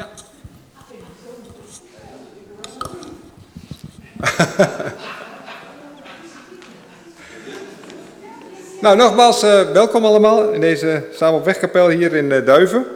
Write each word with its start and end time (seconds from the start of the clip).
Nou, 8.80 8.96
nogmaals, 8.96 9.44
uh, 9.44 9.70
welkom 9.70 10.04
allemaal 10.04 10.50
in 10.50 10.60
deze 10.60 11.04
Samen 11.12 11.38
op 11.38 11.44
Wegkapel 11.44 11.88
hier 11.88 12.14
in 12.14 12.30
uh, 12.30 12.46
Duiven. 12.46 12.86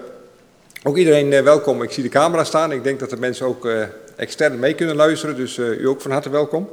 Ook 0.82 0.96
iedereen 0.96 1.32
uh, 1.32 1.40
welkom. 1.40 1.82
Ik 1.82 1.90
zie 1.90 2.02
de 2.02 2.08
camera 2.08 2.44
staan. 2.44 2.72
Ik 2.72 2.84
denk 2.84 3.00
dat 3.00 3.10
de 3.10 3.16
mensen 3.16 3.46
ook 3.46 3.68
extern 4.16 4.58
mee 4.58 4.74
kunnen 4.74 4.96
luisteren, 4.96 5.36
dus 5.36 5.58
u 5.58 5.88
ook 5.88 6.00
van 6.00 6.10
harte 6.10 6.30
welkom. 6.30 6.68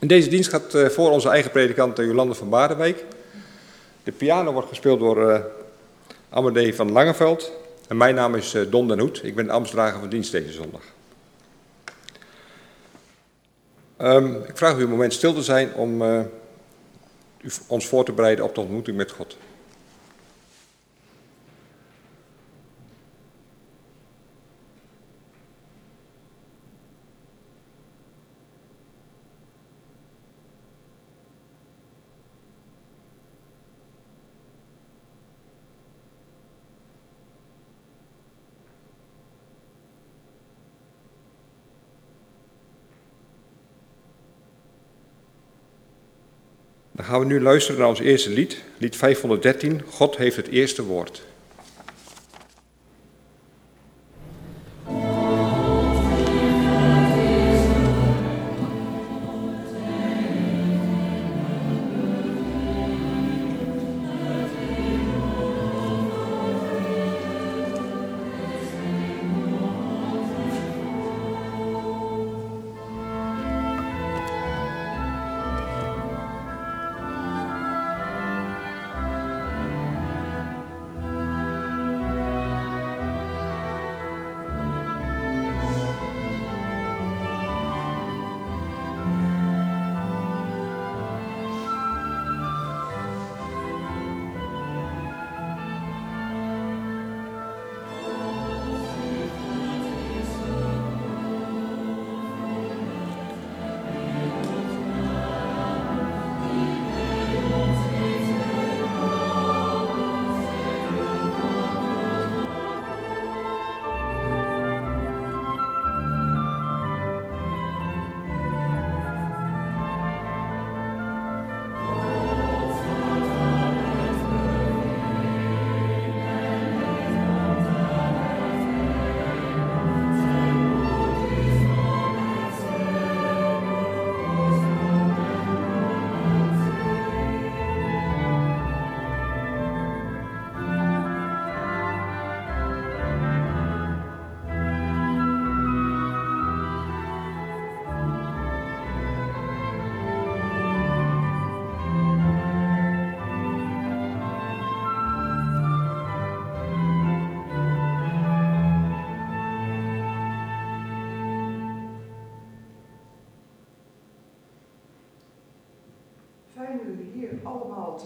In 0.00 0.08
deze 0.08 0.28
dienst 0.28 0.50
gaat 0.50 0.92
voor 0.92 1.10
onze 1.10 1.28
eigen 1.28 1.50
predikant 1.50 1.96
Jolande 1.96 2.34
van 2.34 2.48
Baardenwijk. 2.48 3.04
De 4.04 4.12
piano 4.12 4.52
wordt 4.52 4.68
gespeeld 4.68 5.00
door 5.00 5.42
Amadee 6.30 6.74
van 6.74 6.92
Langeveld. 6.92 7.52
Mijn 7.96 8.14
naam 8.14 8.34
is 8.34 8.56
Don 8.70 8.88
den 8.88 8.98
Hoed. 8.98 9.24
Ik 9.24 9.34
ben 9.34 9.50
ambtsdrager 9.50 10.00
van 10.00 10.08
dienst 10.08 10.32
deze 10.32 10.52
zondag. 10.52 10.82
Um, 13.98 14.42
ik 14.44 14.56
vraag 14.56 14.78
u 14.78 14.82
een 14.82 14.88
moment 14.88 15.12
stil 15.12 15.34
te 15.34 15.42
zijn 15.42 15.74
om 15.74 16.02
uh, 16.02 16.20
ons 17.66 17.86
voor 17.86 18.04
te 18.04 18.12
bereiden 18.12 18.44
op 18.44 18.54
de 18.54 18.60
ontmoeting 18.60 18.96
met 18.96 19.10
God. 19.10 19.36
Dan 46.96 47.04
gaan 47.04 47.20
we 47.20 47.26
nu 47.26 47.40
luisteren 47.40 47.80
naar 47.80 47.88
ons 47.88 48.00
eerste 48.00 48.30
lied, 48.30 48.62
lied 48.78 48.96
513. 48.96 49.82
God 49.90 50.16
heeft 50.16 50.36
het 50.36 50.48
eerste 50.48 50.84
woord. 50.84 51.22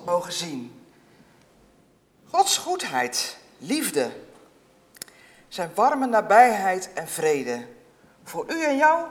Mogen 0.05 0.33
zien. 0.33 0.85
Gods 2.25 2.59
goedheid, 2.59 3.39
liefde, 3.59 4.11
zijn 5.49 5.71
warme 5.75 6.06
nabijheid 6.06 6.93
en 6.93 7.09
vrede 7.09 7.67
voor 8.25 8.45
u 8.49 8.65
en 8.65 8.77
jou, 8.77 9.06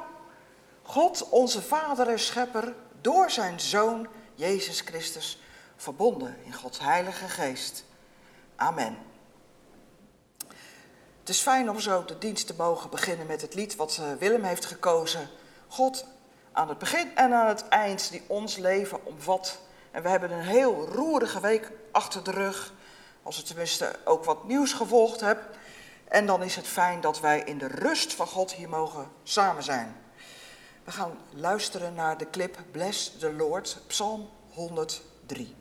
God 0.82 1.30
onze 1.30 1.62
Vader 1.62 2.08
en 2.08 2.20
Schepper, 2.20 2.76
door 3.02 3.30
zijn 3.30 3.60
Zoon 3.60 4.08
Jezus 4.36 4.82
Christus, 4.82 5.42
verbonden 5.76 6.38
in 6.44 6.54
Gods 6.54 6.80
Heilige 6.80 7.28
Geest. 7.28 7.84
Amen. 8.56 8.98
Het 11.20 11.30
is 11.30 11.42
fijn 11.42 11.70
om 11.70 11.80
zo 11.80 12.06
de 12.06 12.18
dienst 12.18 12.48
te 12.48 12.54
mogen 12.58 12.90
beginnen 12.90 13.28
met 13.28 13.42
het 13.42 13.54
lied 13.54 13.76
wat 13.76 13.98
eh, 14.02 14.12
Willem 14.20 14.44
heeft 14.44 14.66
gekozen. 14.66 15.30
God 15.68 16.06
aan 16.52 16.70
het 16.70 16.78
begin 16.78 17.16
en 17.16 17.34
aan 17.34 17.48
het 17.48 17.68
eind, 17.68 18.12
die 18.12 18.24
ons 18.28 18.58
leven 18.58 19.06
omvat 19.06 19.60
en 19.98 20.04
we 20.04 20.10
hebben 20.10 20.32
een 20.32 20.46
heel 20.46 20.88
roerige 20.88 21.40
week 21.40 21.72
achter 21.92 22.24
de 22.24 22.32
rug. 22.32 22.74
Als 23.24 23.38
je 23.38 23.44
tenminste 23.44 23.96
ook 24.04 24.24
wat 24.24 24.44
nieuws 24.44 24.74
gevolgd 24.74 25.20
hebt. 25.20 25.58
En 26.08 26.26
dan 26.26 26.44
is 26.44 26.56
het 26.56 26.68
fijn 26.68 27.02
dat 27.02 27.20
wij 27.20 27.40
in 27.40 27.58
de 27.58 27.68
rust 27.68 28.14
van 28.14 28.28
God 28.28 28.54
hier 28.54 28.70
mogen 28.70 29.08
samen 29.24 29.64
zijn. 29.64 29.96
We 30.84 30.92
gaan 30.92 31.18
luisteren 31.34 31.94
naar 31.94 32.18
de 32.18 32.30
clip 32.30 32.58
Bless 32.72 33.18
the 33.20 33.34
Lord, 33.34 33.78
Psalm 33.88 34.30
103. 34.54 35.56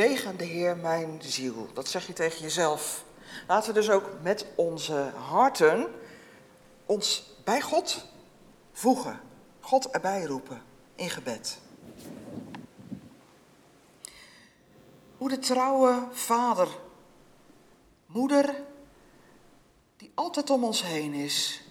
Zegen 0.00 0.36
de 0.36 0.44
Heer 0.44 0.76
mijn 0.76 1.18
ziel. 1.22 1.68
Dat 1.72 1.88
zeg 1.88 2.06
je 2.06 2.12
tegen 2.12 2.40
jezelf. 2.40 3.04
Laten 3.46 3.74
we 3.74 3.80
dus 3.80 3.90
ook 3.90 4.10
met 4.22 4.46
onze 4.54 5.12
harten 5.28 5.86
ons 6.86 7.32
bij 7.44 7.60
God 7.60 8.04
voegen. 8.72 9.20
God 9.60 9.90
erbij 9.90 10.24
roepen 10.24 10.62
in 10.94 11.10
gebed. 11.10 11.58
Hoe 15.16 15.28
de 15.28 15.38
trouwe 15.38 16.08
vader, 16.10 16.68
moeder, 18.06 18.54
die 19.96 20.12
altijd 20.14 20.50
om 20.50 20.64
ons 20.64 20.82
heen 20.82 21.14
is, 21.14 21.62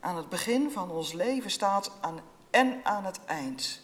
aan 0.00 0.16
het 0.16 0.28
begin 0.28 0.70
van 0.70 0.90
ons 0.90 1.12
leven 1.12 1.50
staat 1.50 1.90
aan, 2.00 2.20
en 2.50 2.80
aan 2.84 3.04
het 3.04 3.24
eind. 3.24 3.80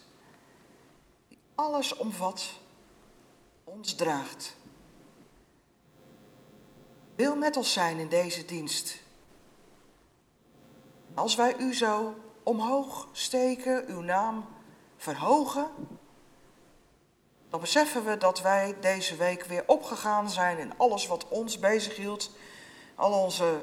Die 1.29 1.39
alles 1.55 1.97
omvat, 1.97 2.51
ons 3.79 3.95
draagt. 3.95 4.57
Wil 7.15 7.37
met 7.37 7.57
ons 7.57 7.73
zijn 7.73 7.99
in 7.99 8.09
deze 8.09 8.45
dienst. 8.45 8.99
Als 11.15 11.35
wij 11.35 11.57
u 11.59 11.75
zo 11.75 12.15
omhoog 12.43 13.09
steken, 13.13 13.85
uw 13.89 14.01
naam 14.01 14.45
verhogen, 14.97 15.67
dan 17.51 17.61
beseffen 17.61 18.05
we 18.05 18.17
dat 18.17 18.41
wij 18.41 18.77
deze 18.81 19.17
week 19.17 19.45
weer 19.45 19.65
opgegaan 19.67 20.31
zijn 20.31 20.59
in 20.59 20.73
alles 20.77 21.07
wat 21.07 21.29
ons 21.29 21.59
bezighield. 21.59 22.31
Al 22.95 23.13
onze 23.13 23.61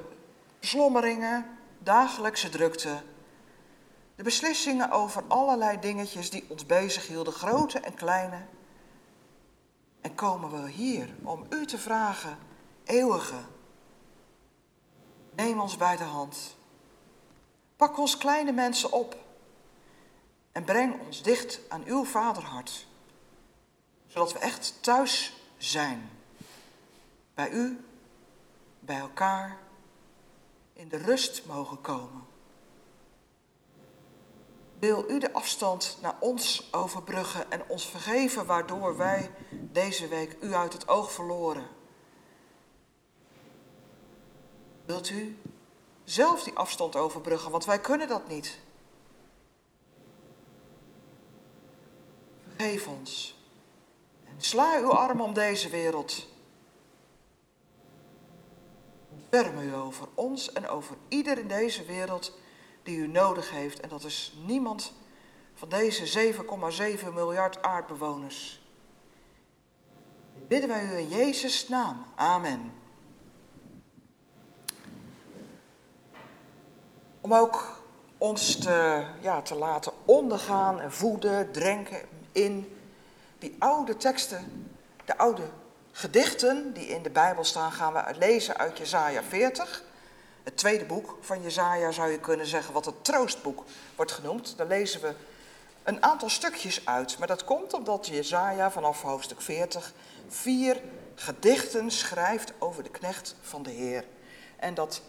slommeringen, 0.59 1.57
dagelijkse 1.79 2.49
drukte. 2.49 3.01
De 4.15 4.23
beslissingen 4.23 4.91
over 4.91 5.23
allerlei 5.27 5.79
dingetjes 5.79 6.29
die 6.29 6.45
ons 6.47 6.65
bezighielden, 6.65 7.33
grote 7.33 7.79
en 7.79 7.93
kleine. 7.93 8.54
En 10.15 10.21
komen 10.21 10.63
we 10.63 10.69
hier 10.69 11.15
om 11.23 11.45
u 11.49 11.65
te 11.65 11.77
vragen, 11.77 12.37
eeuwige. 12.83 13.39
Neem 15.35 15.59
ons 15.59 15.77
bij 15.77 15.97
de 15.97 16.03
hand. 16.03 16.55
Pak 17.75 17.97
ons 17.97 18.17
kleine 18.17 18.51
mensen 18.51 18.91
op 18.91 19.17
en 20.51 20.63
breng 20.63 21.05
ons 21.05 21.23
dicht 21.23 21.59
aan 21.69 21.83
uw 21.85 22.05
vaderhart, 22.05 22.87
zodat 24.07 24.33
we 24.33 24.39
echt 24.39 24.83
thuis 24.83 25.33
zijn. 25.57 26.09
Bij 27.33 27.49
u, 27.49 27.85
bij 28.79 28.99
elkaar, 28.99 29.57
in 30.73 30.89
de 30.89 30.97
rust 30.97 31.45
mogen 31.45 31.81
komen. 31.81 32.25
Wil 34.85 35.09
u 35.09 35.19
de 35.19 35.33
afstand 35.33 35.97
naar 36.01 36.15
ons 36.19 36.73
overbruggen 36.73 37.51
en 37.51 37.63
ons 37.67 37.89
vergeven 37.89 38.45
waardoor 38.45 38.97
wij 38.97 39.31
deze 39.51 40.07
week 40.07 40.37
u 40.41 40.53
uit 40.53 40.73
het 40.73 40.87
oog 40.87 41.11
verloren? 41.11 41.67
Wilt 44.85 45.09
u 45.09 45.37
zelf 46.03 46.43
die 46.43 46.53
afstand 46.53 46.95
overbruggen, 46.95 47.51
want 47.51 47.65
wij 47.65 47.79
kunnen 47.79 48.07
dat 48.07 48.27
niet. 48.27 48.59
Vergeef 52.55 52.87
ons. 52.87 53.39
En 54.25 54.35
sla 54.37 54.79
uw 54.79 54.91
arm 54.91 55.21
om 55.21 55.33
deze 55.33 55.69
wereld. 55.69 56.27
Ontferm 59.09 59.59
u 59.59 59.75
over 59.75 60.07
ons 60.13 60.53
en 60.53 60.67
over 60.67 60.95
ieder 61.07 61.37
in 61.37 61.47
deze 61.47 61.85
wereld 61.85 62.43
die 62.85 62.97
u 62.97 63.07
nodig 63.07 63.51
heeft. 63.51 63.79
En 63.79 63.89
dat 63.89 64.03
is 64.03 64.33
niemand 64.45 64.93
van 65.53 65.69
deze 65.69 66.33
7,7 66.33 67.13
miljard 67.13 67.61
aardbewoners. 67.61 68.61
Bidden 70.47 70.69
wij 70.69 70.83
u 70.83 70.97
in 70.97 71.07
Jezus' 71.07 71.67
naam. 71.67 72.05
Amen. 72.15 72.73
Om 77.21 77.33
ook 77.33 77.81
ons 78.17 78.55
te, 78.55 79.05
ja, 79.21 79.41
te 79.41 79.55
laten 79.55 79.91
ondergaan 80.05 80.79
en 80.79 80.91
voeden, 80.91 81.51
drenken 81.51 82.01
in 82.31 82.77
die 83.39 83.55
oude 83.59 83.97
teksten, 83.97 84.69
de 85.05 85.17
oude 85.17 85.43
gedichten 85.91 86.73
die 86.73 86.87
in 86.87 87.03
de 87.03 87.09
Bijbel 87.09 87.43
staan, 87.43 87.71
gaan 87.71 87.93
we 87.93 88.15
lezen 88.17 88.57
uit 88.57 88.77
Jezaja 88.77 89.23
40. 89.23 89.83
Het 90.45 90.57
tweede 90.57 90.85
boek 90.85 91.17
van 91.21 91.41
Jezaja 91.41 91.91
zou 91.91 92.11
je 92.11 92.19
kunnen 92.19 92.45
zeggen, 92.45 92.73
wat 92.73 92.85
het 92.85 93.03
troostboek 93.03 93.63
wordt 93.95 94.11
genoemd. 94.11 94.57
Daar 94.57 94.67
lezen 94.67 95.01
we 95.01 95.13
een 95.83 96.03
aantal 96.03 96.29
stukjes 96.29 96.85
uit. 96.85 97.17
Maar 97.17 97.27
dat 97.27 97.43
komt 97.43 97.73
omdat 97.73 98.07
Jezaja 98.07 98.71
vanaf 98.71 99.01
hoofdstuk 99.01 99.41
40 99.41 99.93
vier 100.27 100.81
gedichten 101.15 101.91
schrijft 101.91 102.53
over 102.59 102.83
de 102.83 102.89
knecht 102.89 103.35
van 103.41 103.63
de 103.63 103.69
Heer. 103.69 104.05
En 104.55 104.73
dat 104.73 105.01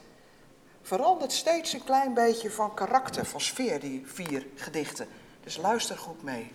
verandert 0.83 1.33
steeds 1.33 1.73
een 1.73 1.85
klein 1.85 2.15
beetje 2.15 2.51
van 2.51 2.75
karakter, 2.75 3.27
van 3.27 3.41
sfeer, 3.41 3.81
die 3.81 4.03
vier 4.07 4.47
gedichten. 4.55 5.09
Dus 5.45 5.57
luister 5.57 5.99
goed 5.99 6.23
mee. 6.23 6.53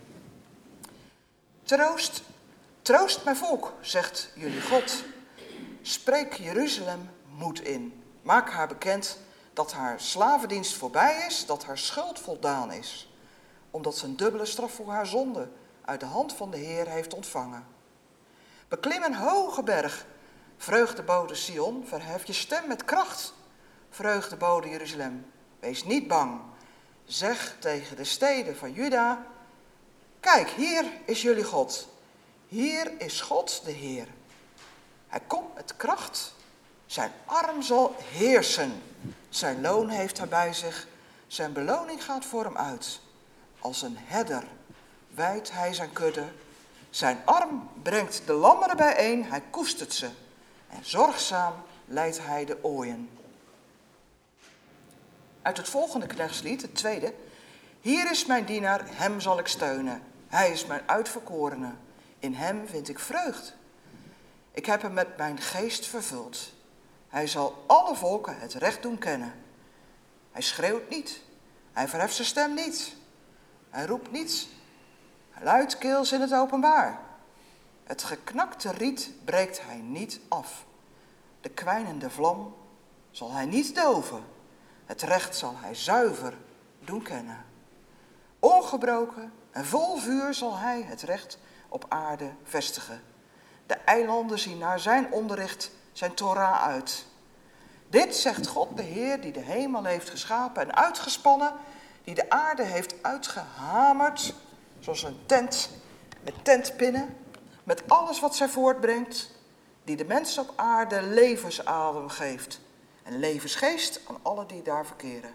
Troost, 1.63 2.23
troost 2.81 3.23
mijn 3.23 3.37
volk, 3.37 3.73
zegt 3.81 4.31
jullie 4.35 4.61
God. 4.61 5.03
Spreek 5.81 6.33
Jeruzalem 6.33 7.09
moed 7.37 7.61
in. 7.61 8.00
Maak 8.21 8.49
haar 8.49 8.67
bekend 8.67 9.17
dat 9.53 9.73
haar 9.73 9.99
slavendienst 9.99 10.73
voorbij 10.73 11.25
is, 11.27 11.45
dat 11.45 11.65
haar 11.65 11.77
schuld 11.77 12.19
voldaan 12.19 12.71
is. 12.71 13.13
Omdat 13.71 13.97
ze 13.97 14.05
een 14.05 14.17
dubbele 14.17 14.45
straf 14.45 14.73
voor 14.73 14.89
haar 14.89 15.07
zonde 15.07 15.49
uit 15.85 15.99
de 15.99 16.05
hand 16.05 16.33
van 16.33 16.51
de 16.51 16.57
Heer 16.57 16.87
heeft 16.87 17.13
ontvangen. 17.13 17.65
Beklim 18.67 19.03
een 19.03 19.15
hoge 19.15 19.63
berg, 19.63 20.05
vreugdebode 20.57 21.35
Sion, 21.35 21.85
verhef 21.87 22.25
je 22.25 22.33
stem 22.33 22.67
met 22.67 22.85
kracht 22.85 23.33
vreugdebode 23.91 24.69
Jeruzalem, 24.69 25.31
wees 25.59 25.83
niet 25.83 26.07
bang. 26.07 26.41
Zeg 27.05 27.55
tegen 27.59 27.95
de 27.95 28.03
steden 28.03 28.57
van 28.57 28.73
Juda, 28.73 29.25
kijk, 30.19 30.49
hier 30.49 30.85
is 31.05 31.21
jullie 31.21 31.43
God. 31.43 31.87
Hier 32.47 32.91
is 32.97 33.21
God 33.21 33.61
de 33.65 33.71
Heer. 33.71 34.07
Hij 35.07 35.19
komt 35.27 35.55
met 35.55 35.75
kracht. 35.77 36.33
Zijn 36.91 37.11
arm 37.25 37.61
zal 37.61 37.95
heersen. 37.99 38.81
Zijn 39.29 39.61
loon 39.61 39.89
heeft 39.89 40.17
hij 40.17 40.27
bij 40.27 40.53
zich. 40.53 40.87
Zijn 41.27 41.53
beloning 41.53 42.03
gaat 42.03 42.25
voor 42.25 42.43
hem 42.43 42.57
uit. 42.57 42.99
Als 43.59 43.81
een 43.81 43.97
herder 43.99 44.43
wijdt 45.07 45.51
hij 45.51 45.73
zijn 45.73 45.93
kudde. 45.93 46.23
Zijn 46.89 47.21
arm 47.25 47.69
brengt 47.81 48.21
de 48.25 48.33
lammeren 48.33 48.77
bijeen. 48.77 49.25
Hij 49.25 49.43
koestert 49.49 49.93
ze. 49.93 50.09
En 50.69 50.85
zorgzaam 50.85 51.53
leidt 51.85 52.25
hij 52.25 52.45
de 52.45 52.63
ooien. 52.63 53.09
Uit 55.41 55.57
het 55.57 55.69
volgende 55.69 56.07
knechtslied, 56.07 56.61
het 56.61 56.75
tweede. 56.75 57.13
Hier 57.81 58.11
is 58.11 58.25
mijn 58.25 58.45
dienaar, 58.45 58.81
hem 58.85 59.19
zal 59.19 59.39
ik 59.39 59.47
steunen. 59.47 60.03
Hij 60.27 60.51
is 60.51 60.65
mijn 60.65 60.83
uitverkorene. 60.85 61.71
In 62.19 62.33
hem 62.33 62.67
vind 62.67 62.89
ik 62.89 62.99
vreugd. 62.99 63.53
Ik 64.51 64.65
heb 64.65 64.81
hem 64.81 64.93
met 64.93 65.17
mijn 65.17 65.41
geest 65.41 65.85
vervuld. 65.85 66.59
Hij 67.11 67.27
zal 67.27 67.63
alle 67.67 67.95
volken 67.95 68.39
het 68.39 68.53
recht 68.53 68.81
doen 68.81 68.97
kennen. 68.97 69.33
Hij 70.31 70.41
schreeuwt 70.41 70.89
niet. 70.89 71.21
Hij 71.71 71.87
verheft 71.87 72.15
zijn 72.15 72.27
stem 72.27 72.53
niet. 72.53 72.95
Hij 73.69 73.85
roept 73.85 74.11
niets. 74.11 74.49
Hij 75.29 75.43
luidkeels 75.43 76.11
in 76.11 76.21
het 76.21 76.33
openbaar. 76.33 76.99
Het 77.83 78.03
geknakte 78.03 78.71
riet 78.71 79.11
breekt 79.25 79.61
hij 79.65 79.77
niet 79.77 80.19
af. 80.27 80.65
De 81.41 81.49
kwijnende 81.49 82.09
vlam 82.09 82.55
zal 83.11 83.31
hij 83.31 83.45
niet 83.45 83.75
doven. 83.75 84.23
Het 84.85 85.01
recht 85.01 85.35
zal 85.35 85.53
hij 85.57 85.75
zuiver 85.75 86.33
doen 86.79 87.01
kennen. 87.01 87.45
Ongebroken 88.39 89.33
en 89.51 89.65
vol 89.65 89.97
vuur 89.97 90.33
zal 90.33 90.57
hij 90.57 90.81
het 90.81 91.01
recht 91.01 91.39
op 91.69 91.85
aarde 91.89 92.31
vestigen. 92.43 93.01
De 93.65 93.73
eilanden 93.73 94.39
zien 94.39 94.57
naar 94.57 94.79
zijn 94.79 95.11
onderricht, 95.11 95.71
zijn 96.01 96.13
Torah 96.13 96.63
uit. 96.63 97.05
Dit 97.89 98.15
zegt 98.15 98.47
God 98.47 98.77
de 98.77 98.83
Heer 98.83 99.21
die 99.21 99.31
de 99.31 99.39
hemel 99.39 99.83
heeft 99.83 100.09
geschapen 100.09 100.61
en 100.61 100.75
uitgespannen, 100.75 101.53
die 102.03 102.15
de 102.15 102.29
aarde 102.29 102.63
heeft 102.63 102.95
uitgehamerd, 103.01 104.33
zoals 104.79 105.03
een 105.03 105.19
tent 105.25 105.69
met 106.23 106.33
tentpinnen, 106.43 107.17
met 107.63 107.83
alles 107.87 108.19
wat 108.19 108.35
zij 108.35 108.49
voortbrengt, 108.49 109.31
die 109.83 109.95
de 109.95 110.05
mens 110.05 110.37
op 110.37 110.53
aarde 110.55 111.01
levensadem 111.01 112.09
geeft 112.09 112.59
en 113.03 113.19
levensgeest 113.19 114.01
aan 114.07 114.19
alle 114.21 114.45
die 114.45 114.61
daar 114.61 114.85
verkeren. 114.85 115.33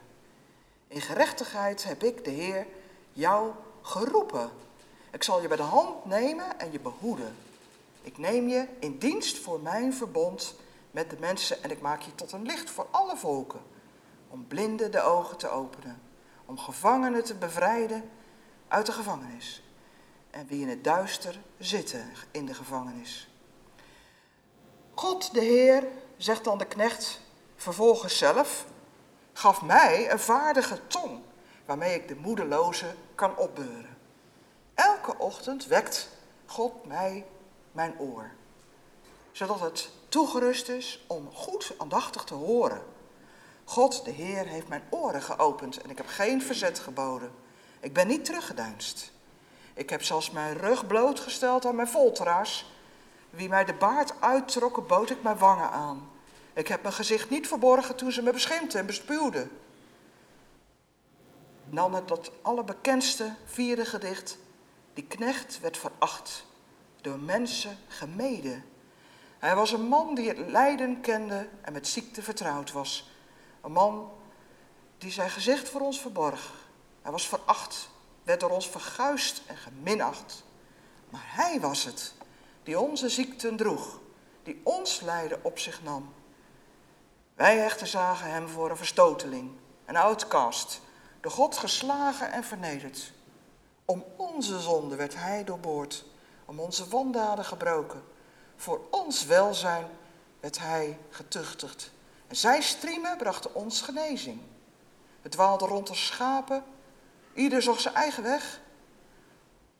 In 0.89 1.01
gerechtigheid 1.01 1.85
heb 1.85 2.03
ik, 2.03 2.25
de 2.25 2.31
Heer, 2.31 2.67
jou 3.13 3.51
geroepen. 3.83 4.51
Ik 5.11 5.23
zal 5.23 5.43
je 5.43 5.49
bij 5.49 5.57
de 5.57 5.63
hand 5.63 6.05
nemen 6.05 6.59
en 6.59 6.73
je 6.73 6.81
behoeden. 6.81 7.46
Ik 8.07 8.19
neem 8.19 8.49
je 8.49 8.69
in 8.79 8.99
dienst 8.99 9.39
voor 9.39 9.61
mijn 9.61 9.95
verbond 9.95 10.55
met 10.91 11.11
de 11.11 11.17
mensen 11.21 11.63
en 11.63 11.71
ik 11.71 11.81
maak 11.81 12.01
je 12.01 12.15
tot 12.15 12.33
een 12.33 12.43
licht 12.43 12.71
voor 12.71 12.87
alle 12.91 13.17
volken. 13.17 13.61
Om 14.29 14.47
blinden 14.47 14.91
de 14.91 15.01
ogen 15.01 15.37
te 15.37 15.49
openen, 15.49 16.03
om 16.45 16.59
gevangenen 16.59 17.25
te 17.25 17.35
bevrijden 17.35 18.11
uit 18.69 18.87
de 18.87 18.93
gevangenis. 18.93 19.63
en 20.31 20.47
wie 20.47 20.61
in 20.61 20.69
het 20.69 20.85
duister 20.85 21.41
zitten 21.59 22.13
in 22.31 22.47
de 22.47 22.55
gevangenis. 22.55 23.29
God 24.95 25.35
de 25.35 25.41
Heer, 25.41 25.89
zegt 26.17 26.45
dan 26.45 26.59
de 26.59 26.67
knecht 26.67 27.21
vervolgens 27.57 28.19
zelf, 28.19 28.67
gaf 29.33 29.63
mij 29.63 30.11
een 30.11 30.19
vaardige 30.19 30.87
tong 30.87 31.23
waarmee 31.65 31.95
ik 31.95 32.09
de 32.09 32.17
moedeloze 32.17 32.95
kan 33.15 33.37
opbeuren. 33.37 33.97
Elke 34.75 35.19
ochtend 35.19 35.67
wekt 35.67 36.09
God 36.47 36.87
mij 36.87 37.27
mijn 37.77 37.99
oor, 37.99 38.31
zodat 39.33 39.61
het 39.61 39.91
toegerust 40.09 40.69
is 40.69 41.05
om 41.07 41.31
goed 41.33 41.75
aandachtig 41.79 42.25
te 42.25 42.35
horen. 42.35 42.83
God, 43.65 44.05
de 44.05 44.11
Heer, 44.11 44.47
heeft 44.47 44.69
mijn 44.69 44.83
oren 44.91 45.23
geopend 45.23 45.83
en 45.83 45.91
ik 45.91 45.97
heb 45.97 46.07
geen 46.07 46.43
verzet 46.43 46.79
geboden. 46.79 47.31
Ik 47.81 47.93
ben 47.93 48.07
niet 48.07 48.25
teruggedeinst. 48.25 49.13
Ik 49.75 49.91
heb 49.91 50.03
zelfs 50.03 50.31
mijn 50.31 50.57
rug 50.57 50.87
blootgesteld 50.87 51.67
aan 51.67 51.75
mijn 51.75 51.89
folteraars. 51.89 52.67
Wie 53.31 53.49
mij 53.49 53.65
de 53.65 53.75
baard 53.75 54.21
uittrokken, 54.21 54.87
bood 54.87 55.11
ik 55.11 55.23
mijn 55.23 55.39
wangen 55.39 55.71
aan. 55.71 56.11
Ik 56.53 56.69
heb 56.69 56.83
mijn 56.83 56.95
gezicht 56.95 57.31
niet 57.31 57.49
verborgen 57.49 57.97
toen 57.97 58.13
ze 58.13 58.23
me 58.23 58.33
beschimpten 58.33 58.81
en 58.81 58.87
bespuwden. 58.87 59.51
Dan 61.71 61.95
het 61.95 62.09
dat 62.09 62.31
allerbekendste 62.43 63.35
vierde 63.45 63.85
gedicht. 63.85 64.39
Die 64.95 65.05
knecht 65.05 65.61
werd 65.61 65.77
veracht, 65.77 66.45
door 67.07 67.19
mensen 67.19 67.79
gemeden. 67.89 68.65
Hij 69.39 69.55
was 69.55 69.73
een 69.73 69.89
man 69.89 70.15
die 70.15 70.29
het 70.29 70.39
lijden 70.39 71.01
kende 71.01 71.49
en 71.61 71.73
met 71.73 71.89
ziekte 71.89 72.23
vertrouwd 72.23 72.73
was. 72.73 73.11
Een 73.63 73.73
man 73.73 74.13
die 74.99 75.11
zijn 75.11 75.31
gezicht 75.31 75.69
voor 75.69 75.81
ons 75.81 76.01
verborg. 76.01 76.53
Hij 77.03 77.13
was 77.13 77.29
veracht, 77.29 77.89
werd 78.23 78.41
door 78.41 78.51
ons 78.51 78.69
verguist 78.69 79.43
en 79.47 79.57
geminacht. 79.57 80.45
Maar 81.11 81.25
hij 81.25 81.61
was 81.61 81.85
het 81.85 82.15
die 82.63 82.81
onze 82.81 83.09
ziekten 83.09 83.57
droeg, 83.57 84.01
die 84.43 84.61
ons 84.63 85.01
lijden 85.01 85.45
op 85.45 85.59
zich 85.59 85.83
nam. 85.83 86.15
Wij 87.35 87.65
echter 87.65 87.87
zagen 87.87 88.31
hem 88.31 88.49
voor 88.49 88.71
een 88.71 88.77
verstoteling, 88.77 89.51
een 89.85 89.97
outcast, 89.97 90.81
door 91.21 91.33
God 91.33 91.57
geslagen 91.57 92.33
en 92.33 92.45
vernederd. 92.45 93.13
Om 93.85 94.05
onze 94.17 94.61
zonde 94.61 94.97
werd 94.97 95.15
hij 95.15 95.45
doorboord, 95.45 96.05
om 96.47 96.61
onze 96.61 96.89
wandaden 96.89 97.45
gebroken. 97.45 98.03
Voor 98.57 98.81
ons 98.91 99.25
welzijn 99.25 99.87
werd 100.41 100.59
hij 100.59 100.99
getuchtigd. 101.11 101.91
En 102.27 102.37
zijn 102.37 102.63
striemen 102.63 103.17
brachten 103.17 103.55
ons 103.55 103.81
genezing. 103.81 104.41
Het 105.23 105.33
dwaalde 105.33 105.67
rond 105.67 105.89
als 105.89 106.07
schapen, 106.07 106.65
ieder 107.35 107.63
zocht 107.63 107.81
zijn 107.81 107.95
eigen 107.95 108.23
weg. 108.23 108.61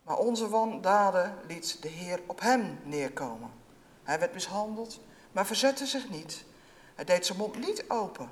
Maar 0.03 0.17
onze 0.17 0.49
wandaden 0.49 1.39
liet 1.47 1.83
de 1.83 1.89
Heer 1.89 2.21
op 2.27 2.41
hem 2.41 2.81
neerkomen. 2.85 3.51
Hij 4.03 4.19
werd 4.19 4.33
mishandeld, 4.33 5.01
maar 5.33 5.47
verzette 5.47 5.87
zich 5.87 6.09
niet. 6.09 6.45
Hij 6.95 7.05
deed 7.05 7.27
zijn 7.27 7.39
mond 7.39 7.67
niet 7.67 7.85
open. 7.89 8.31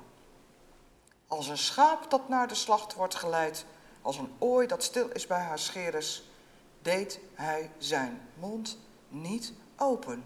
Als 1.27 1.47
een 1.47 1.57
schaap 1.57 2.09
dat 2.09 2.29
naar 2.29 2.47
de 2.47 2.55
slacht 2.55 2.93
wordt 2.93 3.15
geleid, 3.15 3.65
als 4.01 4.17
een 4.17 4.35
ooi 4.39 4.67
dat 4.67 4.83
stil 4.83 5.09
is 5.09 5.27
bij 5.27 5.41
haar 5.41 5.59
scheres, 5.59 6.29
deed 6.85 7.19
hij 7.33 7.71
zijn 7.77 8.21
mond 8.39 8.77
niet 9.09 9.53
open. 9.77 10.23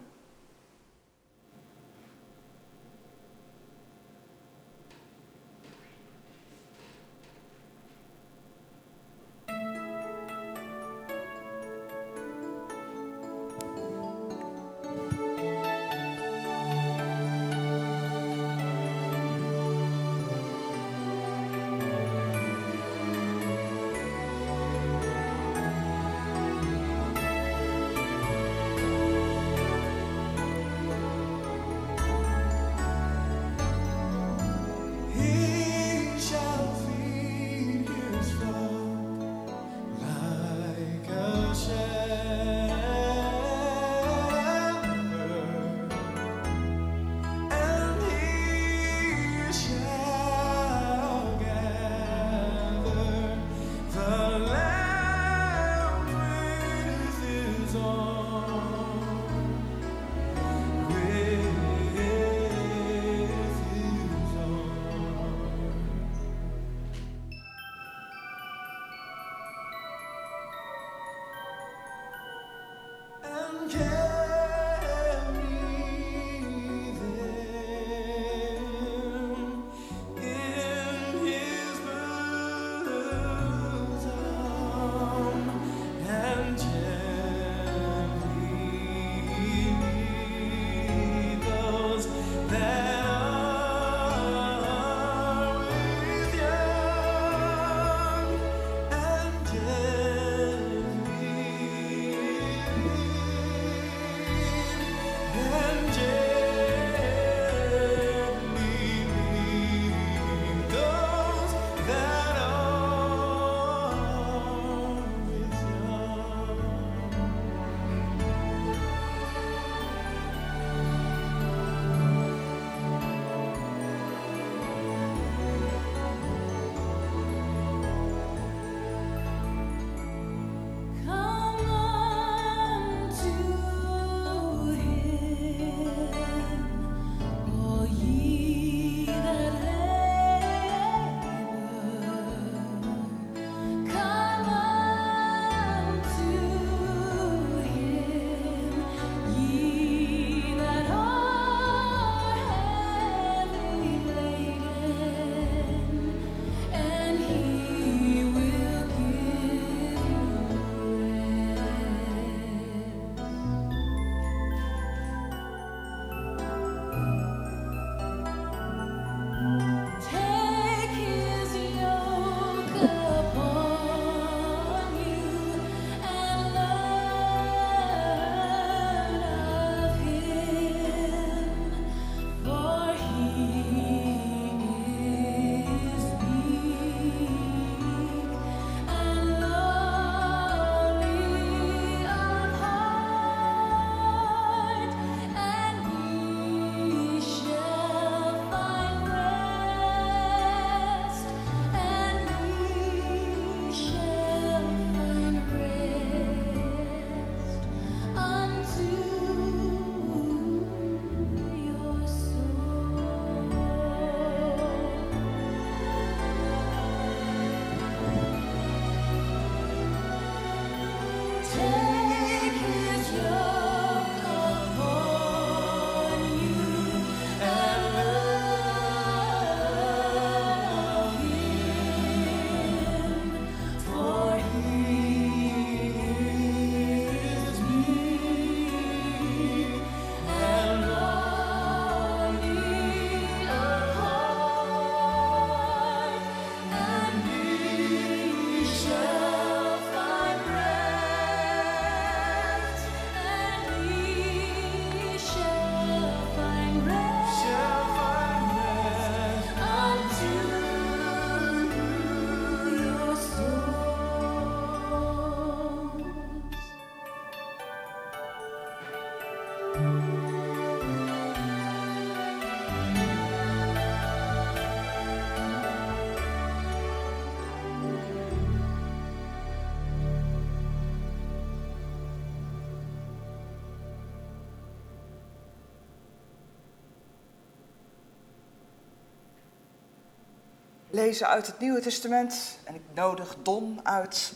Lezen 290.90 291.28
uit 291.28 291.48
het 291.48 291.60
Nieuwe 291.60 291.80
Testament 291.80 292.58
en 292.64 292.76
ik 292.76 292.82
nodig 292.94 293.36
Don 293.44 293.80
uit 293.84 294.34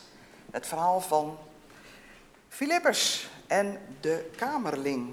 het 0.50 0.66
verhaal 0.66 1.00
van 1.00 1.38
Filippus 2.48 3.28
en 3.46 3.78
de 4.00 4.30
Kamerling. 4.36 5.08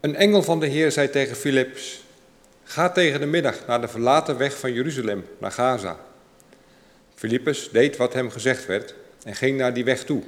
Een 0.00 0.16
engel 0.16 0.42
van 0.42 0.60
de 0.60 0.66
Heer 0.66 0.92
zei 0.92 1.10
tegen 1.10 1.36
Filips: 1.36 2.04
Ga 2.62 2.90
tegen 2.90 3.20
de 3.20 3.26
middag 3.26 3.66
naar 3.66 3.80
de 3.80 3.88
verlaten 3.88 4.38
weg 4.38 4.58
van 4.58 4.72
Jeruzalem, 4.72 5.26
naar 5.38 5.52
Gaza. 5.52 5.98
Filippus 7.14 7.70
deed 7.70 7.96
wat 7.96 8.12
hem 8.12 8.30
gezegd 8.30 8.66
werd 8.66 8.94
en 9.24 9.34
ging 9.34 9.58
naar 9.58 9.74
die 9.74 9.84
weg 9.84 10.04
toe. 10.04 10.22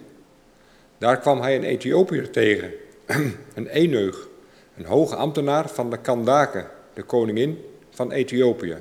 Daar 0.99 1.19
kwam 1.19 1.41
hij 1.41 1.57
een 1.57 1.65
Ethiopiër 1.65 2.31
tegen, 2.31 2.73
een 3.55 3.67
Eneug, 3.67 4.29
een 4.77 4.85
hoge 4.85 5.17
ambtenaar 5.17 5.69
van 5.69 5.91
de 5.91 5.99
Kandake, 5.99 6.67
de 6.95 7.03
koningin 7.03 7.65
van 7.91 8.13
Ethiopië, 8.13 8.77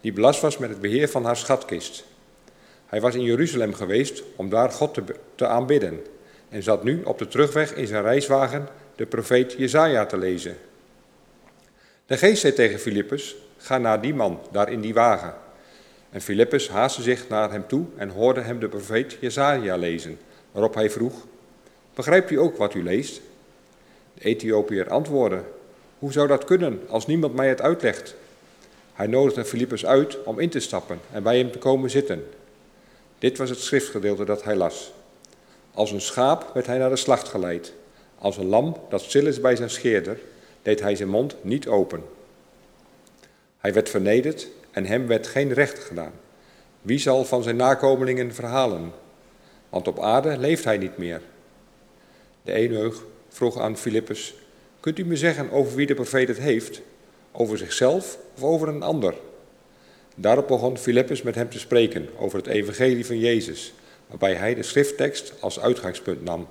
die 0.00 0.12
belast 0.12 0.40
was 0.40 0.58
met 0.58 0.70
het 0.70 0.80
beheer 0.80 1.08
van 1.08 1.24
haar 1.24 1.36
schatkist. 1.36 2.04
Hij 2.86 3.00
was 3.00 3.14
in 3.14 3.22
Jeruzalem 3.22 3.74
geweest 3.74 4.22
om 4.36 4.48
daar 4.48 4.70
God 4.70 4.98
te, 5.34 5.46
aanbidden 5.46 6.00
en 6.48 6.62
zat 6.62 6.84
nu 6.84 7.02
op 7.04 7.18
de 7.18 7.28
terugweg 7.28 7.74
in 7.74 7.86
zijn 7.86 8.02
reiswagen 8.02 8.68
de 8.96 9.06
profeet 9.06 9.52
Jezaja 9.52 10.06
te 10.06 10.18
lezen. 10.18 10.56
De 12.06 12.16
geest 12.16 12.40
zei 12.40 12.52
tegen 12.52 12.78
Filippus, 12.78 13.36
ga 13.56 13.78
naar 13.78 14.00
die 14.00 14.14
man, 14.14 14.40
daar 14.50 14.72
in 14.72 14.80
die 14.80 14.94
wagen. 14.94 15.34
En 16.10 16.20
Filippus 16.20 16.68
haastte 16.68 17.02
zich 17.02 17.28
naar 17.28 17.50
hem 17.50 17.66
toe 17.66 17.86
en 17.96 18.08
hoorde 18.08 18.40
hem 18.40 18.58
de 18.58 18.68
profeet 18.68 19.16
Jezaja 19.20 19.76
lezen, 19.76 20.18
waarop 20.52 20.74
hij 20.74 20.90
vroeg, 20.90 21.14
begrijpt 21.94 22.30
u 22.30 22.38
ook 22.38 22.56
wat 22.56 22.74
u 22.74 22.82
leest? 22.82 23.20
De 24.14 24.24
Ethiopiër 24.24 24.90
antwoordde, 24.90 25.42
hoe 25.98 26.12
zou 26.12 26.28
dat 26.28 26.44
kunnen 26.44 26.80
als 26.88 27.06
niemand 27.06 27.34
mij 27.34 27.48
het 27.48 27.60
uitlegt? 27.60 28.14
Hij 28.92 29.06
nodigde 29.06 29.44
Filippus 29.44 29.86
uit 29.86 30.22
om 30.22 30.38
in 30.38 30.50
te 30.50 30.60
stappen 30.60 31.00
en 31.12 31.22
bij 31.22 31.38
hem 31.38 31.50
te 31.50 31.58
komen 31.58 31.90
zitten. 31.90 32.24
Dit 33.18 33.38
was 33.38 33.50
het 33.50 33.58
schriftgedeelte 33.58 34.24
dat 34.24 34.44
hij 34.44 34.56
las. 34.56 34.92
Als 35.74 35.90
een 35.90 36.00
schaap 36.00 36.50
werd 36.54 36.66
hij 36.66 36.78
naar 36.78 36.90
de 36.90 36.96
slacht 36.96 37.28
geleid. 37.28 37.72
Als 38.18 38.36
een 38.36 38.46
lam 38.46 38.76
dat 38.88 39.00
stil 39.00 39.26
is 39.26 39.40
bij 39.40 39.56
zijn 39.56 39.70
scheerder, 39.70 40.18
deed 40.62 40.80
hij 40.80 40.96
zijn 40.96 41.08
mond 41.08 41.36
niet 41.40 41.68
open. 41.68 42.04
Hij 43.58 43.72
werd 43.72 43.88
vernederd 43.88 44.48
en 44.70 44.86
hem 44.86 45.06
werd 45.06 45.26
geen 45.26 45.52
recht 45.52 45.78
gedaan. 45.78 46.12
Wie 46.82 46.98
zal 46.98 47.24
van 47.24 47.42
zijn 47.42 47.56
nakomelingen 47.56 48.34
verhalen? 48.34 48.92
Want 49.72 49.88
op 49.88 50.00
aarde 50.00 50.38
leeft 50.38 50.64
hij 50.64 50.78
niet 50.78 50.96
meer. 50.96 51.20
De 52.42 52.52
eenheug 52.52 53.04
vroeg 53.28 53.58
aan 53.58 53.76
Filippus: 53.76 54.34
Kunt 54.80 54.98
u 54.98 55.04
me 55.04 55.16
zeggen 55.16 55.50
over 55.50 55.74
wie 55.74 55.86
de 55.86 55.94
profeet 55.94 56.28
het 56.28 56.38
heeft? 56.38 56.80
Over 57.30 57.58
zichzelf 57.58 58.18
of 58.34 58.42
over 58.42 58.68
een 58.68 58.82
ander? 58.82 59.14
Daarop 60.14 60.48
begon 60.48 60.78
Filippus 60.78 61.22
met 61.22 61.34
hem 61.34 61.48
te 61.48 61.58
spreken 61.58 62.08
over 62.18 62.38
het 62.38 62.46
evangelie 62.46 63.06
van 63.06 63.18
Jezus, 63.18 63.72
waarbij 64.06 64.34
hij 64.34 64.54
de 64.54 64.62
schrifttekst 64.62 65.34
als 65.40 65.60
uitgangspunt 65.60 66.24
nam. 66.24 66.48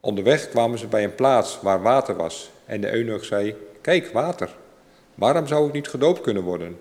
Onderweg 0.00 0.48
kwamen 0.48 0.78
ze 0.78 0.86
bij 0.86 1.04
een 1.04 1.14
plaats 1.14 1.60
waar 1.60 1.82
water 1.82 2.16
was 2.16 2.50
en 2.66 2.80
de 2.80 2.92
eunuch 2.92 3.24
zei, 3.24 3.56
kijk, 3.80 4.06
water. 4.12 4.56
Waarom 5.14 5.46
zou 5.46 5.66
ik 5.66 5.72
niet 5.72 5.88
gedoopt 5.88 6.20
kunnen 6.20 6.42
worden? 6.42 6.78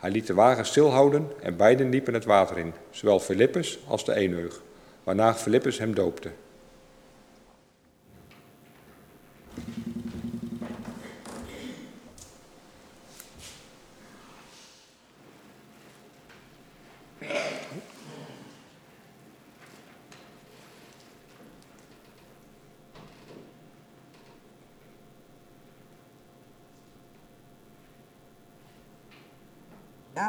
Hij 0.00 0.10
liet 0.10 0.26
de 0.26 0.34
wagen 0.34 0.66
stilhouden 0.66 1.28
en 1.42 1.56
beiden 1.56 1.88
liepen 1.88 2.14
het 2.14 2.24
water 2.24 2.58
in, 2.58 2.72
zowel 2.90 3.20
Filippus 3.20 3.78
als 3.88 4.04
de 4.04 4.16
eunuch, 4.16 4.62
waarna 5.04 5.34
Filippus 5.34 5.78
hem 5.78 5.94
doopte. 5.94 6.30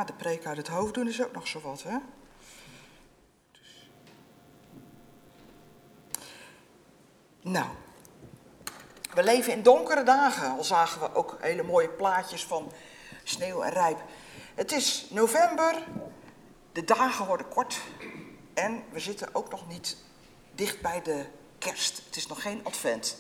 De 0.05 0.13
preek 0.13 0.45
uit 0.45 0.57
het 0.57 0.67
hoofd 0.67 0.93
doen 0.93 1.07
is 1.07 1.23
ook 1.23 1.31
nog 1.31 1.47
zo 1.47 1.59
wat, 1.61 1.83
hè? 1.83 1.97
Dus. 3.51 3.89
Nou, 7.41 7.67
we 9.13 9.23
leven 9.23 9.53
in 9.53 9.63
donkere 9.63 10.03
dagen. 10.03 10.57
Al 10.57 10.63
zagen 10.63 11.01
we 11.01 11.15
ook 11.15 11.37
hele 11.39 11.63
mooie 11.63 11.89
plaatjes 11.89 12.45
van 12.45 12.71
sneeuw 13.23 13.61
en 13.61 13.71
rijp. 13.71 14.03
Het 14.55 14.71
is 14.71 15.07
november, 15.09 15.83
de 16.71 16.83
dagen 16.83 17.25
worden 17.25 17.47
kort 17.47 17.81
en 18.53 18.83
we 18.89 18.99
zitten 18.99 19.35
ook 19.35 19.51
nog 19.51 19.67
niet 19.67 19.97
dicht 20.55 20.81
bij 20.81 21.01
de 21.01 21.25
kerst. 21.57 22.01
Het 22.05 22.15
is 22.15 22.27
nog 22.27 22.41
geen 22.41 22.63
advent. 22.63 23.17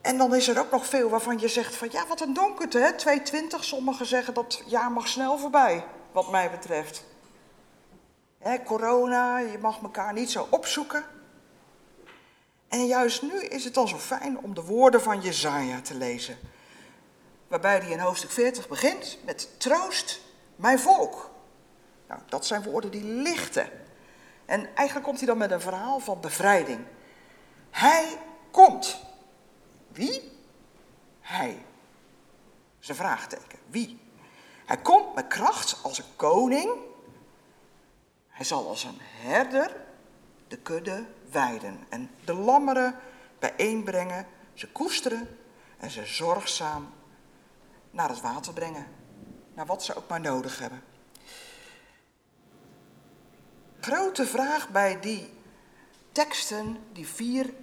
En 0.00 0.18
dan 0.18 0.34
is 0.34 0.48
er 0.48 0.58
ook 0.58 0.70
nog 0.70 0.86
veel 0.86 1.08
waarvan 1.08 1.38
je 1.38 1.48
zegt 1.48 1.76
van 1.76 1.88
ja, 1.90 2.06
wat 2.06 2.20
een 2.20 2.34
donkerte, 2.34 2.78
hè? 2.78 2.92
220. 2.92 3.64
Sommigen 3.64 4.06
zeggen 4.06 4.34
dat 4.34 4.62
jaar 4.66 4.92
mag 4.92 5.08
snel 5.08 5.38
voorbij, 5.38 5.84
wat 6.12 6.30
mij 6.30 6.50
betreft. 6.50 7.04
Corona, 8.64 9.38
je 9.38 9.58
mag 9.58 9.82
elkaar 9.82 10.12
niet 10.12 10.30
zo 10.30 10.46
opzoeken. 10.50 11.04
En 12.68 12.86
juist 12.86 13.22
nu 13.22 13.40
is 13.40 13.64
het 13.64 13.74
dan 13.74 13.88
zo 13.88 13.96
fijn 13.96 14.38
om 14.38 14.54
de 14.54 14.62
woorden 14.62 15.02
van 15.02 15.20
Jezaja 15.20 15.80
te 15.80 15.94
lezen. 15.94 16.38
Waarbij 17.48 17.78
hij 17.78 17.90
in 17.90 17.98
hoofdstuk 17.98 18.30
40 18.30 18.68
begint 18.68 19.18
met 19.24 19.60
troost 19.60 20.20
mijn 20.56 20.78
volk. 20.78 21.30
Nou, 22.08 22.20
dat 22.28 22.46
zijn 22.46 22.62
woorden 22.62 22.90
die 22.90 23.04
lichten. 23.04 23.70
En 24.44 24.68
eigenlijk 24.74 25.06
komt 25.06 25.18
hij 25.18 25.26
dan 25.26 25.38
met 25.38 25.50
een 25.50 25.60
verhaal 25.60 25.98
van 25.98 26.20
bevrijding. 26.20 26.80
Hij 27.70 28.18
komt. 28.50 29.00
Wie? 29.98 30.32
Hij. 31.20 31.52
Dat 31.52 32.82
is 32.82 32.88
een 32.88 32.94
vraagteken. 32.94 33.58
Wie? 33.66 34.00
Hij 34.66 34.76
komt 34.76 35.14
met 35.14 35.26
kracht 35.26 35.78
als 35.82 35.98
een 35.98 36.16
koning. 36.16 36.70
Hij 38.28 38.44
zal 38.44 38.68
als 38.68 38.84
een 38.84 38.98
herder 39.00 39.76
de 40.48 40.56
kudde 40.56 41.06
weiden 41.30 41.84
en 41.88 42.10
de 42.24 42.34
lammeren 42.34 42.94
bijeenbrengen, 43.38 44.26
ze 44.54 44.68
koesteren 44.68 45.38
en 45.78 45.90
ze 45.90 46.06
zorgzaam 46.06 46.92
naar 47.90 48.08
het 48.08 48.20
water 48.20 48.52
brengen, 48.52 48.86
naar 49.54 49.66
wat 49.66 49.84
ze 49.84 49.94
ook 49.94 50.08
maar 50.08 50.20
nodig 50.20 50.58
hebben. 50.58 50.82
Grote 53.80 54.26
vraag 54.26 54.68
bij 54.68 55.00
die 55.00 55.30
teksten, 56.12 56.78
die 56.92 57.06
vier 57.06 57.54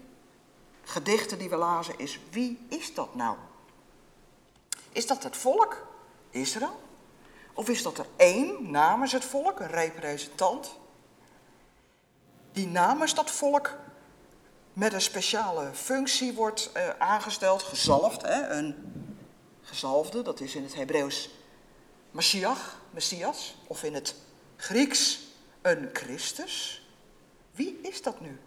gedichten 0.85 1.37
die 1.37 1.49
we 1.49 1.55
lazen, 1.55 1.99
is 1.99 2.19
wie 2.31 2.65
is 2.69 2.93
dat 2.93 3.15
nou? 3.15 3.37
Is 4.91 5.07
dat 5.07 5.23
het 5.23 5.37
volk, 5.37 5.87
Israël? 6.29 6.81
Of 7.53 7.69
is 7.69 7.83
dat 7.83 7.97
er 7.97 8.05
één 8.15 8.71
namens 8.71 9.11
het 9.11 9.25
volk, 9.25 9.59
een 9.59 9.67
representant? 9.67 10.75
Die 12.51 12.67
namens 12.67 13.15
dat 13.15 13.31
volk 13.31 13.77
met 14.73 14.93
een 14.93 15.01
speciale 15.01 15.69
functie 15.73 16.33
wordt 16.33 16.71
uh, 16.77 16.89
aangesteld, 16.89 17.63
gezalfd. 17.63 18.21
Hè? 18.21 18.47
Een 18.47 18.75
gezalfde, 19.61 20.21
dat 20.21 20.39
is 20.39 20.55
in 20.55 20.63
het 20.63 20.75
Hebreeuws 20.75 21.29
Messias, 22.11 22.59
Messias, 22.89 23.55
of 23.67 23.83
in 23.83 23.93
het 23.93 24.15
Grieks 24.55 25.19
een 25.61 25.89
Christus. 25.93 26.85
Wie 27.51 27.79
is 27.81 28.01
dat 28.01 28.21
nu? 28.21 28.39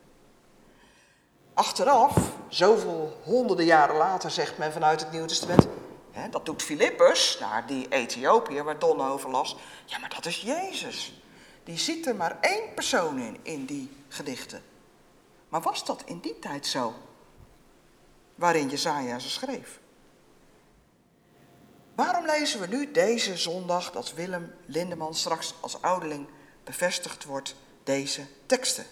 Achteraf, 1.58 2.16
zoveel 2.48 3.20
honderden 3.24 3.64
jaren 3.64 3.96
later, 3.96 4.30
zegt 4.30 4.58
men 4.58 4.72
vanuit 4.72 5.00
het 5.00 5.10
Nieuwe 5.10 5.26
Testament, 5.26 5.66
hè, 6.10 6.28
dat 6.28 6.46
doet 6.46 6.62
Filippus, 6.62 7.38
naar 7.40 7.66
die 7.66 7.88
Ethiopiër 7.88 8.64
waar 8.64 8.78
Don 8.78 9.00
over 9.00 9.30
las. 9.30 9.56
Ja, 9.84 9.98
maar 9.98 10.14
dat 10.14 10.26
is 10.26 10.40
Jezus. 10.40 11.22
Die 11.64 11.78
ziet 11.78 12.06
er 12.06 12.14
maar 12.14 12.38
één 12.40 12.74
persoon 12.74 13.18
in, 13.18 13.38
in 13.42 13.64
die 13.64 13.90
gedichten. 14.08 14.62
Maar 15.48 15.60
was 15.60 15.84
dat 15.84 16.02
in 16.04 16.18
die 16.20 16.38
tijd 16.38 16.66
zo? 16.66 16.94
Waarin 18.34 18.68
Jezaja 18.68 19.18
ze 19.18 19.28
schreef. 19.28 19.80
Waarom 21.94 22.26
lezen 22.26 22.60
we 22.60 22.66
nu 22.66 22.90
deze 22.92 23.36
zondag 23.36 23.90
dat 23.92 24.14
Willem 24.14 24.54
Lindeman 24.66 25.14
straks 25.14 25.54
als 25.60 25.82
ouderling 25.82 26.26
bevestigd 26.64 27.24
wordt, 27.24 27.54
deze 27.82 28.26
teksten? 28.46 28.84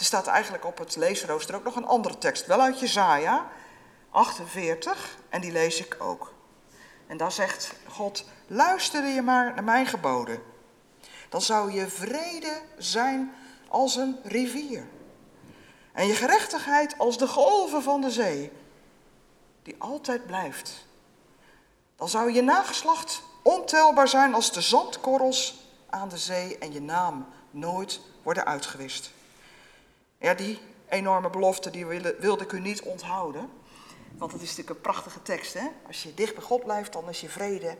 Er 0.00 0.06
staat 0.06 0.26
eigenlijk 0.26 0.64
op 0.64 0.78
het 0.78 0.96
leesrooster 0.96 1.54
ook 1.54 1.64
nog 1.64 1.76
een 1.76 1.86
andere 1.86 2.18
tekst, 2.18 2.46
wel 2.46 2.60
uit 2.60 2.80
Jezaja 2.80 3.46
48, 4.10 5.16
en 5.28 5.40
die 5.40 5.52
lees 5.52 5.80
ik 5.80 5.96
ook. 5.98 6.32
En 7.06 7.16
daar 7.16 7.32
zegt 7.32 7.72
God, 7.88 8.24
luister 8.46 9.06
je 9.06 9.22
maar 9.22 9.54
naar 9.54 9.64
mijn 9.64 9.86
geboden. 9.86 10.42
Dan 11.28 11.42
zou 11.42 11.72
je 11.72 11.88
vrede 11.88 12.60
zijn 12.78 13.34
als 13.68 13.96
een 13.96 14.18
rivier. 14.22 14.88
En 15.92 16.06
je 16.06 16.14
gerechtigheid 16.14 16.98
als 16.98 17.18
de 17.18 17.26
golven 17.26 17.82
van 17.82 18.00
de 18.00 18.10
zee, 18.10 18.52
die 19.62 19.74
altijd 19.78 20.26
blijft. 20.26 20.86
Dan 21.96 22.08
zou 22.08 22.32
je 22.32 22.42
nageslacht 22.42 23.22
ontelbaar 23.42 24.08
zijn 24.08 24.34
als 24.34 24.52
de 24.52 24.60
zandkorrels 24.60 25.64
aan 25.90 26.08
de 26.08 26.18
zee 26.18 26.58
en 26.58 26.72
je 26.72 26.80
naam 26.80 27.26
nooit 27.50 28.00
worden 28.22 28.44
uitgewist. 28.44 29.10
Ja, 30.20 30.34
die 30.34 30.58
enorme 30.88 31.30
belofte 31.30 31.70
die 31.70 31.86
wilde, 32.18 32.44
ik 32.44 32.52
u 32.52 32.60
niet 32.60 32.82
onthouden. 32.82 33.50
Want 34.18 34.32
het 34.32 34.42
is 34.42 34.48
natuurlijk 34.48 34.76
een 34.76 34.82
prachtige 34.82 35.22
tekst. 35.22 35.54
Hè? 35.54 35.68
Als 35.86 36.02
je 36.02 36.14
dicht 36.14 36.34
bij 36.34 36.42
God 36.42 36.64
blijft, 36.64 36.92
dan 36.92 37.08
is 37.08 37.20
je 37.20 37.28
vrede, 37.28 37.76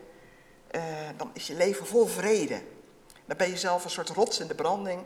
uh, 0.77 0.83
dan 1.17 1.31
is 1.33 1.47
je 1.47 1.55
leven 1.55 1.87
vol 1.87 2.07
vrede. 2.07 2.63
Dan 3.27 3.37
ben 3.37 3.49
je 3.49 3.57
zelf 3.57 3.85
een 3.85 3.91
soort 3.91 4.09
rots 4.09 4.41
in 4.41 4.47
de 4.47 4.55
branding, 4.55 5.05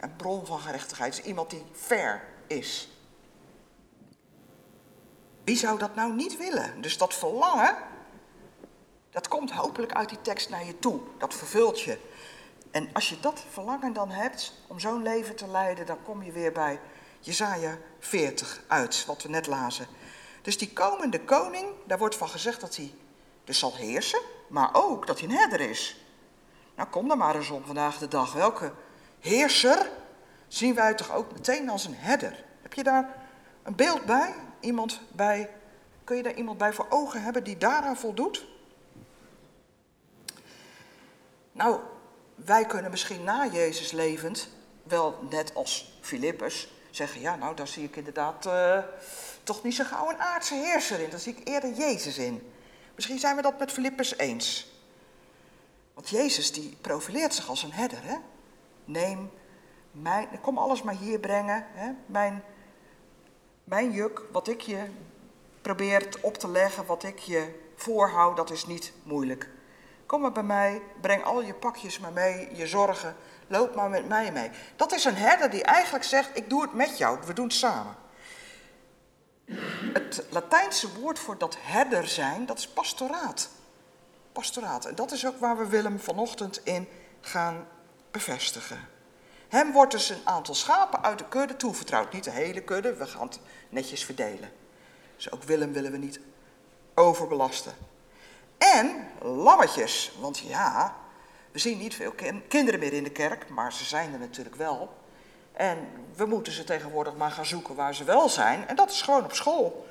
een 0.00 0.16
bron 0.16 0.46
van 0.46 0.60
gerechtigheid. 0.60 1.16
Dus 1.16 1.24
iemand 1.24 1.50
die 1.50 1.64
ver 1.72 2.22
is. 2.46 2.88
Wie 5.44 5.56
zou 5.56 5.78
dat 5.78 5.94
nou 5.94 6.14
niet 6.14 6.36
willen? 6.36 6.80
Dus 6.80 6.98
dat 6.98 7.14
verlangen, 7.14 7.76
dat 9.10 9.28
komt 9.28 9.50
hopelijk 9.50 9.92
uit 9.92 10.08
die 10.08 10.20
tekst 10.20 10.50
naar 10.50 10.64
je 10.64 10.78
toe. 10.78 11.00
Dat 11.18 11.34
vervult 11.34 11.80
je. 11.80 11.98
En 12.70 12.88
als 12.92 13.08
je 13.08 13.20
dat 13.20 13.44
verlangen 13.50 13.92
dan 13.92 14.10
hebt 14.10 14.52
om 14.66 14.80
zo'n 14.80 15.02
leven 15.02 15.36
te 15.36 15.48
leiden, 15.48 15.86
dan 15.86 16.02
kom 16.02 16.22
je 16.22 16.32
weer 16.32 16.52
bij 16.52 16.80
Jezaja 17.20 17.78
40 17.98 18.62
uit, 18.66 19.04
wat 19.06 19.22
we 19.22 19.28
net 19.28 19.46
lazen. 19.46 19.86
Dus 20.42 20.58
die 20.58 20.72
komende 20.72 21.20
koning, 21.20 21.68
daar 21.86 21.98
wordt 21.98 22.16
van 22.16 22.28
gezegd 22.28 22.60
dat 22.60 22.76
hij 22.76 22.94
dus 23.44 23.58
zal 23.58 23.76
heersen, 23.76 24.20
maar 24.48 24.70
ook 24.72 25.06
dat 25.06 25.20
hij 25.20 25.28
een 25.28 25.34
herder 25.34 25.60
is. 25.60 26.04
Nou, 26.76 26.88
kom 26.88 27.10
er 27.10 27.16
maar 27.16 27.36
eens 27.36 27.50
om 27.50 27.64
vandaag 27.64 27.98
de 27.98 28.08
dag. 28.08 28.32
Welke 28.32 28.72
heerser 29.20 29.90
zien 30.48 30.74
wij 30.74 30.94
toch 30.94 31.12
ook 31.12 31.32
meteen 31.32 31.70
als 31.70 31.84
een 31.84 31.94
herder? 31.96 32.44
Heb 32.62 32.72
je 32.72 32.82
daar 32.82 33.16
een 33.62 33.74
beeld 33.74 34.04
bij? 34.04 34.34
Iemand 34.60 35.00
bij? 35.12 35.50
Kun 36.04 36.16
je 36.16 36.22
daar 36.22 36.34
iemand 36.34 36.58
bij 36.58 36.72
voor 36.72 36.86
ogen 36.88 37.22
hebben 37.22 37.44
die 37.44 37.56
daaraan 37.56 37.96
voldoet? 37.96 38.46
Nou, 41.52 41.80
wij 42.44 42.66
kunnen 42.66 42.90
misschien 42.90 43.24
na 43.24 43.46
Jezus 43.46 43.92
levend, 43.92 44.48
wel 44.82 45.26
net 45.30 45.54
als 45.54 45.98
Filippus, 46.00 46.72
zeggen: 46.90 47.20
ja, 47.20 47.36
nou, 47.36 47.56
daar 47.56 47.68
zie 47.68 47.84
ik 47.84 47.96
inderdaad 47.96 48.46
uh, 48.46 48.78
toch 49.42 49.62
niet 49.62 49.74
zo 49.74 49.84
gauw 49.84 50.10
een 50.10 50.20
aardse 50.20 50.54
heerser 50.54 51.00
in. 51.00 51.10
Daar 51.10 51.18
zie 51.18 51.36
ik 51.36 51.48
eerder 51.48 51.72
Jezus 51.72 52.18
in. 52.18 52.52
Misschien 52.94 53.18
zijn 53.18 53.36
we 53.36 53.42
dat 53.42 53.58
met 53.58 53.72
Filippus 53.72 54.18
eens. 54.18 54.72
Want 55.94 56.08
Jezus 56.08 56.52
die 56.52 56.76
profileert 56.80 57.34
zich 57.34 57.48
als 57.48 57.62
een 57.62 57.72
herder. 57.72 58.02
Hè? 58.02 58.16
Neem 58.84 59.30
mijn, 59.90 60.40
kom 60.40 60.58
alles 60.58 60.82
maar 60.82 60.96
hier 60.96 61.18
brengen. 61.18 61.66
Hè? 61.72 61.90
Mijn, 62.06 62.42
mijn 63.64 63.92
juk, 63.92 64.22
wat 64.32 64.48
ik 64.48 64.60
je 64.60 64.84
probeert 65.62 66.20
op 66.20 66.36
te 66.36 66.48
leggen, 66.48 66.86
wat 66.86 67.02
ik 67.02 67.18
je 67.18 67.70
voorhoud, 67.74 68.36
dat 68.36 68.50
is 68.50 68.66
niet 68.66 68.92
moeilijk. 69.02 69.48
Kom 70.10 70.20
maar 70.20 70.32
bij 70.32 70.42
mij, 70.42 70.82
breng 71.00 71.24
al 71.24 71.42
je 71.42 71.54
pakjes 71.54 71.98
maar 71.98 72.12
mee, 72.12 72.56
je 72.56 72.66
zorgen, 72.66 73.16
loop 73.46 73.74
maar 73.74 73.90
met 73.90 74.08
mij 74.08 74.32
mee. 74.32 74.50
Dat 74.76 74.92
is 74.92 75.04
een 75.04 75.16
herder 75.16 75.50
die 75.50 75.62
eigenlijk 75.62 76.04
zegt, 76.04 76.30
ik 76.34 76.48
doe 76.48 76.62
het 76.62 76.72
met 76.72 76.98
jou, 76.98 77.18
we 77.26 77.32
doen 77.32 77.44
het 77.44 77.54
samen. 77.54 77.96
Het 79.92 80.24
Latijnse 80.30 81.00
woord 81.00 81.18
voor 81.18 81.38
dat 81.38 81.56
herder 81.60 82.08
zijn, 82.08 82.46
dat 82.46 82.58
is 82.58 82.68
pastoraat. 82.68 83.48
Pastoraat. 84.32 84.84
En 84.84 84.94
dat 84.94 85.12
is 85.12 85.26
ook 85.26 85.38
waar 85.38 85.58
we 85.58 85.66
Willem 85.66 86.00
vanochtend 86.00 86.60
in 86.64 86.88
gaan 87.20 87.66
bevestigen. 88.10 88.88
Hem 89.48 89.72
wordt 89.72 89.92
dus 89.92 90.08
een 90.10 90.22
aantal 90.24 90.54
schapen 90.54 91.02
uit 91.02 91.18
de 91.18 91.28
kudde 91.28 91.56
toevertrouwd. 91.56 92.12
Niet 92.12 92.24
de 92.24 92.30
hele 92.30 92.62
kudde, 92.62 92.94
we 92.94 93.06
gaan 93.06 93.26
het 93.26 93.40
netjes 93.68 94.04
verdelen. 94.04 94.52
Dus 95.16 95.30
ook 95.30 95.42
Willem 95.42 95.72
willen 95.72 95.92
we 95.92 95.98
niet 95.98 96.20
overbelasten. 96.94 97.89
En 98.60 99.06
lammetjes, 99.22 100.12
want 100.20 100.38
ja, 100.38 100.96
we 101.52 101.58
zien 101.58 101.78
niet 101.78 101.94
veel 101.94 102.14
kinderen 102.48 102.80
meer 102.80 102.92
in 102.92 103.04
de 103.04 103.10
kerk, 103.10 103.48
maar 103.48 103.72
ze 103.72 103.84
zijn 103.84 104.12
er 104.12 104.18
natuurlijk 104.18 104.56
wel. 104.56 104.96
En 105.52 105.88
we 106.16 106.26
moeten 106.26 106.52
ze 106.52 106.64
tegenwoordig 106.64 107.16
maar 107.16 107.30
gaan 107.30 107.46
zoeken 107.46 107.74
waar 107.74 107.94
ze 107.94 108.04
wel 108.04 108.28
zijn. 108.28 108.68
En 108.68 108.76
dat 108.76 108.90
is 108.90 109.02
gewoon 109.02 109.24
op 109.24 109.32
school. 109.32 109.86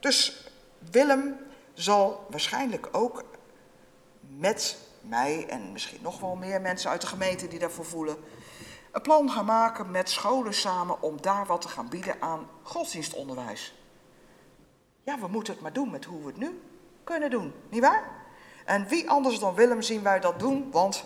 Dus 0.00 0.46
Willem 0.90 1.36
zal 1.74 2.26
waarschijnlijk 2.30 2.88
ook 2.92 3.24
met 4.20 4.78
mij 5.00 5.46
en 5.48 5.72
misschien 5.72 6.02
nog 6.02 6.20
wel 6.20 6.36
meer 6.36 6.60
mensen 6.60 6.90
uit 6.90 7.00
de 7.00 7.06
gemeente 7.06 7.48
die 7.48 7.58
daarvoor 7.58 7.84
voelen, 7.84 8.16
een 8.92 9.02
plan 9.02 9.30
gaan 9.30 9.44
maken 9.44 9.90
met 9.90 10.10
scholen 10.10 10.54
samen 10.54 11.02
om 11.02 11.20
daar 11.20 11.46
wat 11.46 11.60
te 11.60 11.68
gaan 11.68 11.88
bieden 11.88 12.22
aan 12.22 12.48
godsdienstonderwijs. 12.62 13.74
Ja, 15.04 15.18
we 15.18 15.28
moeten 15.28 15.52
het 15.52 15.62
maar 15.62 15.72
doen 15.72 15.90
met 15.90 16.04
hoe 16.04 16.20
we 16.20 16.26
het 16.26 16.36
nu 16.36 16.60
kunnen 17.08 17.30
doen, 17.30 17.54
nietwaar? 17.68 18.10
En 18.64 18.88
wie 18.88 19.10
anders 19.10 19.38
dan 19.38 19.54
Willem 19.54 19.82
zien 19.82 20.02
wij 20.02 20.20
dat 20.20 20.38
doen, 20.38 20.70
want 20.70 21.04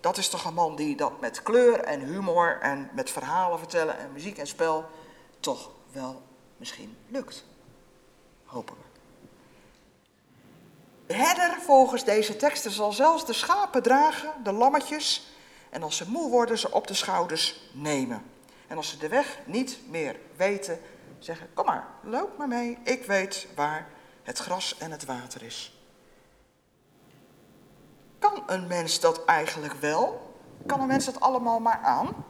dat 0.00 0.16
is 0.16 0.28
toch 0.28 0.44
een 0.44 0.54
man 0.54 0.76
die 0.76 0.96
dat 0.96 1.20
met 1.20 1.42
kleur 1.42 1.80
en 1.80 2.00
humor 2.00 2.58
en 2.60 2.90
met 2.92 3.10
verhalen 3.10 3.58
vertellen 3.58 3.98
en 3.98 4.12
muziek 4.12 4.38
en 4.38 4.46
spel 4.46 4.84
toch 5.40 5.70
wel 5.92 6.22
misschien 6.56 6.96
lukt. 7.08 7.44
Hopen 8.44 8.76
we. 8.76 8.82
De 11.06 11.14
herder 11.14 11.60
volgens 11.60 12.04
deze 12.04 12.36
teksten 12.36 12.70
zal 12.70 12.92
zelfs 12.92 13.26
de 13.26 13.32
schapen 13.32 13.82
dragen, 13.82 14.32
de 14.42 14.52
lammetjes, 14.52 15.32
en 15.70 15.82
als 15.82 15.96
ze 15.96 16.10
moe 16.10 16.30
worden, 16.30 16.58
ze 16.58 16.72
op 16.72 16.86
de 16.86 16.94
schouders 16.94 17.70
nemen. 17.72 18.22
En 18.66 18.76
als 18.76 18.88
ze 18.88 18.98
de 18.98 19.08
weg 19.08 19.38
niet 19.44 19.78
meer 19.88 20.16
weten, 20.36 20.80
zeggen: 21.18 21.48
Kom 21.54 21.66
maar, 21.66 21.86
loop 22.02 22.38
maar 22.38 22.48
mee, 22.48 22.78
ik 22.84 23.04
weet 23.04 23.46
waar 23.54 23.88
het 24.30 24.38
gras 24.38 24.78
en 24.78 24.90
het 24.90 25.04
water 25.04 25.42
is. 25.42 25.78
Kan 28.18 28.42
een 28.46 28.66
mens 28.66 29.00
dat 29.00 29.24
eigenlijk 29.24 29.74
wel? 29.74 30.34
Kan 30.66 30.80
een 30.80 30.86
mens 30.86 31.04
dat 31.04 31.20
allemaal 31.20 31.60
maar 31.60 31.80
aan? 31.82 32.24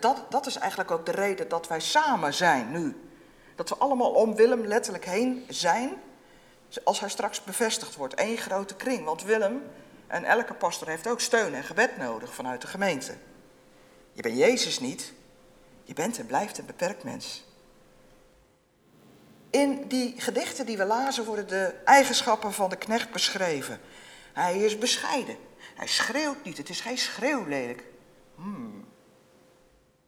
Dat, 0.00 0.30
dat 0.30 0.46
is 0.46 0.56
eigenlijk 0.56 0.90
ook 0.90 1.06
de 1.06 1.12
reden 1.12 1.48
dat 1.48 1.68
wij 1.68 1.80
samen 1.80 2.34
zijn 2.34 2.70
nu. 2.70 3.10
Dat 3.54 3.68
we 3.68 3.76
allemaal 3.76 4.10
om 4.10 4.34
Willem 4.34 4.66
letterlijk 4.66 5.04
heen 5.04 5.44
zijn, 5.48 6.02
als 6.84 7.00
hij 7.00 7.08
straks 7.08 7.44
bevestigd 7.44 7.96
wordt. 7.96 8.20
Eén 8.20 8.36
grote 8.36 8.74
kring. 8.74 9.04
Want 9.04 9.22
Willem 9.22 9.62
en 10.06 10.24
elke 10.24 10.54
pastor 10.54 10.88
heeft 10.88 11.06
ook 11.06 11.20
steun 11.20 11.54
en 11.54 11.64
gebed 11.64 11.96
nodig 11.96 12.34
vanuit 12.34 12.60
de 12.60 12.66
gemeente. 12.66 13.14
Je 14.12 14.22
bent 14.22 14.36
Jezus 14.36 14.80
niet. 14.80 15.12
Je 15.84 15.94
bent 15.94 16.18
en 16.18 16.26
blijft 16.26 16.58
een 16.58 16.66
beperkt 16.66 17.04
mens. 17.04 17.44
In 19.54 19.88
die 19.88 20.14
gedichten 20.20 20.66
die 20.66 20.76
we 20.76 20.84
lazen 20.84 21.24
worden 21.24 21.48
de 21.48 21.74
eigenschappen 21.84 22.52
van 22.52 22.70
de 22.70 22.76
knecht 22.76 23.12
beschreven. 23.12 23.80
Hij 24.32 24.58
is 24.58 24.78
bescheiden. 24.78 25.36
Hij 25.74 25.86
schreeuwt 25.86 26.44
niet. 26.44 26.56
Het 26.56 26.68
is 26.68 26.80
geen 26.80 26.98
schreeuwlelijk. 26.98 27.84
Hmm. 28.34 28.84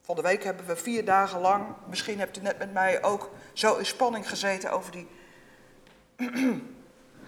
Van 0.03 0.17
de 0.17 0.23
week 0.23 0.45
hebben 0.45 0.67
we 0.67 0.77
vier 0.77 1.05
dagen 1.05 1.41
lang, 1.41 1.67
misschien 1.89 2.19
hebt 2.19 2.37
u 2.37 2.41
net 2.41 2.59
met 2.59 2.73
mij 2.73 3.03
ook 3.03 3.31
zo 3.53 3.77
in 3.77 3.87
spanning 3.87 4.29
gezeten 4.29 4.71
over 4.71 4.93
die 4.93 5.07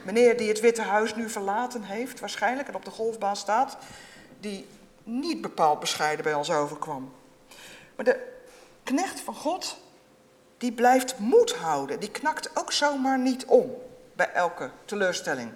meneer 0.06 0.36
die 0.36 0.48
het 0.48 0.60
Witte 0.60 0.82
Huis 0.82 1.14
nu 1.14 1.30
verlaten 1.30 1.82
heeft, 1.82 2.20
waarschijnlijk, 2.20 2.68
en 2.68 2.74
op 2.74 2.84
de 2.84 2.90
golfbaan 2.90 3.36
staat, 3.36 3.76
die 4.40 4.66
niet 5.02 5.40
bepaald 5.40 5.80
bescheiden 5.80 6.24
bij 6.24 6.34
ons 6.34 6.50
overkwam. 6.50 7.12
Maar 7.96 8.04
de 8.04 8.38
knecht 8.82 9.20
van 9.20 9.34
God, 9.34 9.78
die 10.58 10.72
blijft 10.72 11.18
moed 11.18 11.54
houden. 11.54 12.00
Die 12.00 12.10
knakt 12.10 12.56
ook 12.56 12.72
zomaar 12.72 13.18
niet 13.18 13.44
om 13.44 13.74
bij 14.16 14.32
elke 14.32 14.70
teleurstelling. 14.84 15.50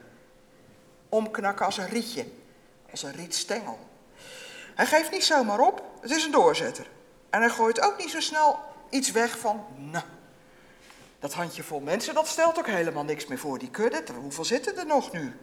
Omknakken 1.09 1.67
als 1.67 1.79
een 1.79 1.89
rietje, 1.89 2.27
als 2.91 3.03
een 3.03 3.13
rietstengel. 3.13 3.79
Hij 4.75 4.87
geeft 4.87 5.11
niet 5.11 5.25
zomaar 5.25 5.61
op, 5.61 5.83
het 6.01 6.11
is 6.11 6.25
een 6.25 6.31
doorzetter. 6.31 6.87
En 7.31 7.41
hij 7.41 7.51
gooit 7.51 7.81
ook 7.81 7.99
niet 7.99 8.11
zo 8.11 8.21
snel 8.21 8.59
iets 8.91 9.11
weg 9.11 9.39
van, 9.39 9.65
nou, 9.77 10.05
dat 11.19 11.33
handjevol 11.33 11.81
mensen, 11.81 12.15
dat 12.15 12.27
stelt 12.27 12.59
ook 12.59 12.67
helemaal 12.67 13.05
niks 13.05 13.27
meer 13.27 13.39
voor 13.39 13.59
die 13.59 13.71
kudde. 13.71 14.03
Hoeveel 14.21 14.45
zitten 14.45 14.79
er 14.79 14.87
nog 14.87 15.13
nu? 15.13 15.37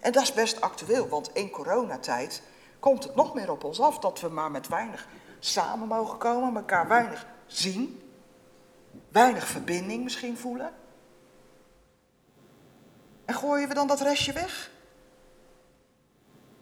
En 0.00 0.12
dat 0.12 0.22
is 0.22 0.32
best 0.32 0.60
actueel, 0.60 1.08
want 1.08 1.30
in 1.32 1.50
coronatijd 1.50 2.42
komt 2.80 3.04
het 3.04 3.14
nog 3.14 3.34
meer 3.34 3.50
op 3.50 3.64
ons 3.64 3.80
af 3.80 3.98
dat 3.98 4.20
we 4.20 4.28
maar 4.28 4.50
met 4.50 4.68
weinig 4.68 5.08
samen 5.38 5.88
mogen 5.88 6.18
komen, 6.18 6.56
elkaar 6.56 6.88
weinig 6.88 7.26
zien, 7.46 8.07
weinig 9.08 9.46
verbinding 9.46 10.04
misschien 10.04 10.36
voelen. 10.36 10.72
En 13.24 13.34
gooien 13.34 13.68
we 13.68 13.74
dan 13.74 13.86
dat 13.86 14.00
restje 14.00 14.32
weg? 14.32 14.70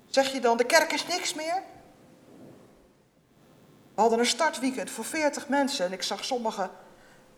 Zeg 0.07 0.33
je 0.33 0.41
dan, 0.41 0.57
de 0.57 0.65
kerk 0.65 0.93
is 0.93 1.07
niks 1.07 1.35
meer? 1.35 1.63
We 3.95 4.01
hadden 4.01 4.19
een 4.19 4.27
startweekend 4.27 4.91
voor 4.91 5.05
40 5.05 5.49
mensen 5.49 5.87
en 5.87 5.93
ik 5.93 6.03
zag 6.03 6.25
sommigen 6.25 6.71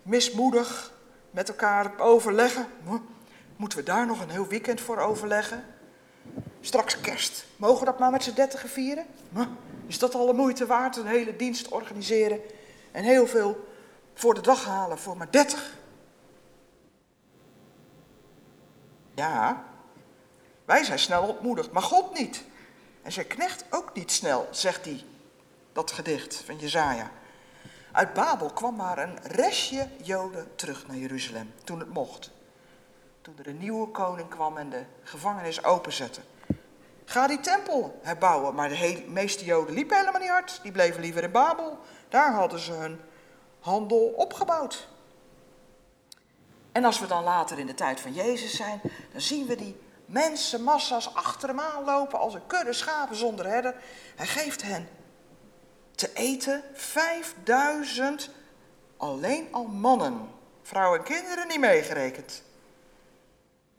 mismoedig 0.02 0.92
met 1.30 1.48
elkaar 1.48 1.98
overleggen. 1.98 2.66
Moeten 3.56 3.78
we 3.78 3.84
daar 3.84 4.06
nog 4.06 4.20
een 4.20 4.30
heel 4.30 4.46
weekend 4.46 4.80
voor 4.80 4.98
overleggen? 4.98 5.64
Straks 6.60 7.00
kerst, 7.00 7.44
mogen 7.56 7.78
we 7.78 7.84
dat 7.84 7.98
maar 7.98 8.10
met 8.10 8.22
z'n 8.22 8.34
dertigen 8.34 8.68
vieren? 8.68 9.06
Is 9.86 9.98
dat 9.98 10.14
al 10.14 10.26
de 10.26 10.32
moeite 10.32 10.66
waard, 10.66 10.96
een 10.96 11.06
hele 11.06 11.36
dienst 11.36 11.68
organiseren? 11.68 12.40
En 12.92 13.04
heel 13.04 13.26
veel 13.26 13.67
voor 14.18 14.34
de 14.34 14.40
dag 14.40 14.64
halen 14.64 14.98
voor 14.98 15.16
maar 15.16 15.30
30. 15.30 15.76
Ja, 19.14 19.64
wij 20.64 20.84
zijn 20.84 20.98
snel 20.98 21.22
ontmoedigd, 21.22 21.70
maar 21.70 21.82
God 21.82 22.18
niet. 22.18 22.44
En 23.02 23.12
zijn 23.12 23.26
knecht 23.26 23.64
ook 23.70 23.94
niet 23.94 24.12
snel, 24.12 24.48
zegt 24.50 24.84
hij, 24.84 25.04
dat 25.72 25.90
gedicht 25.90 26.34
van 26.34 26.56
Jezaja. 26.56 27.10
Uit 27.92 28.12
Babel 28.12 28.50
kwam 28.50 28.76
maar 28.76 28.98
een 28.98 29.18
restje 29.22 29.88
Joden 30.02 30.56
terug 30.56 30.86
naar 30.86 30.96
Jeruzalem, 30.96 31.54
toen 31.64 31.78
het 31.78 31.92
mocht. 31.92 32.30
Toen 33.20 33.34
er 33.38 33.46
een 33.46 33.58
nieuwe 33.58 33.88
koning 33.88 34.28
kwam 34.28 34.56
en 34.56 34.70
de 34.70 34.84
gevangenis 35.02 35.64
openzette. 35.64 36.20
Ga 37.04 37.26
die 37.26 37.40
tempel 37.40 37.98
herbouwen. 38.02 38.54
Maar 38.54 38.68
de 38.68 39.04
meeste 39.08 39.44
Joden 39.44 39.74
liepen 39.74 39.96
helemaal 39.96 40.20
niet 40.20 40.30
hard. 40.30 40.60
Die 40.62 40.72
bleven 40.72 41.00
liever 41.00 41.22
in 41.22 41.30
Babel. 41.30 41.78
Daar 42.08 42.32
hadden 42.32 42.58
ze 42.58 42.72
hun 42.72 43.00
handel 43.60 44.12
opgebouwd. 44.16 44.88
En 46.72 46.84
als 46.84 47.00
we 47.00 47.06
dan 47.06 47.24
later 47.24 47.58
in 47.58 47.66
de 47.66 47.74
tijd 47.74 48.00
van 48.00 48.12
Jezus 48.12 48.56
zijn, 48.56 48.80
dan 49.12 49.20
zien 49.20 49.46
we 49.46 49.56
die 49.56 49.76
mensenmassa's 50.06 51.14
achter 51.14 51.48
hem 51.48 51.60
aanlopen 51.60 52.18
als 52.18 52.34
een 52.34 52.46
kudde 52.46 52.72
schapen 52.72 53.16
zonder 53.16 53.46
herder. 53.46 53.74
Hij 54.16 54.26
geeft 54.26 54.62
hen 54.62 54.88
te 55.94 56.12
eten 56.12 56.62
5000 56.72 58.30
alleen 58.96 59.48
al 59.50 59.64
mannen, 59.64 60.28
vrouwen 60.62 60.98
en 60.98 61.04
kinderen 61.04 61.48
niet 61.48 61.60
meegerekend. 61.60 62.42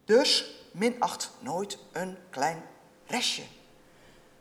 Dus 0.05 0.57
minacht 0.71 1.31
nooit 1.39 1.77
een 1.91 2.17
klein 2.29 2.63
restje. 3.05 3.43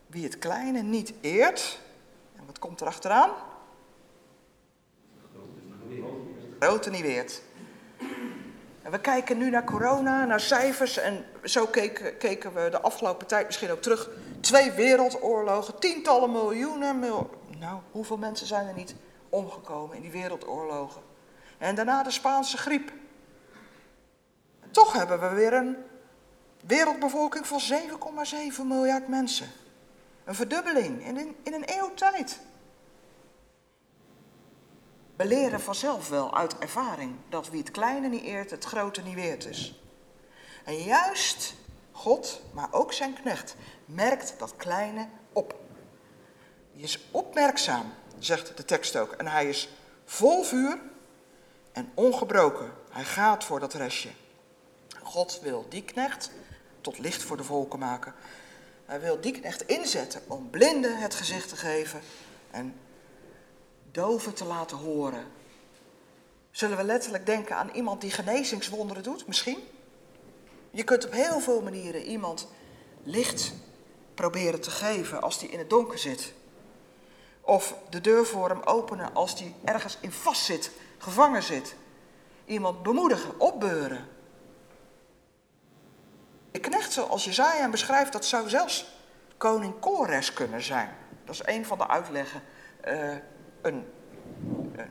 Wie 0.06 0.24
het 0.24 0.38
kleine 0.38 0.82
niet 0.82 1.12
eert, 1.20 1.78
en 2.36 2.46
wat 2.46 2.58
komt 2.58 2.80
er 2.80 2.86
achteraan? 2.86 3.30
Grote 6.58 6.90
niet 6.90 7.02
weert. 7.02 7.42
En 8.82 8.90
we 8.90 9.00
kijken 9.00 9.38
nu 9.38 9.50
naar 9.50 9.64
corona, 9.64 10.24
naar 10.24 10.40
cijfers 10.40 10.96
en 10.96 11.24
zo 11.44 11.66
keken, 11.66 12.16
keken 12.16 12.54
we 12.54 12.68
de 12.70 12.80
afgelopen 12.80 13.26
tijd 13.26 13.46
misschien 13.46 13.70
ook 13.70 13.82
terug. 13.82 14.10
Twee 14.40 14.70
wereldoorlogen, 14.70 15.78
tientallen 15.78 16.32
miljoenen, 16.32 17.00
nou 17.58 17.80
hoeveel 17.90 18.16
mensen 18.16 18.46
zijn 18.46 18.66
er 18.66 18.74
niet 18.74 18.94
omgekomen 19.28 19.96
in 19.96 20.02
die 20.02 20.10
wereldoorlogen. 20.10 21.02
En 21.58 21.74
daarna 21.74 22.02
de 22.02 22.10
Spaanse 22.10 22.56
griep. 22.56 22.92
toch 24.70 24.92
hebben 24.92 25.20
we 25.20 25.34
weer 25.34 25.52
een 25.52 25.76
wereldbevolking 26.66 27.46
van 27.46 27.60
7,7 28.60 28.66
miljard 28.66 29.08
mensen. 29.08 29.46
Een 30.24 30.34
verdubbeling 30.34 31.06
in 31.06 31.16
een, 31.16 31.36
in 31.42 31.54
een 31.54 31.64
eeuw 31.66 31.94
tijd. 31.94 32.40
We 35.18 35.26
leren 35.26 35.60
vanzelf 35.60 36.08
wel 36.08 36.36
uit 36.36 36.58
ervaring 36.58 37.16
dat 37.28 37.50
wie 37.50 37.60
het 37.60 37.70
kleine 37.70 38.08
niet 38.08 38.22
eert, 38.22 38.50
het 38.50 38.64
grote 38.64 39.02
niet 39.02 39.14
weert 39.14 39.44
is. 39.44 39.80
En 40.64 40.74
juist 40.74 41.54
God, 41.92 42.40
maar 42.52 42.68
ook 42.70 42.92
zijn 42.92 43.14
knecht, 43.22 43.56
merkt 43.84 44.34
dat 44.38 44.56
kleine 44.56 45.08
op. 45.32 45.54
Die 46.72 46.82
is 46.82 46.98
opmerkzaam, 47.10 47.92
zegt 48.18 48.56
de 48.56 48.64
tekst 48.64 48.96
ook. 48.96 49.12
En 49.12 49.26
hij 49.26 49.48
is 49.48 49.68
vol 50.04 50.42
vuur 50.42 50.78
en 51.72 51.90
ongebroken. 51.94 52.72
Hij 52.90 53.04
gaat 53.04 53.44
voor 53.44 53.60
dat 53.60 53.74
restje. 53.74 54.10
God 55.02 55.40
wil 55.42 55.66
die 55.68 55.82
knecht 55.82 56.30
tot 56.80 56.98
licht 56.98 57.22
voor 57.22 57.36
de 57.36 57.44
volken 57.44 57.78
maken. 57.78 58.14
Hij 58.86 59.00
wil 59.00 59.20
die 59.20 59.32
knecht 59.32 59.66
inzetten 59.66 60.22
om 60.26 60.50
blinden 60.50 60.98
het 60.98 61.14
gezicht 61.14 61.48
te 61.48 61.56
geven 61.56 62.00
en 62.50 62.74
doven 63.90 64.34
te 64.34 64.44
laten 64.44 64.76
horen. 64.76 65.24
Zullen 66.50 66.76
we 66.76 66.84
letterlijk 66.84 67.26
denken 67.26 67.56
aan 67.56 67.70
iemand 67.72 68.00
die 68.00 68.10
genezingswonderen 68.10 69.02
doet? 69.02 69.26
Misschien. 69.26 69.58
Je 70.70 70.84
kunt 70.84 71.06
op 71.06 71.12
heel 71.12 71.40
veel 71.40 71.62
manieren 71.62 72.02
iemand 72.02 72.48
licht 73.02 73.52
proberen 74.14 74.60
te 74.60 74.70
geven 74.70 75.22
als 75.22 75.38
die 75.38 75.48
in 75.48 75.58
het 75.58 75.70
donker 75.70 75.98
zit. 75.98 76.32
Of 77.40 77.74
de 77.90 78.00
deur 78.00 78.26
voor 78.26 78.48
hem 78.48 78.62
openen 78.62 79.14
als 79.14 79.36
die 79.36 79.54
ergens 79.64 79.98
in 80.00 80.12
vast 80.12 80.44
zit, 80.44 80.70
gevangen 80.98 81.42
zit. 81.42 81.74
Iemand 82.44 82.82
bemoedigen, 82.82 83.40
opbeuren. 83.40 84.08
De 86.50 86.60
knecht 86.60 86.92
zoals 86.92 87.24
Jezaja 87.24 87.60
hem 87.60 87.70
beschrijft, 87.70 88.12
dat 88.12 88.24
zou 88.24 88.48
zelfs 88.48 88.86
koning 89.36 89.78
Kores 89.80 90.32
kunnen 90.32 90.62
zijn. 90.62 90.96
Dat 91.24 91.34
is 91.34 91.42
een 91.44 91.66
van 91.66 91.78
de 91.78 91.88
uitleggen. 91.88 92.42
Uh, 92.88 93.16
een, 93.62 93.86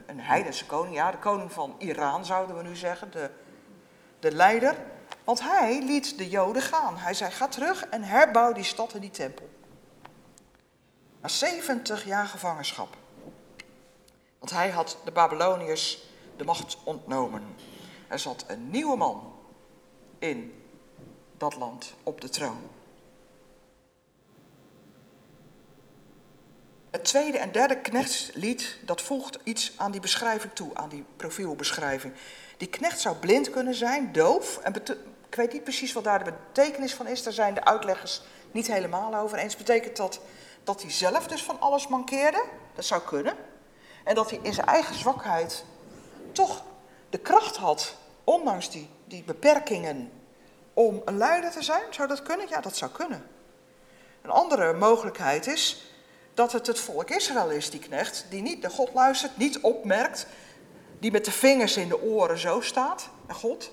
een 0.06 0.20
heidense 0.20 0.66
koning, 0.66 0.96
ja, 0.96 1.12
de 1.12 1.18
koning 1.18 1.52
van 1.52 1.76
Iran 1.78 2.26
zouden 2.26 2.58
we 2.58 2.64
nu 2.64 2.76
zeggen, 2.76 3.12
de, 3.12 3.30
de 4.20 4.32
leider. 4.32 4.76
Want 5.24 5.42
hij 5.42 5.84
liet 5.84 6.18
de 6.18 6.30
Joden 6.30 6.62
gaan. 6.62 6.98
Hij 6.98 7.14
zei, 7.14 7.32
ga 7.32 7.48
terug 7.48 7.86
en 7.86 8.04
herbouw 8.04 8.54
die 8.54 8.64
stad 8.64 8.94
en 8.94 9.00
die 9.02 9.12
tempel. 9.12 9.50
Na 11.22 11.28
70 11.28 12.06
jaar 12.06 12.26
gevangenschap. 12.26 12.96
Want 14.40 14.52
hij 14.52 14.70
had 14.70 14.98
de 15.04 15.12
Babyloniërs 15.12 16.04
de 16.38 16.44
macht 16.44 16.78
ontnomen. 16.84 17.56
Er 18.08 18.20
zat 18.20 18.46
een 18.48 18.70
nieuwe 18.70 18.98
man 18.98 19.34
in 20.20 20.64
dat 21.38 21.56
land 21.56 21.94
op 22.04 22.22
de 22.22 22.30
troon. 22.30 22.70
Het 26.98 27.06
tweede 27.06 27.38
en 27.38 27.52
derde 27.52 27.78
knechtslied, 27.78 28.78
dat 28.86 29.02
voegt 29.02 29.38
iets 29.44 29.74
aan 29.76 29.92
die 29.92 30.02
beschrijving 30.02 30.54
toe, 30.54 30.70
aan 30.74 30.90
die 30.90 31.06
profielbeschrijving. 31.18 32.14
Die 32.58 32.68
knecht 32.68 33.00
zou 33.00 33.16
blind 33.16 33.50
kunnen 33.50 33.76
zijn, 33.76 34.12
doof. 34.12 34.58
En 34.58 34.76
ik 35.30 35.36
weet 35.36 35.54
niet 35.54 35.64
precies 35.64 35.94
wat 35.94 36.04
daar 36.04 36.24
de 36.24 36.34
betekenis 36.48 36.94
van 36.94 37.08
is. 37.08 37.24
Daar 37.24 37.34
zijn 37.34 37.54
de 37.54 37.66
uitleggers 37.66 38.22
niet 38.52 38.68
helemaal 38.68 39.16
over 39.16 39.38
eens. 39.38 39.56
Betekent 39.56 39.98
dat 39.98 40.20
dat 40.64 40.82
hij 40.82 40.92
zelf 40.92 41.28
dus 41.28 41.44
van 41.44 41.60
alles 41.60 41.88
mankeerde? 41.88 42.44
Dat 42.76 42.86
zou 42.86 43.02
kunnen. 43.02 43.36
En 44.04 44.16
dat 44.16 44.30
hij 44.30 44.40
in 44.42 44.54
zijn 44.54 44.68
eigen 44.68 44.96
zwakheid 44.96 45.66
toch 46.32 46.64
de 47.10 47.18
kracht 47.20 47.56
had, 47.56 47.96
ondanks 48.24 48.70
die, 48.70 48.90
die 49.06 49.24
beperkingen, 49.24 50.12
om 50.74 51.02
een 51.06 51.18
leider 51.18 51.52
te 51.52 51.64
zijn? 51.64 51.84
Zou 51.90 52.08
dat 52.08 52.22
kunnen? 52.22 52.48
Ja, 52.50 52.62
dat 52.62 52.76
zou 52.76 52.92
kunnen. 52.92 53.26
Een 54.22 54.30
andere 54.30 54.74
mogelijkheid 54.74 55.48
is 55.48 55.96
dat 56.38 56.52
het 56.52 56.68
het 56.68 56.80
volk 56.80 57.10
Israël 57.10 57.50
is, 57.50 57.70
die 57.70 57.80
knecht, 57.80 58.26
die 58.30 58.42
niet 58.42 58.62
naar 58.62 58.72
God 58.72 58.94
luistert, 58.94 59.38
niet 59.38 59.60
opmerkt, 59.60 60.28
die 61.00 61.12
met 61.12 61.26
de 61.26 61.32
vingers 61.32 61.78
in 61.78 61.88
de 61.88 62.02
oren 62.02 62.38
zo 62.38 62.62
staat 62.62 63.10
naar 63.28 63.36
God. 63.36 63.72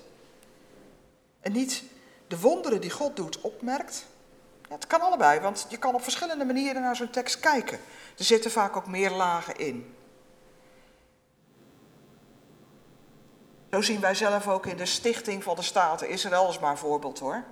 En 1.41 1.51
niet 1.51 1.83
de 2.27 2.39
wonderen 2.39 2.81
die 2.81 2.89
God 2.89 3.15
doet 3.15 3.41
opmerkt. 3.41 4.05
Ja, 4.69 4.75
het 4.75 4.87
kan 4.87 5.01
allebei, 5.01 5.39
want 5.39 5.65
je 5.69 5.77
kan 5.77 5.95
op 5.95 6.03
verschillende 6.03 6.45
manieren 6.45 6.81
naar 6.81 6.95
zo'n 6.95 7.09
tekst 7.09 7.39
kijken. 7.39 7.79
Er 8.17 8.23
zitten 8.23 8.51
vaak 8.51 8.75
ook 8.75 8.87
meer 8.87 9.11
lagen 9.11 9.55
in. 9.55 9.95
Zo 13.71 13.81
zien 13.81 13.99
wij 13.99 14.15
zelf 14.15 14.47
ook 14.47 14.65
in 14.65 14.77
de 14.77 14.85
stichting 14.85 15.43
van 15.43 15.55
de 15.55 15.61
Staten 15.61 16.09
Israël 16.09 16.49
is 16.49 16.59
maar 16.59 16.71
een 16.71 16.77
voorbeeld 16.77 17.19
hoor. 17.19 17.43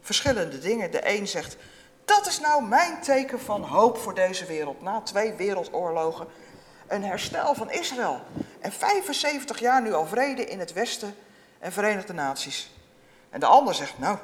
Verschillende 0.00 0.58
dingen. 0.58 0.90
De 0.90 1.08
een 1.08 1.28
zegt, 1.28 1.56
dat 2.04 2.26
is 2.26 2.40
nou 2.40 2.62
mijn 2.62 3.00
teken 3.00 3.40
van 3.40 3.62
hoop 3.62 3.98
voor 3.98 4.14
deze 4.14 4.44
wereld. 4.44 4.82
Na 4.82 5.00
twee 5.00 5.32
wereldoorlogen 5.32 6.26
een 6.86 7.04
herstel 7.04 7.54
van 7.54 7.70
Israël. 7.70 8.20
En 8.60 8.72
75 8.72 9.58
jaar 9.58 9.82
nu 9.82 9.92
al 9.92 10.06
vrede 10.06 10.44
in 10.44 10.58
het 10.58 10.72
Westen 10.72 11.16
en 11.58 11.72
Verenigde 11.72 12.12
Naties. 12.12 12.70
En 13.30 13.40
de 13.40 13.46
ander 13.46 13.74
zegt, 13.74 13.98
nou, 13.98 14.18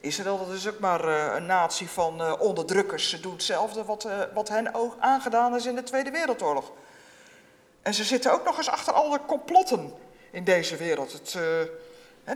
Israël 0.00 0.38
dat 0.38 0.54
is 0.54 0.68
ook 0.68 0.78
maar 0.78 1.04
uh, 1.04 1.34
een 1.34 1.46
natie 1.46 1.88
van 1.88 2.20
uh, 2.20 2.32
onderdrukkers. 2.38 3.08
Ze 3.08 3.20
doen 3.20 3.32
hetzelfde 3.32 3.84
wat, 3.84 4.04
uh, 4.04 4.12
wat 4.34 4.48
hen 4.48 4.74
ook 4.74 4.96
aangedaan 5.00 5.56
is 5.56 5.66
in 5.66 5.74
de 5.74 5.82
Tweede 5.82 6.10
Wereldoorlog. 6.10 6.72
En 7.82 7.94
ze 7.94 8.04
zitten 8.04 8.32
ook 8.32 8.44
nog 8.44 8.56
eens 8.56 8.68
achter 8.68 8.92
alle 8.92 9.20
complotten 9.26 9.92
in 10.30 10.44
deze 10.44 10.76
wereld. 10.76 11.12
Het, 11.12 11.38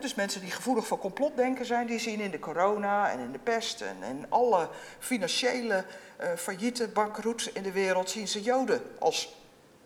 dus 0.01 0.15
mensen 0.15 0.41
die 0.41 0.51
gevoelig 0.51 0.87
voor 0.87 0.99
complotdenken 0.99 1.67
zijn, 1.67 1.87
die 1.87 1.99
zien 1.99 2.21
in 2.21 2.31
de 2.31 2.39
corona 2.39 3.11
en 3.11 3.19
in 3.19 3.33
de 3.33 3.39
pest 3.39 3.81
en 3.81 4.03
in 4.03 4.27
alle 4.29 4.69
financiële 4.99 5.85
uh, 6.21 6.33
failliete, 6.37 6.89
bankroet 6.89 7.51
in 7.55 7.63
de 7.63 7.73
wereld, 7.73 8.11
zien 8.11 8.29
ze 8.29 8.43
Joden 8.43 8.83
als 8.99 9.35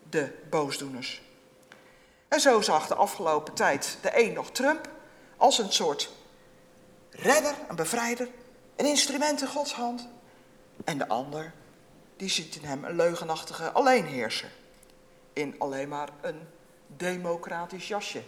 de 0.09 0.33
boosdoeners. 0.49 1.21
En 2.27 2.39
zo 2.39 2.61
zag 2.61 2.87
de 2.87 2.95
afgelopen 2.95 3.53
tijd 3.53 3.97
de 4.01 4.25
een 4.25 4.33
nog 4.33 4.51
Trump 4.51 4.89
als 5.37 5.57
een 5.57 5.71
soort 5.71 6.11
redder, 7.09 7.53
een 7.67 7.75
bevrijder, 7.75 8.27
een 8.75 8.85
instrument 8.85 9.41
in 9.41 9.47
Gods 9.47 9.73
hand. 9.73 10.07
En 10.83 10.97
de 10.97 11.07
ander, 11.07 11.53
die 12.15 12.29
ziet 12.29 12.55
in 12.55 12.63
hem 12.63 12.83
een 12.83 12.95
leugenachtige 12.95 13.71
alleenheerser. 13.71 14.51
In 15.33 15.55
alleen 15.57 15.89
maar 15.89 16.09
een 16.21 16.47
democratisch 16.87 17.87
jasje. 17.87 18.23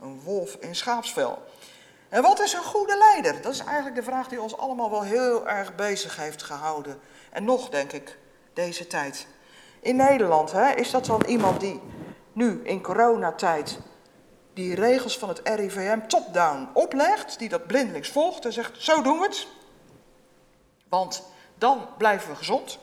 Een 0.00 0.20
wolf 0.20 0.54
in 0.60 0.74
schaapsvel. 0.74 1.42
En 2.08 2.22
wat 2.22 2.40
is 2.40 2.52
een 2.52 2.62
goede 2.62 2.96
leider? 2.98 3.42
Dat 3.42 3.52
is 3.52 3.64
eigenlijk 3.64 3.96
de 3.96 4.02
vraag 4.02 4.28
die 4.28 4.40
ons 4.40 4.56
allemaal 4.56 4.90
wel 4.90 5.02
heel 5.02 5.48
erg 5.48 5.74
bezig 5.74 6.16
heeft 6.16 6.42
gehouden. 6.42 7.00
En 7.30 7.44
nog, 7.44 7.68
denk 7.68 7.92
ik, 7.92 8.18
deze 8.52 8.86
tijd. 8.86 9.26
in 9.80 9.96
Nederland, 9.96 10.52
hè, 10.52 10.74
is 10.74 10.90
dat 10.90 11.06
dan 11.06 11.22
iemand 11.26 11.60
die 11.60 11.80
nu 12.32 12.60
in 12.64 12.82
coronatijd 12.82 13.78
die 14.54 14.74
regels 14.74 15.18
van 15.18 15.28
het 15.28 15.40
RIVM 15.44 16.06
top-down 16.06 16.68
oplegt, 16.72 17.38
die 17.38 17.48
dat 17.48 17.66
blindelings 17.66 18.08
volgt 18.08 18.44
en 18.44 18.52
zegt, 18.52 18.82
zo 18.82 19.02
doen 19.02 19.18
we 19.18 19.24
het, 19.24 19.46
want 20.88 21.22
dan 21.58 21.88
blijven 21.98 22.30
we 22.30 22.36
gezond? 22.36 22.78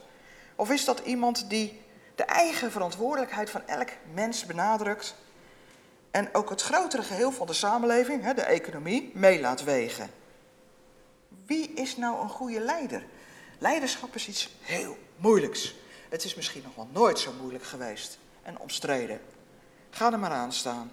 Of 0.56 0.70
is 0.70 0.86
dat 0.86 1.00
iemand 1.00 1.50
die 1.50 1.82
de 2.16 2.24
eigen 2.24 2.72
verantwoordelijkheid 2.72 3.50
van 3.50 3.68
elk 3.68 3.90
mens 4.14 4.46
benadrukt 4.46 5.16
en 6.14 6.30
ook 6.34 6.50
het 6.50 6.62
grotere 6.62 7.04
geheel 7.04 7.32
van 7.32 7.48
de 7.48 7.54
samenleving, 7.54 8.34
de 8.34 8.42
economie, 8.42 9.12
mee 9.14 9.40
laat 9.40 9.64
wegen? 9.64 10.10
Wie 11.46 11.74
is 11.74 11.98
nou 11.98 12.22
een 12.22 12.30
goede 12.30 12.60
leider? 12.60 13.06
Leiderschap 13.60 14.16
is 14.16 14.28
iets 14.28 14.56
heel 14.62 14.98
moeilijks. 15.16 15.76
Het 16.10 16.24
is 16.24 16.36
misschien 16.36 16.62
nog 16.64 16.76
wel 16.76 16.88
nooit 16.92 17.20
zo 17.20 17.32
moeilijk 17.42 17.64
geweest 17.64 18.18
en 18.44 18.60
omstreden. 18.60 19.22
Ga 19.90 20.12
er 20.12 20.20
maar 20.20 20.32
aan 20.32 20.54
staan. 20.54 20.92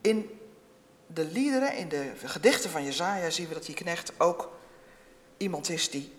In 0.00 0.40
de 1.06 1.24
liederen, 1.24 1.76
in 1.76 1.88
de 1.88 2.12
gedichten 2.24 2.70
van 2.70 2.84
Jezaja 2.84 3.30
zien 3.30 3.48
we 3.48 3.54
dat 3.54 3.66
die 3.66 3.74
knecht 3.74 4.20
ook 4.20 4.52
iemand 5.36 5.68
is 5.68 5.90
die 5.90 6.12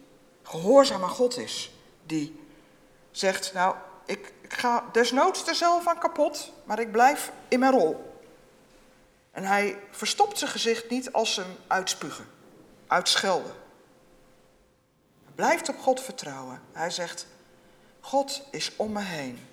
gehoorzaam 0.44 1.04
aan 1.04 1.10
God 1.10 1.38
is. 1.38 1.76
Die 2.06 2.40
zegt, 3.12 3.54
nou, 3.54 3.76
ik, 4.06 4.34
ga 4.48 4.84
desnoods 4.92 5.48
er 5.48 5.56
zelf 5.56 5.88
aan 5.88 6.00
kapot, 6.00 6.52
maar 6.64 6.80
ik 6.80 6.92
blijf 6.92 7.32
in 7.48 7.60
mijn 7.60 7.72
rol. 7.72 8.14
En 9.32 9.44
hij 9.44 9.80
verstopt 9.92 10.38
zijn 10.38 10.52
gezicht 10.52 10.90
niet 10.90 11.12
als 11.12 11.34
ze 11.34 11.42
hem 11.42 11.56
uitspugen, 11.68 12.26
uitschelden. 12.88 13.54
Hij 15.24 15.34
blijft 15.36 15.70
op 15.70 15.80
God 15.80 16.02
vertrouwen. 16.02 16.62
Hij 16.72 16.90
zegt, 16.90 17.28
God 18.00 18.42
is 18.52 18.76
om 18.76 18.92
me 18.92 19.02
heen. 19.02 19.48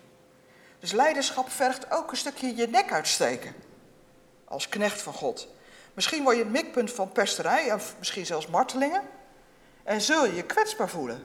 Dus 0.78 0.92
leiderschap 0.92 1.50
vergt 1.50 1.90
ook 1.90 2.10
een 2.10 2.16
stukje 2.16 2.56
je 2.56 2.68
nek 2.68 2.92
uitsteken. 2.92 3.54
Als 4.44 4.68
knecht 4.68 5.02
van 5.02 5.12
God. 5.12 5.48
Misschien 5.94 6.22
word 6.22 6.36
je 6.36 6.42
het 6.42 6.52
mikpunt 6.52 6.92
van 6.92 7.12
pesterij, 7.12 7.72
of 7.72 7.94
misschien 7.98 8.26
zelfs 8.26 8.46
martelingen. 8.46 9.02
En 9.82 10.00
zul 10.00 10.26
je 10.26 10.34
je 10.34 10.42
kwetsbaar 10.42 10.88
voelen. 10.88 11.24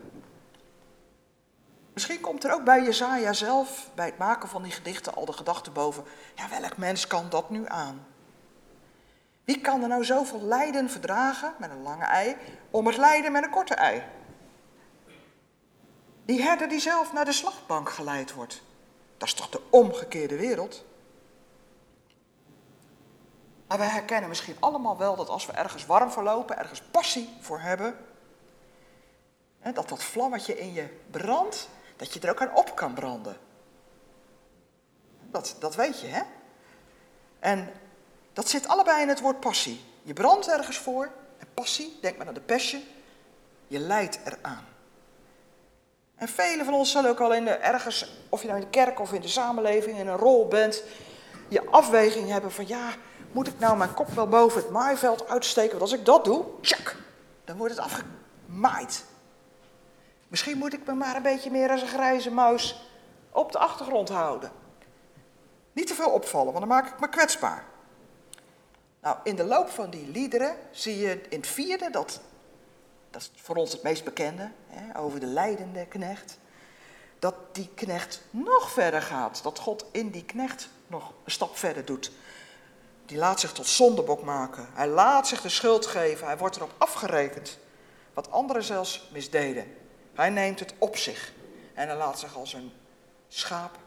Misschien 1.98 2.22
komt 2.22 2.44
er 2.44 2.54
ook 2.54 2.64
bij 2.64 2.84
Jezaja 2.84 3.34
zelf, 3.34 3.90
bij 3.96 4.06
het 4.06 4.18
maken 4.18 4.50
van 4.50 4.64
die 4.64 4.72
gedichten, 4.72 5.16
al 5.16 5.26
de 5.26 5.34
gedachte 5.34 5.72
boven. 5.72 6.04
Ja, 6.36 6.50
welk 6.50 6.78
mens 6.78 7.08
kan 7.08 7.30
dat 7.30 7.50
nu 7.50 7.64
aan? 7.68 8.06
Wie 9.44 9.62
kan 9.62 9.82
er 9.82 9.88
nou 9.88 10.06
zoveel 10.06 10.42
lijden 10.42 10.90
verdragen 10.90 11.54
met 11.60 11.70
een 11.70 11.82
lange 11.82 12.04
ei, 12.04 12.36
om 12.72 12.88
het 12.88 12.98
lijden 12.98 13.32
met 13.32 13.44
een 13.44 13.50
korte 13.50 13.74
ei? 13.74 14.04
Die 16.26 16.42
herder 16.42 16.70
die 16.70 16.80
zelf 16.80 17.14
naar 17.14 17.26
de 17.26 17.32
slagbank 17.32 17.90
geleid 17.90 18.34
wordt. 18.34 18.62
Dat 19.18 19.28
is 19.28 19.34
toch 19.34 19.50
de 19.50 19.62
omgekeerde 19.70 20.36
wereld? 20.36 20.86
Maar 23.68 23.78
wij 23.78 23.88
herkennen 23.88 24.30
misschien 24.30 24.58
allemaal 24.60 24.98
wel 24.98 25.16
dat 25.16 25.30
als 25.30 25.46
we 25.46 25.52
ergens 25.52 25.86
warm 25.86 26.12
voor 26.12 26.24
lopen, 26.24 26.58
ergens 26.58 26.82
passie 26.82 27.30
voor 27.40 27.60
hebben, 27.60 27.98
dat 29.74 29.90
dat 29.90 30.04
vlammetje 30.04 30.60
in 30.60 30.74
je 30.74 30.98
brandt, 31.12 31.70
dat 31.98 32.14
je 32.14 32.20
er 32.20 32.30
ook 32.30 32.42
aan 32.42 32.56
op 32.56 32.76
kan 32.76 32.94
branden. 32.94 33.38
Dat, 35.32 35.56
dat 35.60 35.76
weet 35.76 36.00
je, 36.00 36.08
hè? 36.08 36.22
En 37.40 37.72
dat 38.34 38.50
zit 38.50 38.68
allebei 38.68 39.02
in 39.02 39.08
het 39.08 39.20
woord 39.20 39.40
passie. 39.40 39.82
Je 40.04 40.14
brandt 40.14 40.48
ergens 40.48 40.78
voor, 40.78 41.12
en 41.38 41.48
passie, 41.54 41.98
denk 42.02 42.18
maar 42.18 42.28
aan 42.28 42.34
de 42.34 42.42
passion, 42.42 42.84
je 43.68 43.80
leidt 43.80 44.20
eraan. 44.26 44.66
En 46.16 46.28
velen 46.28 46.66
van 46.66 46.74
ons 46.74 46.92
zullen 46.92 47.10
ook 47.10 47.20
al 47.20 47.34
in 47.34 47.46
de, 47.46 47.52
ergens, 47.52 48.12
of 48.30 48.42
je 48.42 48.48
nou 48.48 48.60
in 48.60 48.66
de 48.66 48.72
kerk 48.72 49.00
of 49.00 49.14
in 49.14 49.22
de 49.22 49.28
samenleving, 49.28 49.98
in 49.98 50.08
een 50.08 50.18
rol 50.18 50.48
bent, 50.48 50.84
je 51.48 51.66
afweging 51.66 52.30
hebben 52.30 52.52
van 52.52 52.68
ja, 52.68 52.94
moet 53.32 53.48
ik 53.48 53.60
nou 53.60 53.78
mijn 53.78 53.94
kop 53.94 54.10
wel 54.10 54.28
boven 54.28 54.62
het 54.62 54.70
maaiveld 54.70 55.30
uitsteken? 55.30 55.70
Want 55.70 55.82
als 55.82 56.00
ik 56.00 56.06
dat 56.06 56.26
doe, 56.26 56.46
tjak, 56.62 56.96
dan 57.46 57.58
wordt 57.58 57.76
het 57.76 57.84
afgemaaid. 57.84 59.06
Misschien 60.28 60.58
moet 60.58 60.74
ik 60.74 60.86
me 60.86 60.94
maar 60.94 61.16
een 61.16 61.22
beetje 61.22 61.52
meer 61.52 61.70
als 61.70 61.82
een 61.82 61.88
grijze 61.88 62.32
muis 62.32 62.90
op 63.32 63.52
de 63.52 63.58
achtergrond 63.58 64.10
houden. 64.10 64.52
Niet 65.74 65.88
te 65.88 65.94
veel 65.94 66.10
opvallen, 66.10 66.54
want 66.54 66.60
dan 66.60 66.68
maak 66.68 66.88
ik 66.88 67.00
me 67.00 67.10
kwetsbaar. 67.10 67.66
Nou, 69.02 69.18
in 69.24 69.36
de 69.36 69.44
loop 69.44 69.70
van 69.70 69.90
die 69.90 70.08
liederen 70.08 70.56
zie 70.72 70.98
je 70.98 71.22
in 71.30 71.40
het 71.40 71.48
vierde, 71.48 71.90
dat, 71.90 72.22
dat 73.10 73.22
is 73.22 73.32
voor 73.42 73.56
ons 73.56 73.72
het 73.72 73.84
meest 73.84 74.04
bekende, 74.04 74.52
hè, 74.68 75.00
over 75.00 75.20
de 75.20 75.26
leidende 75.26 75.86
knecht, 75.86 76.40
dat 77.20 77.36
die 77.52 77.70
knecht 77.76 78.22
nog 78.30 78.72
verder 78.72 79.02
gaat. 79.02 79.44
Dat 79.44 79.60
God 79.60 79.86
in 79.92 80.10
die 80.10 80.26
knecht 80.26 80.70
nog 80.88 81.14
een 81.24 81.32
stap 81.32 81.58
verder 81.58 81.86
doet. 81.86 82.12
Die 83.06 83.18
laat 83.18 83.40
zich 83.40 83.52
tot 83.52 83.68
zondebok 83.68 84.24
maken. 84.24 84.68
Hij 84.74 84.88
laat 84.88 85.28
zich 85.28 85.42
de 85.42 85.50
schuld 85.50 85.86
geven. 85.86 86.28
Hij 86.28 86.38
wordt 86.38 86.56
erop 86.56 86.74
afgerekend. 86.78 87.58
Wat 88.14 88.32
anderen 88.32 88.64
zelfs 88.64 89.10
misdeden. 89.14 89.76
Hij 90.18 90.30
neemt 90.30 90.60
het 90.60 90.74
op 90.78 90.98
zich. 90.98 91.34
En 91.74 91.88
hij 91.88 91.98
laat 91.98 92.20
zich 92.20 92.36
als 92.36 92.54
een 92.54 92.72
schaap 93.28 93.78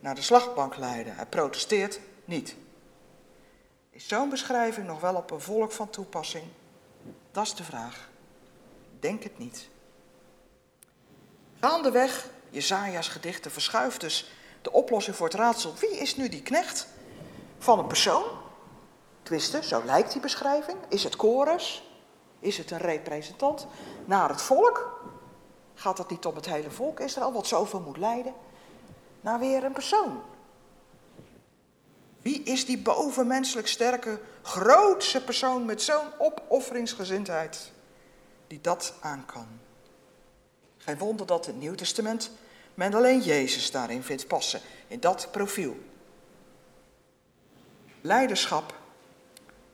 naar 0.00 0.14
de 0.14 0.22
slagbank 0.22 0.76
leiden. 0.76 1.16
Hij 1.16 1.26
protesteert 1.26 2.00
niet. 2.24 2.56
Is 3.90 4.08
zo'n 4.08 4.28
beschrijving 4.28 4.86
nog 4.86 5.00
wel 5.00 5.14
op 5.14 5.30
een 5.30 5.40
volk 5.40 5.72
van 5.72 5.90
toepassing? 5.90 6.44
Dat 7.30 7.44
is 7.44 7.54
de 7.54 7.64
vraag. 7.64 8.08
Denk 9.00 9.22
het 9.22 9.38
niet. 9.38 9.68
Gaandeweg, 11.60 12.30
Jezaja's 12.50 13.08
gedichten 13.08 13.50
verschuift 13.50 14.00
dus 14.00 14.32
de 14.62 14.72
oplossing 14.72 15.16
voor 15.16 15.26
het 15.26 15.36
raadsel. 15.36 15.74
Wie 15.74 15.98
is 15.98 16.16
nu 16.16 16.28
die 16.28 16.42
knecht 16.42 16.86
van 17.58 17.78
een 17.78 17.86
persoon? 17.86 18.24
Tenminste, 19.22 19.62
zo 19.62 19.82
lijkt 19.84 20.12
die 20.12 20.20
beschrijving. 20.20 20.78
Is 20.88 21.04
het 21.04 21.14
chorus? 21.14 21.82
Is 22.40 22.58
het 22.58 22.70
een 22.70 22.78
representant 22.78 23.66
naar 24.04 24.28
het 24.28 24.42
volk? 24.42 24.96
Gaat 25.78 25.98
het 25.98 26.10
niet 26.10 26.26
om 26.26 26.34
het 26.34 26.46
hele 26.46 26.70
volk 26.70 27.00
Israël, 27.00 27.32
wat 27.32 27.46
zoveel 27.46 27.80
moet 27.80 27.96
lijden? 27.96 28.34
Naar 29.20 29.38
weer 29.38 29.64
een 29.64 29.72
persoon. 29.72 30.22
Wie 32.22 32.42
is 32.42 32.66
die 32.66 32.78
bovenmenselijk 32.78 33.68
sterke, 33.68 34.20
grootse 34.42 35.24
persoon 35.24 35.64
met 35.64 35.82
zo'n 35.82 36.06
opofferingsgezindheid 36.18 37.72
die 38.46 38.60
dat 38.60 38.94
aan 39.00 39.26
kan? 39.26 39.46
Geen 40.76 40.98
wonder 40.98 41.26
dat 41.26 41.46
het 41.46 41.56
Nieuw 41.56 41.74
Testament 41.74 42.30
men 42.74 42.94
alleen 42.94 43.20
Jezus 43.20 43.70
daarin 43.70 44.02
vindt 44.02 44.26
passen, 44.26 44.60
in 44.88 45.00
dat 45.00 45.28
profiel. 45.30 45.76
Leiderschap, 48.00 48.74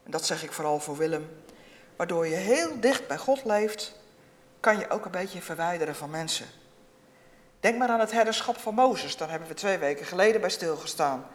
en 0.03 0.11
dat 0.11 0.27
zeg 0.27 0.43
ik 0.43 0.53
vooral 0.53 0.81
voor 0.81 0.97
Willem, 0.97 1.29
waardoor 1.97 2.27
je 2.27 2.35
heel 2.35 2.81
dicht 2.81 3.07
bij 3.07 3.19
God 3.19 3.45
leeft, 3.45 4.03
kan 4.65 4.79
je 4.79 4.91
ook 4.91 5.05
een 5.05 5.11
beetje 5.11 5.43
verwijderen 5.43 5.95
van 5.95 6.11
mensen. 6.11 6.47
Denk 7.61 7.79
maar 7.79 7.89
aan 7.89 8.01
het 8.01 8.13
herderschap 8.13 8.57
van 8.57 8.75
Mozes, 8.75 9.17
daar 9.17 9.31
hebben 9.31 9.49
we 9.49 9.55
twee 9.55 9.79
weken 9.79 10.07
geleden 10.07 10.41
bij 10.41 10.51
stilgestaan. 10.51 11.27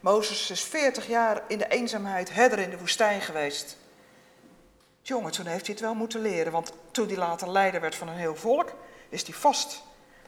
Mozes 0.00 0.50
is 0.50 0.62
40 0.62 1.06
jaar 1.06 1.42
in 1.48 1.58
de 1.58 1.68
eenzaamheid 1.68 2.34
herder 2.34 2.58
in 2.58 2.70
de 2.70 2.78
woestijn 2.78 3.20
geweest. 3.20 3.76
Jongen, 5.02 5.32
toen 5.32 5.46
heeft 5.46 5.66
hij 5.66 5.74
het 5.74 5.84
wel 5.84 5.94
moeten 5.94 6.20
leren, 6.20 6.52
want 6.52 6.72
toen 6.90 7.06
hij 7.06 7.16
later 7.16 7.50
leider 7.50 7.80
werd 7.80 7.94
van 7.94 8.08
een 8.08 8.16
heel 8.16 8.36
volk, 8.36 8.72
is 9.08 9.22
hij 9.22 9.34
vast 9.34 9.82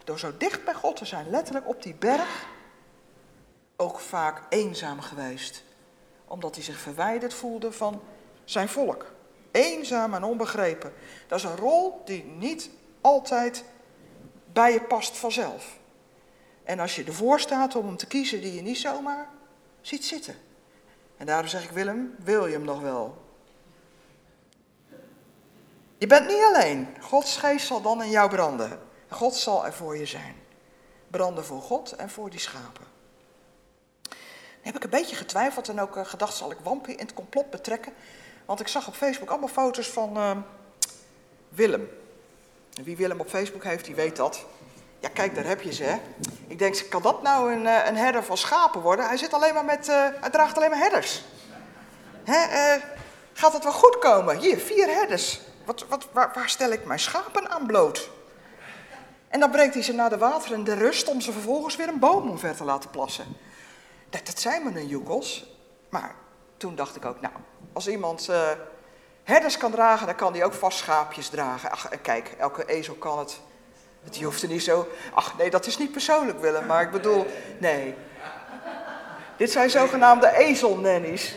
door 0.04 0.18
zo 0.18 0.36
dicht 0.36 0.64
bij 0.64 0.74
God 0.74 0.96
te 0.96 1.04
zijn, 1.04 1.30
letterlijk 1.30 1.68
op 1.68 1.82
die 1.82 1.94
berg, 1.94 2.46
ook 3.76 4.00
vaak 4.00 4.42
eenzaam 4.48 5.00
geweest. 5.00 5.62
Omdat 6.24 6.54
hij 6.54 6.64
zich 6.64 6.78
verwijderd 6.78 7.34
voelde 7.34 7.72
van 7.72 8.02
zijn 8.44 8.68
volk. 8.68 9.13
Eenzaam 9.54 10.14
en 10.14 10.24
onbegrepen. 10.24 10.92
Dat 11.26 11.38
is 11.38 11.44
een 11.44 11.56
rol 11.56 12.02
die 12.04 12.24
niet 12.24 12.70
altijd 13.00 13.64
bij 14.52 14.72
je 14.72 14.80
past 14.80 15.16
vanzelf. 15.16 15.78
En 16.64 16.80
als 16.80 16.96
je 16.96 17.04
ervoor 17.04 17.40
staat 17.40 17.76
om 17.76 17.86
hem 17.86 17.96
te 17.96 18.06
kiezen 18.06 18.40
die 18.40 18.54
je 18.54 18.62
niet 18.62 18.78
zomaar 18.78 19.28
ziet 19.80 20.04
zitten. 20.04 20.34
En 21.16 21.26
daarom 21.26 21.48
zeg 21.48 21.64
ik 21.64 21.70
Willem, 21.70 22.14
wil 22.18 22.46
je 22.46 22.52
hem 22.52 22.64
nog 22.64 22.80
wel? 22.80 23.22
Je 25.98 26.06
bent 26.06 26.26
niet 26.26 26.42
alleen. 26.42 26.88
Gods 27.00 27.36
geest 27.36 27.66
zal 27.66 27.82
dan 27.82 28.02
in 28.02 28.10
jou 28.10 28.30
branden. 28.30 28.78
God 29.08 29.34
zal 29.34 29.66
er 29.66 29.72
voor 29.72 29.96
je 29.96 30.06
zijn. 30.06 30.34
Branden 31.10 31.44
voor 31.44 31.62
God 31.62 31.92
en 31.92 32.10
voor 32.10 32.30
die 32.30 32.40
schapen. 32.40 32.84
Dan 34.02 34.72
heb 34.72 34.76
ik 34.76 34.84
een 34.84 35.00
beetje 35.00 35.16
getwijfeld 35.16 35.68
en 35.68 35.80
ook 35.80 36.06
gedacht, 36.06 36.36
zal 36.36 36.50
ik 36.50 36.58
Wampie 36.62 36.94
in 36.94 37.04
het 37.04 37.14
complot 37.14 37.50
betrekken? 37.50 37.92
Want 38.44 38.60
ik 38.60 38.68
zag 38.68 38.86
op 38.86 38.94
Facebook 38.94 39.30
allemaal 39.30 39.48
foto's 39.48 39.88
van 39.88 40.16
uh, 40.16 40.30
Willem. 41.48 41.88
Wie 42.82 42.96
Willem 42.96 43.20
op 43.20 43.28
Facebook 43.28 43.64
heeft, 43.64 43.84
die 43.84 43.94
weet 43.94 44.16
dat. 44.16 44.44
Ja, 45.00 45.08
kijk, 45.08 45.34
daar 45.34 45.44
heb 45.44 45.62
je 45.62 45.72
ze, 45.72 45.82
hè. 45.82 45.96
Ik 46.46 46.58
denk, 46.58 46.86
kan 46.88 47.02
dat 47.02 47.22
nou 47.22 47.52
een, 47.52 47.64
uh, 47.64 47.86
een 47.86 47.96
herder 47.96 48.24
van 48.24 48.36
schapen 48.36 48.80
worden? 48.80 49.06
Hij, 49.06 49.16
zit 49.16 49.32
alleen 49.32 49.54
maar 49.54 49.64
met, 49.64 49.88
uh, 49.88 50.06
hij 50.20 50.30
draagt 50.30 50.56
alleen 50.56 50.70
maar 50.70 50.78
herders. 50.78 51.24
Hè, 52.24 52.78
gaat 53.32 53.52
het 53.52 53.62
wel 53.62 53.72
goed 53.72 53.98
komen? 53.98 54.38
Hier, 54.38 54.58
vier 54.58 54.86
herders. 54.86 55.40
Wat, 55.64 55.86
wat, 55.88 56.06
waar, 56.12 56.42
stel 56.46 56.70
ik 56.70 56.84
mijn 56.84 56.98
schapen 56.98 57.50
aan 57.50 57.66
bloot? 57.66 58.10
En 59.28 59.40
dan 59.40 59.50
brengt 59.50 59.74
hij 59.74 59.82
ze 59.82 59.92
naar 59.92 60.10
de 60.10 60.18
water 60.18 60.52
en 60.52 60.64
de 60.64 60.74
rust 60.74 61.08
om 61.08 61.20
ze 61.20 61.32
vervolgens 61.32 61.76
weer 61.76 61.88
een 61.88 61.98
boom 61.98 62.30
omver 62.30 62.56
te 62.56 62.64
laten 62.64 62.90
plassen. 62.90 63.24
Dat, 64.10 64.40
zijn 64.40 64.62
me 64.62 64.80
een 64.80 64.86
joekels. 64.86 65.46
Maar 65.88 66.14
toen 66.56 66.74
dacht 66.74 66.96
ik 66.96 67.04
ook, 67.04 67.20
nou, 67.20 67.34
als 67.74 67.88
iemand 67.88 68.28
uh, 68.30 68.48
herders 69.22 69.56
kan 69.56 69.70
dragen, 69.70 70.06
dan 70.06 70.14
kan 70.14 70.32
hij 70.32 70.44
ook 70.44 70.52
vast 70.52 70.78
schaapjes 70.78 71.28
dragen. 71.28 71.70
Ach, 71.70 71.88
kijk, 72.02 72.34
elke 72.38 72.66
ezel 72.66 72.94
kan 72.94 73.18
het. 73.18 73.40
Je 74.10 74.24
hoeft 74.24 74.42
er 74.42 74.48
niet 74.48 74.62
zo. 74.62 74.88
Ach 75.14 75.38
nee, 75.38 75.50
dat 75.50 75.66
is 75.66 75.78
niet 75.78 75.92
persoonlijk 75.92 76.40
willen, 76.40 76.66
maar 76.66 76.82
ik 76.82 76.90
bedoel, 76.90 77.26
nee. 77.58 77.94
Dit 79.36 79.50
zijn 79.50 79.70
zogenaamde 79.70 80.36
ezelnannies. 80.36 81.34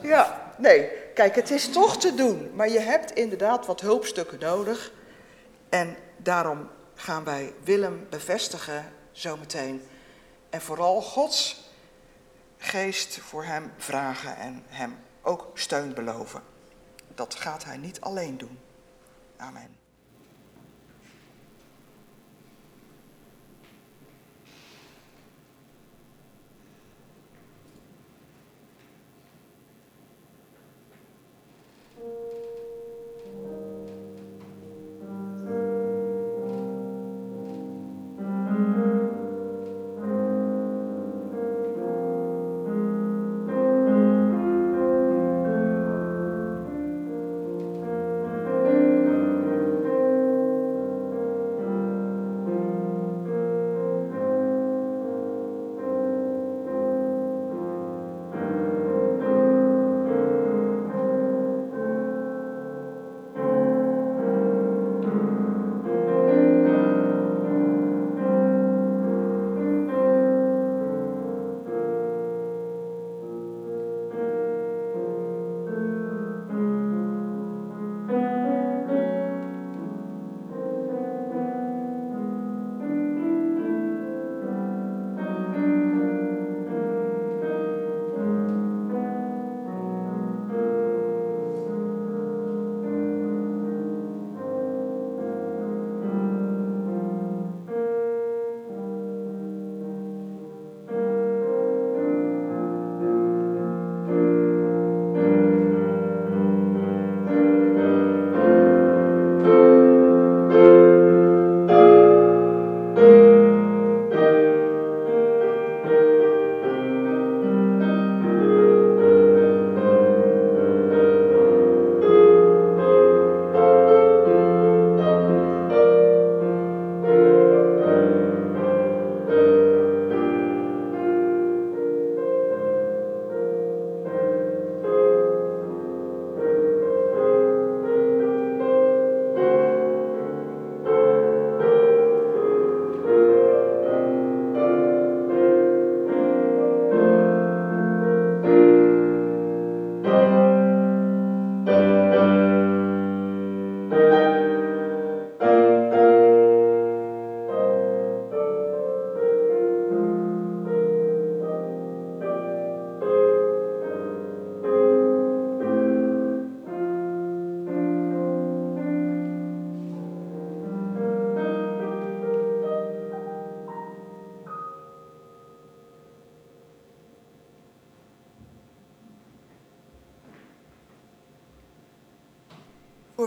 Ja, 0.00 0.52
nee. 0.56 0.88
Kijk, 1.14 1.34
het 1.34 1.50
is 1.50 1.72
toch 1.72 1.96
te 1.98 2.14
doen, 2.14 2.50
maar 2.54 2.68
je 2.68 2.80
hebt 2.80 3.10
inderdaad 3.10 3.66
wat 3.66 3.80
hulpstukken 3.80 4.38
nodig. 4.40 4.92
En 5.68 5.96
daarom 6.16 6.68
gaan 6.94 7.24
wij 7.24 7.52
Willem 7.64 8.06
bevestigen 8.10 8.92
zometeen. 9.12 9.86
En 10.50 10.60
vooral 10.60 11.00
Gods 11.00 11.70
geest 12.58 13.18
voor 13.18 13.44
hem 13.44 13.72
vragen 13.76 14.36
en 14.36 14.64
hem 14.68 14.98
ook 15.22 15.50
steun 15.54 15.94
beloven. 15.94 16.42
Dat 17.14 17.34
gaat 17.34 17.64
hij 17.64 17.76
niet 17.76 18.00
alleen 18.00 18.38
doen. 18.38 18.58
Amen. 19.36 19.81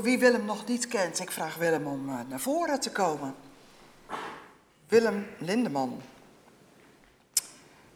Wie 0.05 0.19
Willem 0.19 0.45
nog 0.45 0.65
niet 0.65 0.87
kent, 0.87 1.19
ik 1.19 1.31
vraag 1.31 1.55
Willem 1.55 1.87
om 1.87 2.09
eh, 2.09 2.19
naar 2.27 2.39
voren 2.39 2.79
te 2.79 2.91
komen. 2.91 3.35
Willem 4.87 5.27
Lindeman. 5.37 6.01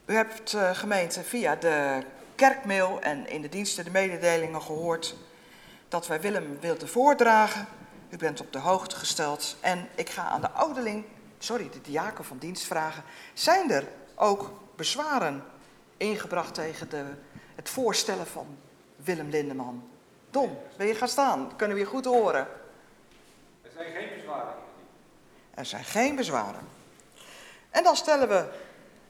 U 0.05 0.13
hebt 0.13 0.53
uh, 0.53 0.75
gemeente 0.75 1.23
via 1.23 1.55
de 1.55 2.03
kerkmail 2.35 3.01
en 3.01 3.29
in 3.29 3.41
de 3.41 3.49
diensten 3.49 3.83
de 3.83 3.91
mededelingen 3.91 4.61
gehoord 4.61 5.15
dat 5.87 6.07
wij 6.07 6.21
Willem 6.21 6.57
wilden 6.59 6.89
voordragen. 6.89 7.67
U 8.09 8.17
bent 8.17 8.41
op 8.41 8.53
de 8.53 8.59
hoogte 8.59 8.95
gesteld 8.95 9.55
en 9.59 9.87
ik 9.95 10.09
ga 10.09 10.23
aan 10.23 10.41
de 10.41 10.51
ouderling, 10.51 11.05
sorry, 11.37 11.69
de 11.69 11.81
diaken 11.81 12.25
van 12.25 12.37
dienst 12.37 12.65
vragen. 12.65 13.03
Zijn 13.33 13.71
er 13.71 13.87
ook 14.15 14.53
bezwaren 14.75 15.43
ingebracht 15.97 16.53
tegen 16.53 16.89
de, 16.89 17.05
het 17.55 17.69
voorstellen 17.69 18.27
van 18.27 18.57
Willem 18.95 19.29
Lindeman? 19.29 19.88
Don, 20.31 20.57
ben 20.77 20.87
je 20.87 20.95
gaan 20.95 21.07
staan? 21.07 21.55
Kunnen 21.55 21.77
we 21.77 21.83
je 21.83 21.89
goed 21.89 22.05
horen? 22.05 22.47
Er 23.61 23.71
zijn 23.75 23.93
geen 23.93 24.09
bezwaren. 24.15 24.53
Er 25.53 25.65
zijn 25.65 25.83
geen 25.83 26.15
bezwaren. 26.15 26.67
En 27.69 27.83
dan 27.83 27.95
stellen 27.95 28.27
we 28.27 28.49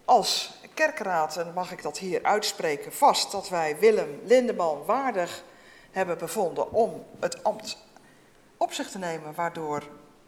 als 0.06 0.52
kerkraad, 0.74 1.38
en 1.38 1.54
mag 1.54 1.72
ik 1.72 1.82
dat 1.82 1.98
hier 1.98 2.24
uitspreken, 2.24 2.94
vast 2.94 3.32
dat 3.32 3.50
wij 3.50 3.80
Willem 3.80 4.20
Lindeman 4.24 4.86
waardig 4.86 5.44
hebben 5.92 6.18
bevonden 6.18 6.72
om 6.72 7.06
het 7.20 7.44
ambt 7.44 7.78
op 8.58 8.74
zich 8.74 8.90
te 8.90 8.98
nemen, 8.98 9.34
waardoor 9.34 9.84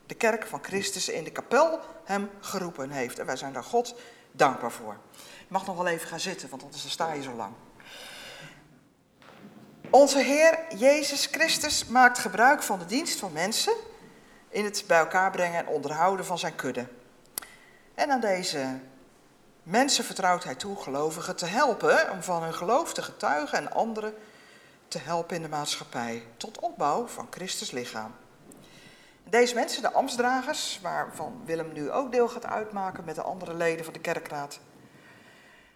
de 0.06 0.16
kerk 0.16 0.48
van 0.48 0.64
Christus 0.64 1.10
in 1.10 1.24
de 1.24 1.32
kapel 1.32 1.80
hem 2.04 2.30
geroepen 2.39 2.89
heeft. 2.89 3.20
En 3.20 3.26
wij 3.26 3.36
zijn 3.36 3.54
daar 3.54 3.64
God 3.64 3.96
dankbaar 4.32 4.72
voor. 4.72 4.98
Je 5.38 5.46
mag 5.48 5.66
nog 5.66 5.76
wel 5.76 5.88
even 5.88 6.08
gaan 6.08 6.20
zitten, 6.20 6.50
want 6.50 6.64
anders 6.64 6.92
sta 6.92 7.14
je 7.14 7.22
zo 7.22 7.34
lang. 7.34 7.54
Onze 9.92 10.20
Heer 10.20 10.60
Jezus 10.78 11.26
Christus 11.26 11.86
maakt 11.86 12.20
gebruik 12.20 12.64
van 12.64 12.80
de 12.80 12.86
dienst 12.86 13.20
van 13.20 13.32
mensen 13.32 13.74
in 14.50 14.64
het 14.64 14.84
bij 14.88 15.00
elkaar 15.00 15.32
brengen 15.32 15.60
en 15.60 15.68
onderhouden 15.68 16.26
van 16.26 16.39
zijn 16.39 16.56
kudde. 16.56 16.88
En 17.96 18.12
aan 18.12 18.20
deze 18.20 18.80
mensen 19.64 20.04
vertrouwt 20.04 20.44
hij 20.44 20.56
toe 20.56 20.76
gelovigen 20.82 21.36
te 21.36 21.46
helpen 21.46 22.12
om 22.12 22.24
van 22.24 22.44
hun 22.44 22.54
geloof 22.54 22.94
te 22.94 23.02
getuigen 23.02 23.58
en 23.58 23.72
anderen 23.72 24.14
te 24.88 24.98
helpen 24.98 25.36
in 25.36 25.42
de 25.42 25.50
maatschappij 25.50 26.24
tot 26.38 26.60
opbouw 26.60 27.08
van 27.08 27.28
Christus 27.30 27.72
lichaam. 27.72 28.16
Deze 29.30 29.56
mensen, 29.56 29.82
de 29.82 29.92
ambtsdragers, 29.92 30.80
waarvan 30.82 31.42
Willem 31.46 31.74
nu 31.74 31.92
ook 31.92 32.12
deel 32.12 32.28
gaat 32.28 32.46
uitmaken 32.46 33.04
met 33.04 33.16
de 33.16 33.22
andere 33.22 33.54
leden 33.54 33.86
van 33.86 33.94
de 33.94 34.00
kerkraad, 34.00 34.60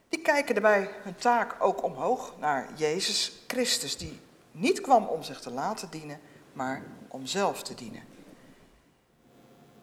die 0.09 0.21
kijken 0.21 0.55
daarbij 0.55 0.89
hun 1.03 1.15
taak 1.15 1.55
ook 1.59 1.83
omhoog 1.83 2.33
naar 2.39 2.69
Jezus 2.75 3.31
Christus, 3.47 3.97
die 3.97 4.19
niet 4.51 4.81
kwam 4.81 5.05
om 5.05 5.23
zich 5.23 5.41
te 5.41 5.51
laten 5.51 5.89
dienen, 5.89 6.19
maar 6.53 6.83
om 7.07 7.25
zelf 7.25 7.63
te 7.63 7.73
dienen. 7.73 8.03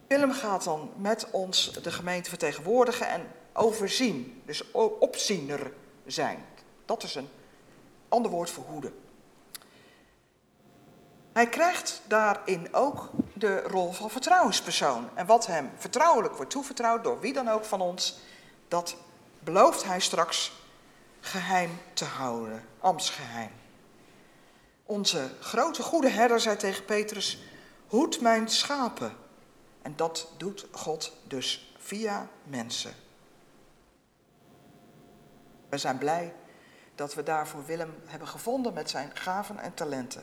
Willem 0.07 0.33
gaat 0.33 0.64
dan 0.64 0.91
met 0.97 1.31
ons 1.31 1.73
de 1.73 1.93
gemeente 1.93 2.29
vertegenwoordigen 2.29 3.09
en 3.09 3.27
overzien. 3.53 4.43
Dus 4.47 4.70
opziener 4.99 5.73
zijn. 6.07 6.45
Dat 6.85 7.03
is 7.03 7.14
een 7.14 7.29
ander 8.09 8.31
woord 8.31 8.51
voor 8.51 8.64
hoede. 8.64 8.93
Hij 11.33 11.49
krijgt 11.49 12.03
daarin 12.07 12.75
ook 12.75 13.11
de 13.35 13.61
rol 13.61 13.93
van 13.93 14.11
vertrouwenspersoon. 14.11 15.09
En 15.14 15.27
wat 15.27 15.47
hem 15.47 15.70
vertrouwelijk 15.77 16.35
wordt 16.35 16.51
toevertrouwd, 16.51 17.05
door 17.05 17.20
wie 17.20 17.33
dan 17.33 17.49
ook 17.49 17.64
van 17.64 17.81
ons, 17.81 18.18
dat 18.68 18.97
belooft 19.45 19.84
hij 19.84 20.01
straks 20.01 20.53
geheim 21.20 21.78
te 21.93 22.05
houden, 22.05 22.64
ambtsgeheim. 22.80 23.51
Onze 24.84 25.30
grote 25.40 25.82
goede 25.82 26.09
herder 26.09 26.40
zei 26.40 26.57
tegen 26.57 26.84
Petrus, 26.84 27.43
hoed 27.86 28.20
mijn 28.20 28.49
schapen. 28.49 29.12
En 29.82 29.97
dat 29.97 30.32
doet 30.36 30.66
God 30.70 31.12
dus 31.26 31.74
via 31.78 32.28
mensen. 32.45 32.95
We 35.68 35.78
zijn 35.78 35.99
blij 35.99 36.34
dat 36.95 37.14
we 37.14 37.22
daarvoor 37.22 37.64
Willem 37.66 37.95
hebben 38.07 38.28
gevonden 38.28 38.72
met 38.72 38.90
zijn 38.90 39.11
gaven 39.14 39.59
en 39.59 39.74
talenten. 39.74 40.22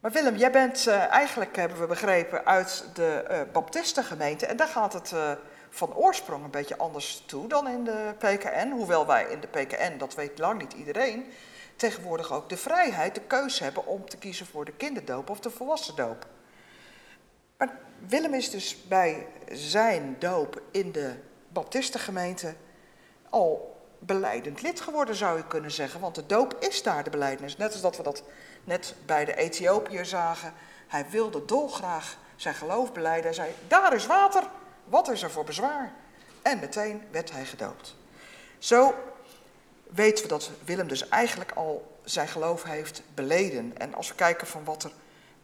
Maar 0.00 0.10
Willem, 0.10 0.36
jij 0.36 0.52
bent 0.52 0.86
uh, 0.86 1.10
eigenlijk, 1.10 1.56
hebben 1.56 1.80
we 1.80 1.86
begrepen, 1.86 2.46
uit 2.46 2.84
de 2.94 3.24
uh, 3.30 3.40
Baptistengemeente. 3.52 4.46
En 4.46 4.56
daar 4.56 4.68
gaat 4.68 4.92
het 4.92 5.10
uh, 5.12 5.32
van 5.74 5.94
oorsprong 5.94 6.44
een 6.44 6.50
beetje 6.50 6.78
anders 6.78 7.22
toe 7.26 7.48
dan 7.48 7.68
in 7.68 7.84
de 7.84 8.14
PKN. 8.18 8.70
Hoewel 8.70 9.06
wij 9.06 9.24
in 9.24 9.40
de 9.40 9.46
PKN, 9.46 9.98
dat 9.98 10.14
weet 10.14 10.38
lang 10.38 10.60
niet 10.60 10.72
iedereen, 10.72 11.26
tegenwoordig 11.76 12.32
ook 12.32 12.48
de 12.48 12.56
vrijheid, 12.56 13.14
de 13.14 13.20
keuze 13.20 13.62
hebben 13.62 13.86
om 13.86 14.08
te 14.08 14.16
kiezen 14.16 14.46
voor 14.46 14.64
de 14.64 14.72
kinderdoop 14.72 15.30
of 15.30 15.40
de 15.40 15.50
volwassendoop. 15.50 16.26
Maar 17.56 17.78
Willem 18.06 18.34
is 18.34 18.50
dus 18.50 18.88
bij 18.88 19.26
zijn 19.50 20.16
doop 20.18 20.62
in 20.70 20.92
de 20.92 21.14
Baptistengemeente 21.48 22.54
al 23.30 23.76
beleidend 23.98 24.62
lid 24.62 24.80
geworden, 24.80 25.14
zou 25.14 25.36
je 25.36 25.46
kunnen 25.46 25.70
zeggen. 25.70 26.00
Want 26.00 26.14
de 26.14 26.26
doop 26.26 26.56
is 26.60 26.82
daar 26.82 27.04
de 27.04 27.10
beleidenis. 27.10 27.56
Net 27.56 27.72
als 27.72 27.80
dat 27.80 27.96
we 27.96 28.02
dat 28.02 28.22
net 28.64 28.94
bij 29.06 29.24
de 29.24 29.36
Ethiopiër 29.36 30.04
zagen. 30.06 30.52
Hij 30.88 31.06
wilde 31.10 31.44
dolgraag 31.44 32.16
zijn 32.36 32.54
geloof 32.54 32.92
beleiden. 32.92 33.24
Hij 33.24 33.34
zei, 33.34 33.54
daar 33.68 33.94
is 33.94 34.06
water, 34.06 34.42
wat 34.92 35.08
is 35.08 35.22
er 35.22 35.30
voor 35.30 35.44
bezwaar? 35.44 35.92
En 36.42 36.58
meteen 36.58 37.02
werd 37.10 37.32
hij 37.32 37.44
gedoopt. 37.44 37.94
Zo 38.58 38.94
weten 39.90 40.22
we 40.22 40.28
dat 40.28 40.50
Willem 40.64 40.88
dus 40.88 41.08
eigenlijk 41.08 41.52
al 41.52 41.98
zijn 42.04 42.28
geloof 42.28 42.62
heeft 42.62 43.02
beleden. 43.14 43.78
En 43.78 43.94
als 43.94 44.08
we 44.08 44.14
kijken 44.14 44.46
van 44.46 44.64
wat 44.64 44.84
er 44.84 44.92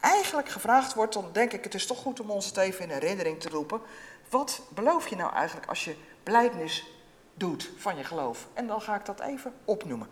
eigenlijk 0.01 0.49
gevraagd 0.49 0.95
wordt, 0.95 1.13
dan 1.13 1.29
denk 1.33 1.53
ik 1.53 1.65
het 1.65 1.75
is 1.75 1.87
toch 1.87 1.99
goed 1.99 2.21
om 2.21 2.31
ons 2.31 2.47
het 2.47 2.57
even 2.57 2.85
in 2.85 2.91
herinnering 2.91 3.41
te 3.41 3.49
roepen. 3.49 3.81
Wat 4.29 4.61
beloof 4.69 5.09
je 5.09 5.17
nou 5.17 5.33
eigenlijk 5.35 5.69
als 5.69 5.85
je 5.85 5.97
blijdenis 6.23 6.87
doet 7.35 7.71
van 7.77 7.97
je 7.97 8.05
geloof? 8.05 8.47
En 8.55 8.67
dan 8.67 8.81
ga 8.81 8.95
ik 8.95 9.07
dat 9.07 9.21
even 9.21 9.53
opnoemen. 9.65 10.09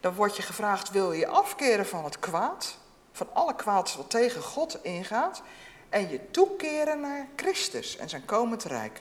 Dan 0.00 0.14
wordt 0.14 0.36
je 0.36 0.42
gevraagd, 0.42 0.90
wil 0.90 1.12
je 1.12 1.18
je 1.18 1.26
afkeren 1.26 1.86
van 1.86 2.04
het 2.04 2.18
kwaad, 2.18 2.76
van 3.12 3.28
alle 3.32 3.54
kwaad 3.54 3.96
wat 3.96 4.10
tegen 4.10 4.42
God 4.42 4.84
ingaat, 4.84 5.42
en 5.90 6.08
je 6.08 6.30
toekeren 6.30 7.00
naar 7.00 7.28
Christus 7.36 7.96
en 7.96 8.08
zijn 8.08 8.24
komend 8.24 8.64
rijk. 8.64 9.00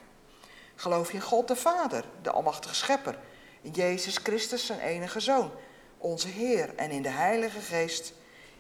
Geloof 0.76 1.08
je 1.08 1.14
in 1.14 1.22
God 1.22 1.48
de 1.48 1.56
Vader, 1.56 2.06
de 2.22 2.32
Almachtige 2.32 2.76
Schepper, 2.76 3.20
in 3.62 3.72
Jezus 3.72 4.18
Christus 4.18 4.66
zijn 4.66 4.80
enige 4.80 5.20
Zoon, 5.20 5.52
onze 5.98 6.28
Heer, 6.28 6.76
en 6.76 6.92
in 6.92 7.02
de 7.02 7.10
Heilige 7.10 7.60
Geest, 7.60 8.14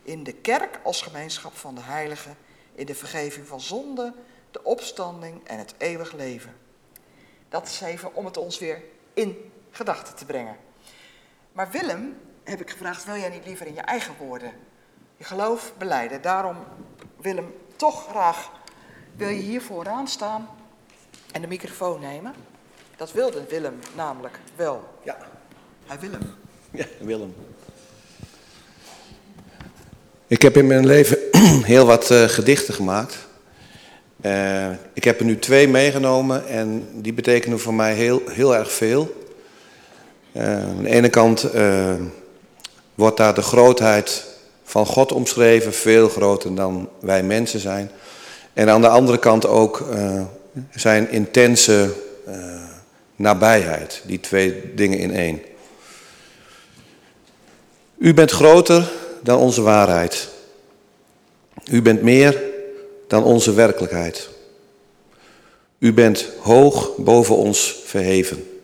in 0.03 0.23
de 0.23 0.33
kerk 0.33 0.79
als 0.83 1.01
gemeenschap 1.01 1.57
van 1.57 1.75
de 1.75 1.81
heiligen, 1.81 2.37
in 2.73 2.85
de 2.85 2.95
vergeving 2.95 3.47
van 3.47 3.61
zonde, 3.61 4.13
de 4.51 4.63
opstanding 4.63 5.47
en 5.47 5.57
het 5.57 5.73
eeuwig 5.77 6.13
leven. 6.13 6.55
Dat 7.49 7.67
is 7.67 7.81
even 7.81 8.15
om 8.15 8.25
het 8.25 8.37
ons 8.37 8.59
weer 8.59 8.81
in 9.13 9.51
gedachten 9.71 10.15
te 10.15 10.25
brengen. 10.25 10.57
Maar 11.51 11.71
Willem, 11.71 12.17
heb 12.43 12.61
ik 12.61 12.69
gevraagd, 12.69 13.05
wil 13.05 13.15
jij 13.15 13.29
niet 13.29 13.45
liever 13.45 13.67
in 13.67 13.73
je 13.73 13.81
eigen 13.81 14.15
woorden 14.17 14.53
je 15.17 15.23
geloof 15.23 15.73
beleiden? 15.77 16.21
Daarom, 16.21 16.57
Willem, 17.17 17.53
toch 17.79 18.07
graag 18.09 18.51
wil 19.15 19.27
je 19.27 19.41
hier 19.41 19.61
vooraan 19.61 20.07
staan 20.07 20.47
en 21.31 21.41
de 21.41 21.47
microfoon 21.47 21.99
nemen. 21.99 22.33
Dat 22.97 23.11
wilde 23.11 23.43
Willem 23.49 23.79
namelijk 23.95 24.39
wel. 24.55 24.83
Ja. 25.03 25.17
Hij 25.85 25.99
Willem. 25.99 26.21
Ja, 26.71 26.85
Willem. 26.99 27.35
Ik 30.27 30.41
heb 30.41 30.57
in 30.57 30.67
mijn 30.67 30.85
leven 30.85 31.17
heel 31.73 31.85
wat 31.85 32.11
uh, 32.11 32.23
gedichten 32.23 32.73
gemaakt. 32.73 33.17
Uh, 34.21 34.69
ik 34.93 35.03
heb 35.03 35.19
er 35.19 35.25
nu 35.25 35.39
twee 35.39 35.67
meegenomen 35.67 36.47
en 36.47 36.87
die 37.01 37.13
betekenen 37.13 37.59
voor 37.59 37.73
mij 37.73 37.93
heel, 37.93 38.21
heel 38.25 38.55
erg 38.55 38.71
veel. 38.71 39.27
Uh, 40.31 40.63
aan 40.63 40.83
de 40.83 40.89
ene 40.89 41.09
kant 41.09 41.49
wordt 42.95 43.17
daar 43.17 43.33
de 43.33 43.41
grootheid 43.41 44.28
van 44.69 44.85
God 44.85 45.11
omschreven, 45.11 45.73
veel 45.73 46.09
groter 46.09 46.55
dan 46.55 46.89
wij 46.99 47.23
mensen 47.23 47.59
zijn. 47.59 47.91
En 48.53 48.69
aan 48.69 48.81
de 48.81 48.87
andere 48.87 49.17
kant 49.17 49.47
ook 49.47 49.85
zijn 50.71 51.11
intense 51.11 51.93
nabijheid, 53.15 54.01
die 54.05 54.19
twee 54.19 54.73
dingen 54.75 54.97
in 54.97 55.13
één. 55.13 55.41
U 57.97 58.13
bent 58.13 58.31
groter 58.31 58.91
dan 59.23 59.39
onze 59.39 59.61
waarheid. 59.61 60.29
U 61.71 61.81
bent 61.81 62.01
meer 62.01 62.43
dan 63.07 63.23
onze 63.23 63.53
werkelijkheid. 63.53 64.29
U 65.79 65.93
bent 65.93 66.29
hoog 66.39 66.95
boven 66.97 67.35
ons 67.35 67.81
verheven. 67.85 68.61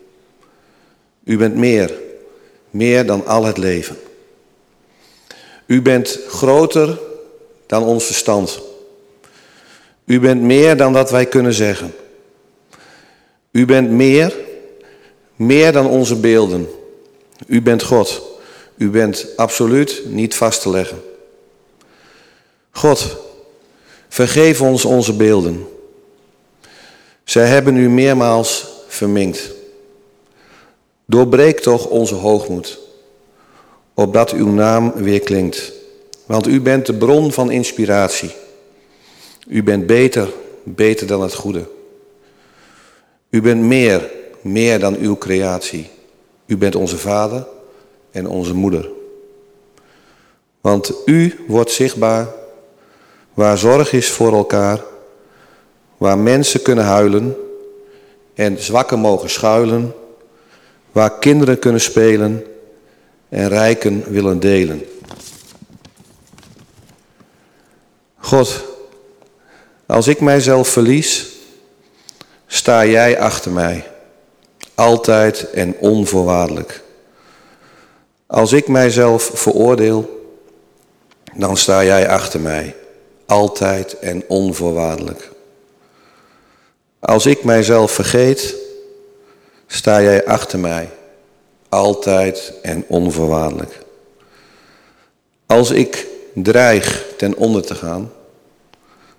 U 1.24 1.38
bent 1.38 1.56
meer, 1.56 1.93
meer 2.70 3.06
dan 3.06 3.26
al 3.26 3.43
het 3.43 3.58
leven. 3.58 3.97
U 5.66 5.82
bent 5.82 6.20
groter 6.28 6.99
dan 7.66 7.84
ons 7.84 8.05
verstand. 8.05 8.59
U 10.05 10.20
bent 10.20 10.41
meer 10.41 10.78
dan 10.78 10.93
dat 10.93 11.11
wij 11.11 11.26
kunnen 11.26 11.53
zeggen. 11.53 11.93
U 13.51 13.66
bent 13.66 13.89
meer, 13.89 14.36
meer 15.36 15.72
dan 15.72 15.88
onze 15.88 16.16
beelden. 16.16 16.68
U 17.47 17.61
bent 17.61 17.84
God. 17.84 18.22
U 18.78 18.89
bent 18.89 19.28
absoluut 19.36 20.01
niet 20.05 20.36
vast 20.36 20.61
te 20.61 20.70
leggen. 20.70 21.01
God, 22.72 23.18
vergeef 24.09 24.61
ons 24.61 24.86
onze 24.86 25.13
beelden. 25.13 25.68
Zij 27.24 27.47
hebben 27.47 27.76
u 27.76 27.89
meermaals 27.89 28.68
verminkt. 28.88 29.51
Doorbreek 31.05 31.59
toch 31.59 31.86
onze 31.86 32.16
hoogmoed, 32.16 32.80
opdat 33.96 34.32
uw 34.32 34.48
naam 34.48 34.93
weer 34.96 35.20
klinkt. 35.20 35.74
Want 36.26 36.48
u 36.48 36.62
bent 36.62 36.86
de 36.86 36.93
bron 36.93 37.32
van 37.32 37.52
inspiratie. 37.52 38.32
U 39.48 39.64
bent 39.64 39.86
beter, 39.86 40.34
beter 40.64 41.08
dan 41.08 41.22
het 41.22 41.34
goede. 41.34 41.68
U 43.30 43.41
bent 43.41 43.62
meer, 43.62 44.12
meer 44.41 44.80
dan 44.80 44.96
uw 44.96 45.18
creatie. 45.18 45.89
U 46.46 46.58
bent 46.58 46.76
onze 46.76 46.98
vader 46.98 47.48
en 48.12 48.28
onze 48.28 48.54
moeder. 48.54 48.89
Want 50.62 50.93
u 51.06 51.46
wordt 51.48 51.72
zichtbaar 51.72 52.28
waar 53.34 53.58
zorg 53.58 53.93
is 53.93 54.12
voor 54.12 54.34
elkaar, 54.34 54.82
waar 55.98 56.18
mensen 56.18 56.62
kunnen 56.62 56.86
huilen 56.86 57.36
en 58.34 58.60
zwakken 58.60 59.00
mogen 59.00 59.30
schuilen, 59.30 59.93
waar 60.91 61.20
kinderen 61.20 61.60
kunnen 61.60 61.82
spelen 61.82 62.46
en 63.36 63.48
rijken 63.48 64.04
willen 64.08 64.40
delen. 64.40 64.86
God, 68.18 68.64
als 69.86 70.08
ik 70.08 70.22
mijzelf 70.22 70.68
verlies, 70.68 71.28
sta 72.48 72.86
jij 72.86 73.20
achter 73.20 73.52
mij, 73.52 73.92
altijd 74.76 75.50
en 75.50 75.76
onvoorwaardelijk. 75.80 76.82
Als 78.28 78.54
ik 78.54 78.68
mijzelf 78.68 79.32
veroordeel, 79.34 80.30
dan 81.34 81.58
sta 81.58 81.84
jij 81.84 82.10
achter 82.10 82.40
mij, 82.40 82.76
altijd 83.26 84.00
en 84.00 84.24
onvoorwaardelijk. 84.28 85.32
Als 87.00 87.26
ik 87.26 87.44
mijzelf 87.44 87.92
vergeet, 87.92 88.56
sta 89.68 90.02
jij 90.02 90.26
achter 90.26 90.60
mij, 90.60 90.90
altijd 91.70 92.53
en 92.61 92.86
onvoorwaardelijk. 92.88 93.80
Als 95.45 95.72
ik 95.72 96.07
dreig 96.34 97.05
ten 97.18 97.36
onder 97.38 97.66
te 97.66 97.76
gaan, 97.76 98.11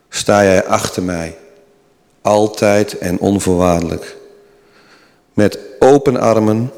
sta 0.08 0.44
jij 0.44 0.64
achter 0.64 1.02
mij, 1.02 1.36
altijd 2.22 2.98
en 2.98 3.18
onvoorwaardelijk. 3.18 4.16
Met 5.34 5.58
open 5.78 6.16
armen, 6.16 6.72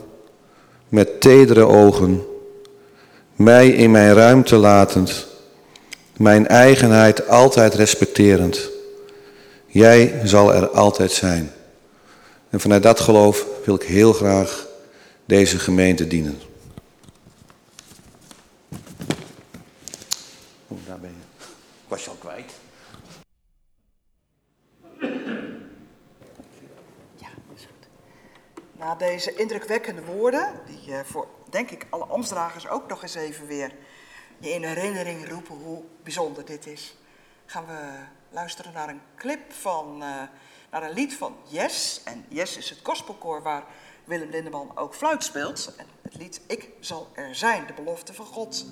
met 0.88 1.20
tedere 1.20 1.66
ogen, 1.66 2.22
mij 3.36 3.68
in 3.68 3.90
mijn 3.90 4.14
ruimte 4.14 4.56
latend, 4.56 5.26
mijn 6.16 6.46
eigenheid 6.46 7.28
altijd 7.28 7.74
respecterend, 7.74 8.70
Jij 9.70 10.20
zal 10.24 10.54
er 10.54 10.68
altijd 10.68 11.12
zijn. 11.12 11.52
En 12.50 12.60
vanuit 12.60 12.82
dat 12.82 13.00
geloof 13.00 13.46
wil 13.64 13.74
ik 13.74 13.82
heel 13.82 14.12
graag 14.12 14.66
deze 15.28 15.58
gemeente 15.58 16.06
dienen. 16.06 16.40
Oh, 20.68 20.78
daar 20.86 21.00
ben 21.00 21.10
je. 21.10 21.44
Ik 21.82 21.88
was 21.88 22.04
je 22.04 22.10
al 22.10 22.16
kwijt. 22.16 22.52
Ja, 27.16 27.28
is 27.54 27.66
goed. 27.66 27.88
Na 28.72 28.94
deze 28.94 29.34
indrukwekkende 29.34 30.04
woorden, 30.04 30.60
die 30.66 30.94
eh, 30.94 31.04
voor, 31.04 31.28
denk 31.50 31.70
ik, 31.70 31.86
alle 31.90 32.04
ambtsdragers 32.04 32.68
ook 32.68 32.88
nog 32.88 33.02
eens 33.02 33.14
even 33.14 33.46
weer 33.46 33.72
je 34.38 34.50
in 34.50 34.64
herinnering 34.64 35.28
roepen 35.28 35.54
hoe 35.54 35.82
bijzonder 36.02 36.44
dit 36.44 36.66
is, 36.66 36.96
gaan 37.46 37.66
we 37.66 37.94
luisteren 38.30 38.72
naar 38.72 38.88
een 38.88 39.00
clip 39.16 39.52
van, 39.52 40.02
uh, 40.02 40.22
naar 40.70 40.82
een 40.82 40.94
lied 40.94 41.14
van 41.14 41.36
Yes. 41.48 42.00
En 42.04 42.24
Yes 42.28 42.56
is 42.56 42.70
het 42.70 42.78
gospelkoor 42.82 43.42
waar 43.42 43.64
Willem 44.04 44.30
Lindeman 44.30 44.76
ook 44.76 44.94
fluit 44.94 45.24
speelt. 45.24 45.74
En 45.76 45.86
het 46.02 46.16
lied 46.16 46.40
Ik 46.46 46.70
zal 46.80 47.08
er 47.14 47.34
zijn, 47.34 47.66
de 47.66 47.72
belofte 47.72 48.14
van 48.14 48.26
God. 48.26 48.66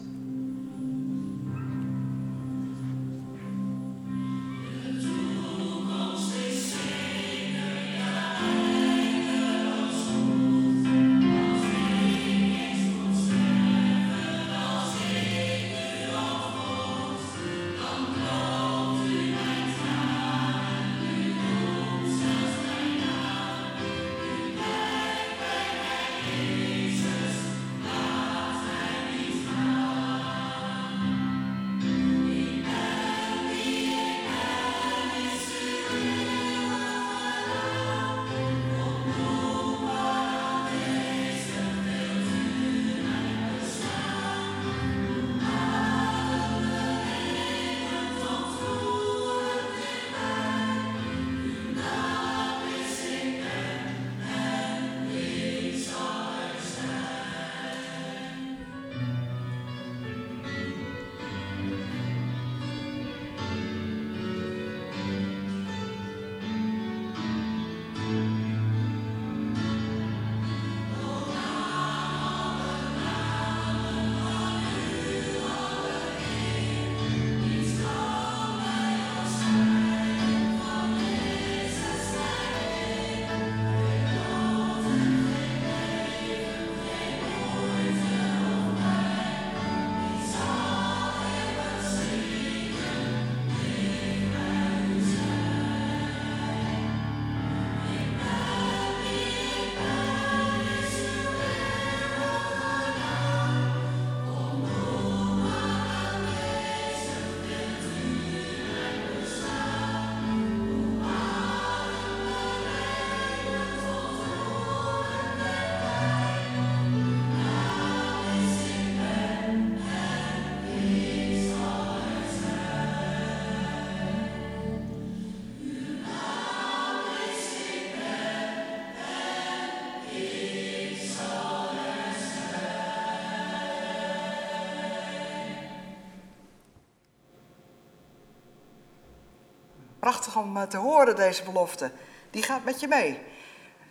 Om 140.36 140.56
eh, 140.56 140.62
te 140.62 140.76
horen, 140.76 141.16
deze 141.16 141.42
belofte. 141.42 141.90
Die 142.30 142.42
gaat 142.42 142.64
met 142.64 142.80
je 142.80 142.88
mee. 142.88 143.18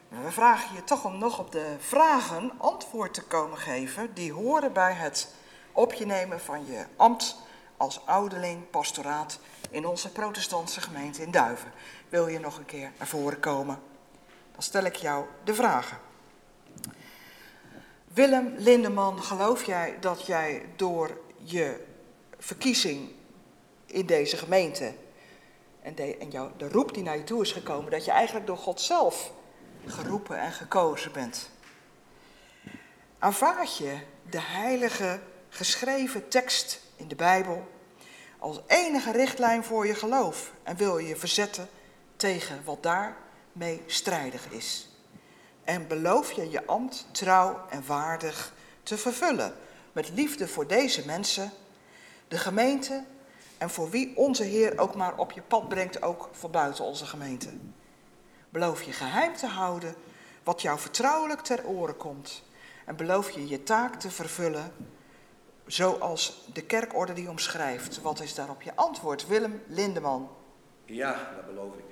We 0.09 0.31
vragen 0.31 0.75
je 0.75 0.83
toch 0.83 1.05
om 1.05 1.17
nog 1.17 1.39
op 1.39 1.51
de 1.51 1.75
vragen 1.79 2.51
antwoord 2.57 3.13
te 3.13 3.23
komen 3.23 3.57
geven 3.57 4.13
die 4.13 4.33
horen 4.33 4.73
bij 4.73 4.93
het 4.93 5.33
op 5.71 5.93
van 6.37 6.65
je 6.65 6.85
ambt 6.95 7.35
als 7.77 8.05
ouderling 8.05 8.69
pastoraat 8.69 9.39
in 9.69 9.85
onze 9.85 10.11
protestantse 10.11 10.81
gemeente 10.81 11.21
in 11.21 11.31
Duiven. 11.31 11.71
Wil 12.09 12.27
je 12.27 12.39
nog 12.39 12.57
een 12.57 12.65
keer 12.65 12.91
naar 12.97 13.07
voren 13.07 13.39
komen? 13.39 13.79
Dan 14.51 14.61
stel 14.63 14.83
ik 14.83 14.95
jou 14.95 15.25
de 15.43 15.53
vragen. 15.53 15.97
Willem 18.07 18.53
Lindeman, 18.57 19.23
geloof 19.23 19.63
jij 19.63 19.97
dat 19.99 20.25
jij 20.25 20.65
door 20.75 21.17
je 21.37 21.85
verkiezing 22.37 23.11
in 23.85 24.05
deze 24.05 24.37
gemeente 24.37 24.93
en, 25.85 25.95
de, 25.95 26.17
en 26.17 26.29
jou, 26.29 26.51
de 26.57 26.69
roep 26.69 26.93
die 26.93 27.03
naar 27.03 27.17
je 27.17 27.23
toe 27.23 27.41
is 27.41 27.51
gekomen, 27.51 27.91
dat 27.91 28.05
je 28.05 28.11
eigenlijk 28.11 28.47
door 28.47 28.57
God 28.57 28.81
zelf 28.81 29.31
geroepen 29.85 30.39
en 30.39 30.51
gekozen 30.51 31.11
bent. 31.11 31.49
Aanvaard 33.19 33.77
je 33.77 33.97
de 34.29 34.41
heilige 34.41 35.19
geschreven 35.49 36.27
tekst 36.27 36.81
in 36.95 37.07
de 37.07 37.15
Bijbel 37.15 37.67
als 38.39 38.59
enige 38.67 39.11
richtlijn 39.11 39.63
voor 39.63 39.87
je 39.87 39.95
geloof 39.95 40.51
en 40.63 40.75
wil 40.75 40.97
je 40.97 41.07
je 41.07 41.15
verzetten 41.15 41.69
tegen 42.15 42.63
wat 42.63 42.83
daarmee 42.83 43.83
strijdig 43.85 44.51
is. 44.51 44.89
En 45.63 45.87
beloof 45.87 46.31
je 46.31 46.49
je 46.49 46.65
ambt 46.65 47.07
trouw 47.11 47.65
en 47.69 47.85
waardig 47.85 48.53
te 48.83 48.97
vervullen 48.97 49.53
met 49.91 50.09
liefde 50.09 50.47
voor 50.47 50.67
deze 50.67 51.05
mensen, 51.05 51.51
de 52.27 52.37
gemeente 52.37 53.03
en 53.57 53.69
voor 53.69 53.89
wie 53.89 54.17
onze 54.17 54.43
Heer 54.43 54.79
ook 54.79 54.95
maar 54.95 55.17
op 55.17 55.31
je 55.31 55.41
pad 55.41 55.69
brengt, 55.69 56.01
ook 56.01 56.29
voor 56.31 56.49
buiten 56.49 56.83
onze 56.83 57.05
gemeente. 57.05 57.49
Beloof 58.49 58.83
je 58.83 58.91
geheim 58.91 59.35
te 59.35 59.47
houden 59.47 59.95
wat 60.43 60.61
jou 60.61 60.79
vertrouwelijk 60.79 61.41
ter 61.41 61.65
oren 61.65 61.97
komt. 61.97 62.43
En 62.85 62.95
beloof 62.95 63.29
je 63.29 63.47
je 63.47 63.63
taak 63.63 63.95
te 63.95 64.11
vervullen 64.11 64.73
zoals 65.65 66.47
de 66.53 66.61
kerkorde 66.61 67.13
die 67.13 67.29
omschrijft. 67.29 68.01
Wat 68.01 68.19
is 68.19 68.35
daarop 68.35 68.61
je 68.61 68.75
antwoord, 68.75 69.27
Willem 69.27 69.63
Lindeman? 69.67 70.29
Ja, 70.85 71.31
dat 71.35 71.45
beloof 71.45 71.73
ik. 71.75 71.83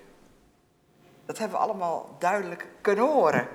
Dat 1.25 1.37
hebben 1.37 1.57
we 1.57 1.63
allemaal 1.63 2.15
duidelijk 2.19 2.67
kunnen 2.81 3.05
horen. 3.05 3.47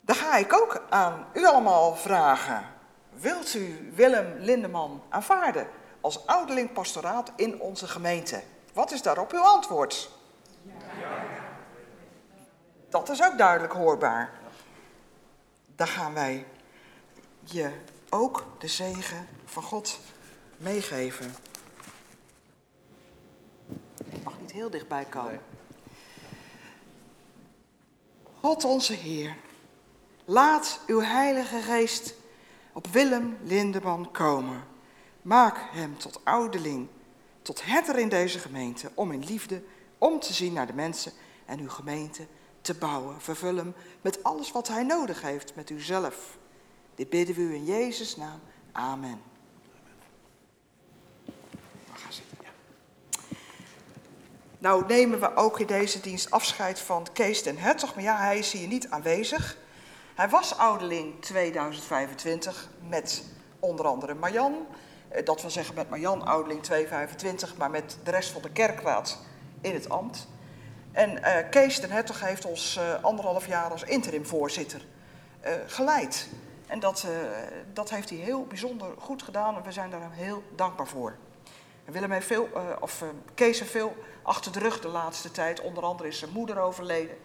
Dan 0.00 0.16
ga 0.16 0.36
ik 0.36 0.52
ook 0.52 0.82
aan 0.90 1.26
u 1.32 1.46
allemaal 1.46 1.96
vragen. 1.96 2.64
Wilt 3.10 3.54
u 3.54 3.92
Willem 3.94 4.34
Lindeman 4.38 5.02
aanvaarden 5.08 5.66
als 6.04 6.26
ouderling 6.26 6.72
pastoraat 6.72 7.32
in 7.36 7.60
onze 7.60 7.86
gemeente? 7.86 8.42
Wat 8.72 8.90
is 8.90 9.02
daarop 9.02 9.32
uw 9.32 9.40
antwoord? 9.40 10.10
Dat 12.88 13.08
is 13.08 13.22
ook 13.22 13.38
duidelijk 13.38 13.72
hoorbaar. 13.72 14.32
Dan 15.76 15.86
gaan 15.86 16.14
wij 16.14 16.46
je 17.40 17.70
ook 18.10 18.46
de 18.58 18.68
zegen 18.68 19.28
van 19.44 19.62
God 19.62 19.98
meegeven. 20.56 21.34
Ik 24.10 24.24
mag 24.24 24.40
niet 24.40 24.52
heel 24.52 24.70
dichtbij 24.70 25.04
komen. 25.04 25.40
God 28.40 28.64
onze 28.64 28.92
Heer, 28.92 29.36
laat 30.24 30.80
uw 30.86 31.00
Heilige 31.00 31.60
Geest 31.60 32.14
op 32.72 32.86
Willem 32.86 33.38
Lindeman 33.42 34.10
komen. 34.10 34.73
Maak 35.24 35.58
hem 35.70 35.98
tot 35.98 36.20
ouderling, 36.24 36.88
tot 37.42 37.64
herder 37.64 37.98
in 37.98 38.08
deze 38.08 38.38
gemeente, 38.38 38.90
om 38.94 39.12
in 39.12 39.24
liefde 39.24 39.62
om 39.98 40.20
te 40.20 40.32
zien 40.32 40.52
naar 40.52 40.66
de 40.66 40.72
mensen 40.72 41.12
en 41.44 41.60
uw 41.60 41.68
gemeente 41.68 42.26
te 42.60 42.74
bouwen. 42.74 43.20
Vervul 43.20 43.56
hem 43.56 43.74
met 44.00 44.22
alles 44.22 44.52
wat 44.52 44.68
hij 44.68 44.82
nodig 44.82 45.22
heeft, 45.22 45.54
met 45.54 45.70
uzelf. 45.70 46.38
Dit 46.94 47.10
bidden 47.10 47.34
we 47.34 47.40
u 47.40 47.54
in 47.54 47.64
Jezus' 47.64 48.16
naam. 48.16 48.40
Amen. 48.72 49.22
Nou 54.58 54.86
nemen 54.86 55.20
we 55.20 55.36
ook 55.36 55.60
in 55.60 55.66
deze 55.66 56.00
dienst 56.00 56.30
afscheid 56.30 56.80
van 56.80 57.06
Kees 57.12 57.42
den 57.42 57.58
Hertog, 57.58 57.94
maar 57.94 58.04
ja, 58.04 58.16
hij 58.16 58.38
is 58.38 58.52
hier 58.52 58.68
niet 58.68 58.88
aanwezig. 58.88 59.56
Hij 60.14 60.28
was 60.28 60.56
ouderling 60.56 61.22
2025 61.22 62.68
met 62.88 63.24
onder 63.58 63.86
andere 63.86 64.14
Marjan. 64.14 64.66
Eh, 65.14 65.24
dat 65.24 65.40
wil 65.40 65.50
zeggen 65.50 65.74
met 65.74 65.90
Marjan 65.90 66.26
ouderling 66.26 66.62
225, 66.62 67.56
maar 67.56 67.70
met 67.70 67.98
de 68.02 68.10
rest 68.10 68.30
van 68.30 68.42
de 68.42 68.50
kerkraad 68.50 69.18
in 69.60 69.74
het 69.74 69.88
ambt. 69.88 70.28
En 70.92 71.10
uh, 71.10 71.36
Kees 71.50 71.80
den 71.80 71.90
Hertog 71.90 72.20
heeft 72.20 72.44
ons 72.44 72.76
uh, 72.76 73.04
anderhalf 73.04 73.46
jaar 73.46 73.70
als 73.70 73.82
interimvoorzitter 73.82 74.80
uh, 75.44 75.52
geleid. 75.66 76.28
En 76.66 76.80
dat, 76.80 77.06
dat 77.72 77.90
heeft 77.90 78.10
hij 78.10 78.18
heel 78.18 78.46
bijzonder 78.46 78.90
goed 78.98 79.22
gedaan 79.22 79.56
en 79.56 79.62
we 79.62 79.72
zijn 79.72 79.90
daar 79.90 80.12
heel 80.12 80.42
dankbaar 80.56 80.86
voor. 80.86 81.16
Willem 81.84 82.10
heeft 82.10 82.26
veel, 82.26 82.48
of 82.80 83.04
Kees 83.34 83.58
heeft 83.58 83.70
veel 83.70 83.96
achter 84.22 84.52
de 84.52 84.58
rug 84.58 84.80
de 84.80 84.88
laatste 84.88 85.30
tijd. 85.30 85.60
Onder 85.60 85.82
andere 85.82 86.08
is 86.08 86.18
zijn 86.18 86.30
moeder 86.30 86.58
overleden. 86.58 87.16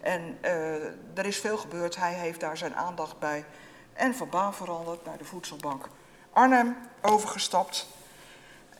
En 0.00 0.38
er 1.14 1.26
is 1.26 1.38
veel 1.38 1.56
gebeurd. 1.56 1.96
Hij 1.96 2.12
heeft 2.12 2.40
daar 2.40 2.56
zijn 2.56 2.74
aandacht 2.74 3.18
bij. 3.18 3.44
En 3.92 4.14
van 4.14 4.28
baan 4.28 4.54
veranderd 4.54 5.04
naar 5.04 5.18
de 5.18 5.24
voedselbank 5.24 5.88
Arnhem 6.36 6.76
overgestapt. 7.02 7.86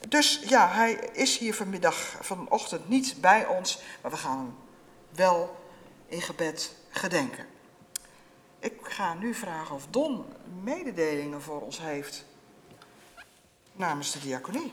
Dus 0.09 0.43
ja, 0.49 0.69
hij 0.69 0.93
is 1.13 1.39
hier 1.39 1.55
vanmiddag, 1.55 1.97
vanochtend 2.21 2.89
niet 2.89 3.21
bij 3.21 3.47
ons, 3.47 3.79
maar 4.03 4.11
we 4.11 4.17
gaan 4.17 4.39
hem 4.39 4.55
wel 5.11 5.57
in 6.07 6.21
gebed 6.21 6.75
gedenken. 6.91 7.47
Ik 8.59 8.79
ga 8.83 9.15
nu 9.15 9.35
vragen 9.35 9.75
of 9.75 9.87
Don 9.91 10.25
mededelingen 10.63 11.43
voor 11.43 11.61
ons 11.61 11.81
heeft 11.81 12.25
namens 13.73 14.13
de 14.13 14.21
diaconie. 14.21 14.73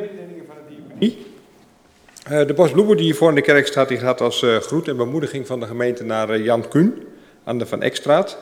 Mededelingen 0.00 0.44
van 0.46 0.56
de 0.68 0.74
diaconie. 0.74 1.26
Uh, 2.30 2.46
de 2.46 2.54
bos 2.54 2.70
bloemen 2.70 2.96
die 2.96 3.04
hier 3.04 3.14
voor 3.14 3.28
in 3.28 3.34
de 3.34 3.40
kerk 3.40 3.66
staat, 3.66 3.88
die 3.88 3.98
gaat 3.98 4.20
als 4.20 4.42
uh, 4.42 4.56
groet 4.56 4.88
en 4.88 4.96
bemoediging 4.96 5.46
van 5.46 5.60
de 5.60 5.66
gemeente 5.66 6.04
naar 6.04 6.30
uh, 6.30 6.44
Jan 6.44 6.68
Kuhn 6.68 7.06
aan 7.44 7.58
de 7.58 7.66
Van 7.66 7.82
Ekstraat. 7.82 8.38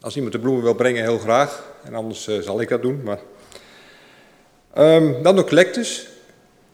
Als 0.00 0.14
iemand 0.14 0.32
de 0.32 0.38
bloemen 0.38 0.62
wil 0.62 0.74
brengen, 0.74 1.02
heel 1.02 1.18
graag. 1.18 1.72
En 1.84 1.94
anders 1.94 2.28
zal 2.40 2.60
ik 2.60 2.68
dat 2.68 2.82
doen. 2.82 3.02
Maar... 3.04 3.18
Um, 4.78 5.22
dan 5.22 5.36
de 5.36 5.44
collectes. 5.44 6.08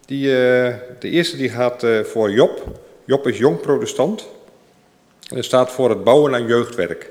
Die, 0.05 0.27
de 0.27 0.97
eerste 1.01 1.37
die 1.37 1.49
gaat 1.49 1.87
voor 2.03 2.31
Job. 2.31 2.81
Job 3.05 3.27
is 3.27 3.39
jong 3.39 3.61
protestant. 3.61 4.27
En 5.35 5.45
staat 5.45 5.71
voor 5.71 5.91
het 5.91 6.05
bouwen 6.05 6.35
aan 6.35 6.47
jeugdwerk. 6.47 7.11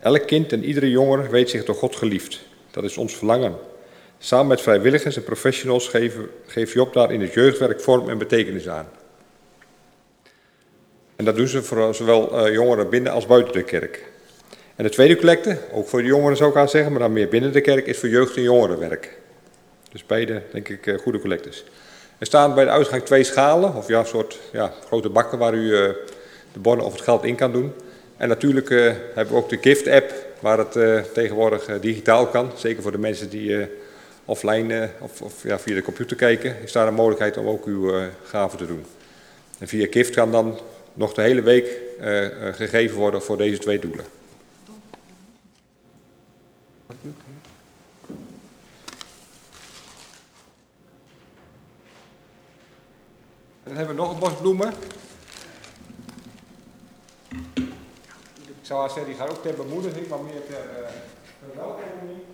Elk 0.00 0.26
kind 0.26 0.52
en 0.52 0.64
iedere 0.64 0.90
jongere 0.90 1.28
weet 1.28 1.50
zich 1.50 1.64
door 1.64 1.74
God 1.74 1.96
geliefd. 1.96 2.40
Dat 2.70 2.84
is 2.84 2.96
ons 2.96 3.16
verlangen. 3.16 3.54
Samen 4.24 4.46
met 4.46 4.60
vrijwilligers 4.60 5.16
en 5.16 5.24
professionals 5.24 5.88
geven, 5.88 6.28
geeft 6.46 6.72
Job 6.72 6.92
daar 6.92 7.12
in 7.12 7.20
het 7.20 7.32
jeugdwerk 7.32 7.80
vorm 7.80 8.08
en 8.08 8.18
betekenis 8.18 8.68
aan. 8.68 8.88
En 11.16 11.24
dat 11.24 11.36
doen 11.36 11.46
ze 11.46 11.62
voor 11.62 11.94
zowel 11.94 12.46
uh, 12.46 12.52
jongeren 12.52 12.88
binnen 12.88 13.12
als 13.12 13.26
buiten 13.26 13.52
de 13.52 13.62
kerk. 13.62 14.04
En 14.76 14.84
de 14.84 14.90
tweede 14.90 15.16
collecte, 15.16 15.58
ook 15.72 15.88
voor 15.88 16.00
de 16.00 16.06
jongeren 16.06 16.36
zou 16.36 16.50
ik 16.50 16.56
aan 16.56 16.68
zeggen, 16.68 16.92
maar 16.92 17.00
dan 17.00 17.12
meer 17.12 17.28
binnen 17.28 17.52
de 17.52 17.60
kerk, 17.60 17.86
is 17.86 17.98
voor 17.98 18.08
jeugd- 18.08 18.36
en 18.36 18.42
jongerenwerk. 18.42 19.18
Dus 19.92 20.06
beide, 20.06 20.42
denk 20.52 20.68
ik, 20.68 20.86
uh, 20.86 20.98
goede 20.98 21.20
collectes. 21.20 21.64
Er 22.18 22.26
staan 22.26 22.54
bij 22.54 22.64
de 22.64 22.70
uitgang 22.70 23.02
twee 23.02 23.24
schalen, 23.24 23.74
of 23.74 23.88
ja, 23.88 23.98
een 23.98 24.06
soort 24.06 24.38
ja, 24.52 24.72
grote 24.86 25.08
bakken 25.08 25.38
waar 25.38 25.54
u 25.54 25.62
uh, 25.62 25.88
de 26.52 26.60
bonnen 26.60 26.86
of 26.86 26.92
het 26.92 27.02
geld 27.02 27.24
in 27.24 27.36
kan 27.36 27.52
doen. 27.52 27.72
En 28.16 28.28
natuurlijk 28.28 28.68
hebben 29.14 29.34
we 29.34 29.40
ook 29.40 29.48
de 29.48 29.58
Gift-app, 29.60 30.12
waar 30.40 30.58
het 30.58 30.72
tegenwoordig 31.14 31.80
digitaal 31.80 32.26
kan. 32.26 32.50
Zeker 32.56 32.82
voor 32.82 32.92
de 32.92 32.98
mensen 32.98 33.30
die 33.30 33.68
offline 34.32 34.80
eh, 34.80 34.88
of, 35.02 35.22
of 35.22 35.42
ja, 35.42 35.58
via 35.58 35.74
de 35.74 35.82
computer 35.82 36.16
kijken, 36.16 36.62
is 36.62 36.72
daar 36.72 36.86
een 36.86 36.94
mogelijkheid 36.94 37.36
om 37.36 37.46
ook 37.46 37.66
uw 37.66 37.98
uh, 37.98 38.06
gaven 38.24 38.58
te 38.58 38.66
doen. 38.66 38.84
En 39.58 39.68
via 39.68 39.86
KIFT 39.86 40.14
kan 40.14 40.30
dan 40.30 40.58
nog 40.94 41.14
de 41.14 41.22
hele 41.22 41.42
week 41.42 41.66
uh, 42.00 42.26
gegeven 42.52 42.96
worden 42.96 43.22
voor 43.22 43.36
deze 43.36 43.58
twee 43.58 43.78
doelen. 43.78 44.04
dan 53.64 53.76
hebben 53.76 53.96
we 53.96 54.02
nog 54.02 54.12
een 54.12 54.18
bos 54.18 54.34
bloemen. 54.40 54.72
Ik 58.44 58.68
zou 58.68 58.88
zeggen, 58.88 59.06
die 59.06 59.14
gaan 59.14 59.28
ook 59.28 59.42
ter 59.42 59.54
bemoediging, 59.54 60.08
maar 60.08 60.20
meer 60.20 60.46
ter 60.46 60.64
uh. 60.80 62.31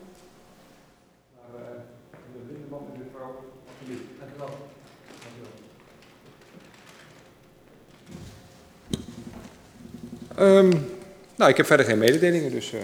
Um, 10.41 10.99
nou, 11.37 11.51
ik 11.51 11.57
heb 11.57 11.67
verder 11.67 11.87
geen 11.87 11.99
mededelingen, 11.99 12.51
dus 12.51 12.73
uh, 12.73 12.81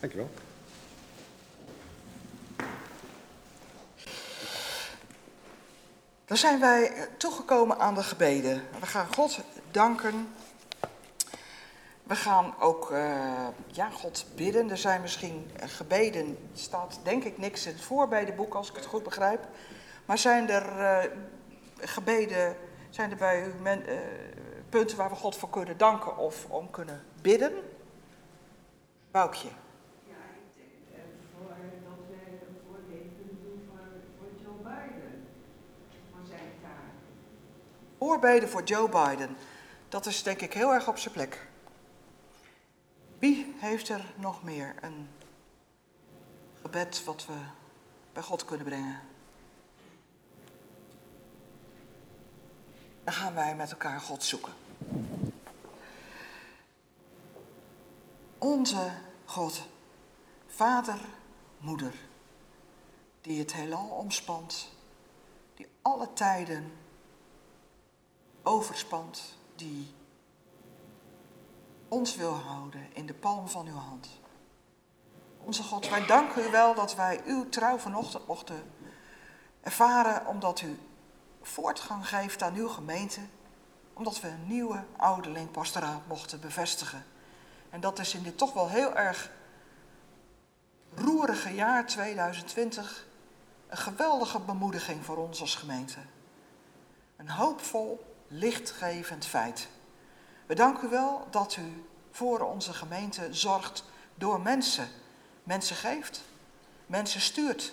dankjewel. 0.00 0.30
Dan 6.24 6.36
zijn 6.36 6.60
wij 6.60 6.92
toegekomen 7.16 7.78
aan 7.78 7.94
de 7.94 8.02
gebeden. 8.02 8.62
We 8.80 8.86
gaan 8.86 9.06
God 9.14 9.38
danken. 9.70 10.28
We 12.02 12.14
gaan 12.14 12.54
ook 12.58 12.90
uh, 12.90 13.46
ja, 13.66 13.90
God 13.90 14.24
bidden. 14.34 14.70
Er 14.70 14.78
zijn 14.78 15.00
misschien 15.00 15.50
gebeden, 15.60 16.38
staat 16.54 17.00
denk 17.02 17.24
ik 17.24 17.38
niks 17.38 17.66
in 17.66 17.72
het 17.72 17.82
voorbedenboek 17.82 18.54
als 18.54 18.70
ik 18.70 18.76
het 18.76 18.86
goed 18.86 19.02
begrijp. 19.02 19.40
Maar 20.04 20.18
zijn 20.18 20.50
er 20.50 21.10
gebeden, 21.80 22.56
zijn 22.90 23.10
er 23.10 23.16
bij 23.16 23.42
u 23.42 23.62
men, 23.62 23.82
punten 24.72 24.96
waar 24.96 25.10
we 25.10 25.16
God 25.16 25.36
voor 25.36 25.50
kunnen 25.50 25.78
danken 25.78 26.16
of 26.16 26.46
om 26.48 26.70
kunnen 26.70 27.04
bidden? 27.22 27.52
Boukje. 29.10 29.48
Ja, 29.48 30.14
ik 30.56 30.64
denk 30.90 31.04
ervoor 31.22 31.48
dat 31.48 31.98
wij 32.08 32.32
een 32.32 32.56
voorbeeld 32.66 33.10
kunnen 33.16 33.42
doen 33.42 33.68
voor, 33.68 33.86
voor 34.18 34.28
Joe 34.42 34.56
Biden. 34.62 35.28
Voor 36.10 36.26
zijn 36.26 36.52
taak. 36.62 36.92
Voorbeden 37.98 38.48
voor 38.48 38.62
Joe 38.62 38.88
Biden. 38.88 39.36
Dat 39.88 40.06
is 40.06 40.22
denk 40.22 40.40
ik 40.40 40.52
heel 40.52 40.72
erg 40.72 40.88
op 40.88 40.98
zijn 40.98 41.14
plek. 41.14 41.46
Wie 43.18 43.54
heeft 43.58 43.88
er 43.88 44.04
nog 44.16 44.42
meer 44.42 44.74
een 44.80 45.08
gebed 46.62 47.04
wat 47.04 47.26
we 47.26 47.34
bij 48.12 48.22
God 48.22 48.44
kunnen 48.44 48.66
brengen? 48.66 49.00
Dan 53.04 53.14
gaan 53.14 53.34
wij 53.34 53.56
met 53.56 53.70
elkaar 53.70 54.00
God 54.00 54.24
zoeken. 54.24 54.61
Onze 58.42 58.90
God, 59.24 59.62
Vader, 60.46 61.00
Moeder, 61.58 61.94
die 63.20 63.38
het 63.38 63.52
heelal 63.52 63.88
omspant, 63.88 64.68
die 65.54 65.66
alle 65.82 66.12
tijden 66.12 66.72
overspant, 68.42 69.36
die 69.56 69.94
ons 71.88 72.16
wil 72.16 72.34
houden 72.34 72.94
in 72.94 73.06
de 73.06 73.14
palm 73.14 73.48
van 73.48 73.66
uw 73.66 73.76
hand. 73.76 74.08
Onze 75.44 75.62
God, 75.62 75.88
wij 75.88 76.06
danken 76.06 76.46
u 76.46 76.50
wel 76.50 76.74
dat 76.74 76.94
wij 76.94 77.20
uw 77.24 77.48
trouw 77.48 77.78
vanochtend 77.78 78.26
mochten 78.26 78.72
ervaren, 79.60 80.26
omdat 80.26 80.60
u 80.60 80.78
voortgang 81.42 82.08
geeft 82.08 82.42
aan 82.42 82.54
uw 82.54 82.68
gemeente, 82.68 83.20
omdat 83.92 84.20
we 84.20 84.28
een 84.28 84.46
nieuwe 84.46 84.84
ouderlingpastoraat 84.96 86.06
mochten 86.06 86.40
bevestigen. 86.40 87.11
En 87.72 87.80
dat 87.80 87.98
is 87.98 88.14
in 88.14 88.22
dit 88.22 88.38
toch 88.38 88.52
wel 88.52 88.68
heel 88.68 88.96
erg 88.96 89.30
roerige 90.94 91.54
jaar 91.54 91.86
2020 91.86 93.06
een 93.68 93.76
geweldige 93.76 94.38
bemoediging 94.40 95.04
voor 95.04 95.16
ons 95.16 95.40
als 95.40 95.54
gemeente. 95.54 95.98
Een 97.16 97.28
hoopvol, 97.28 98.14
lichtgevend 98.28 99.26
feit. 99.26 99.68
We 100.46 100.54
danken 100.54 100.86
u 100.88 100.90
wel 100.90 101.26
dat 101.30 101.56
u 101.56 101.84
voor 102.10 102.40
onze 102.40 102.72
gemeente 102.72 103.34
zorgt 103.34 103.84
door 104.14 104.40
mensen. 104.40 104.88
Mensen 105.42 105.76
geeft, 105.76 106.20
mensen 106.86 107.20
stuurt, 107.20 107.72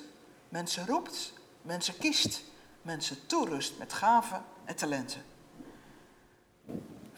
mensen 0.49 0.87
roept, 0.87 1.33
mensen 1.61 1.97
kiest, 1.97 2.41
mensen 2.81 3.25
toerust 3.25 3.77
met 3.77 3.93
gaven 3.93 4.43
en 4.65 4.75
talenten. 4.75 5.28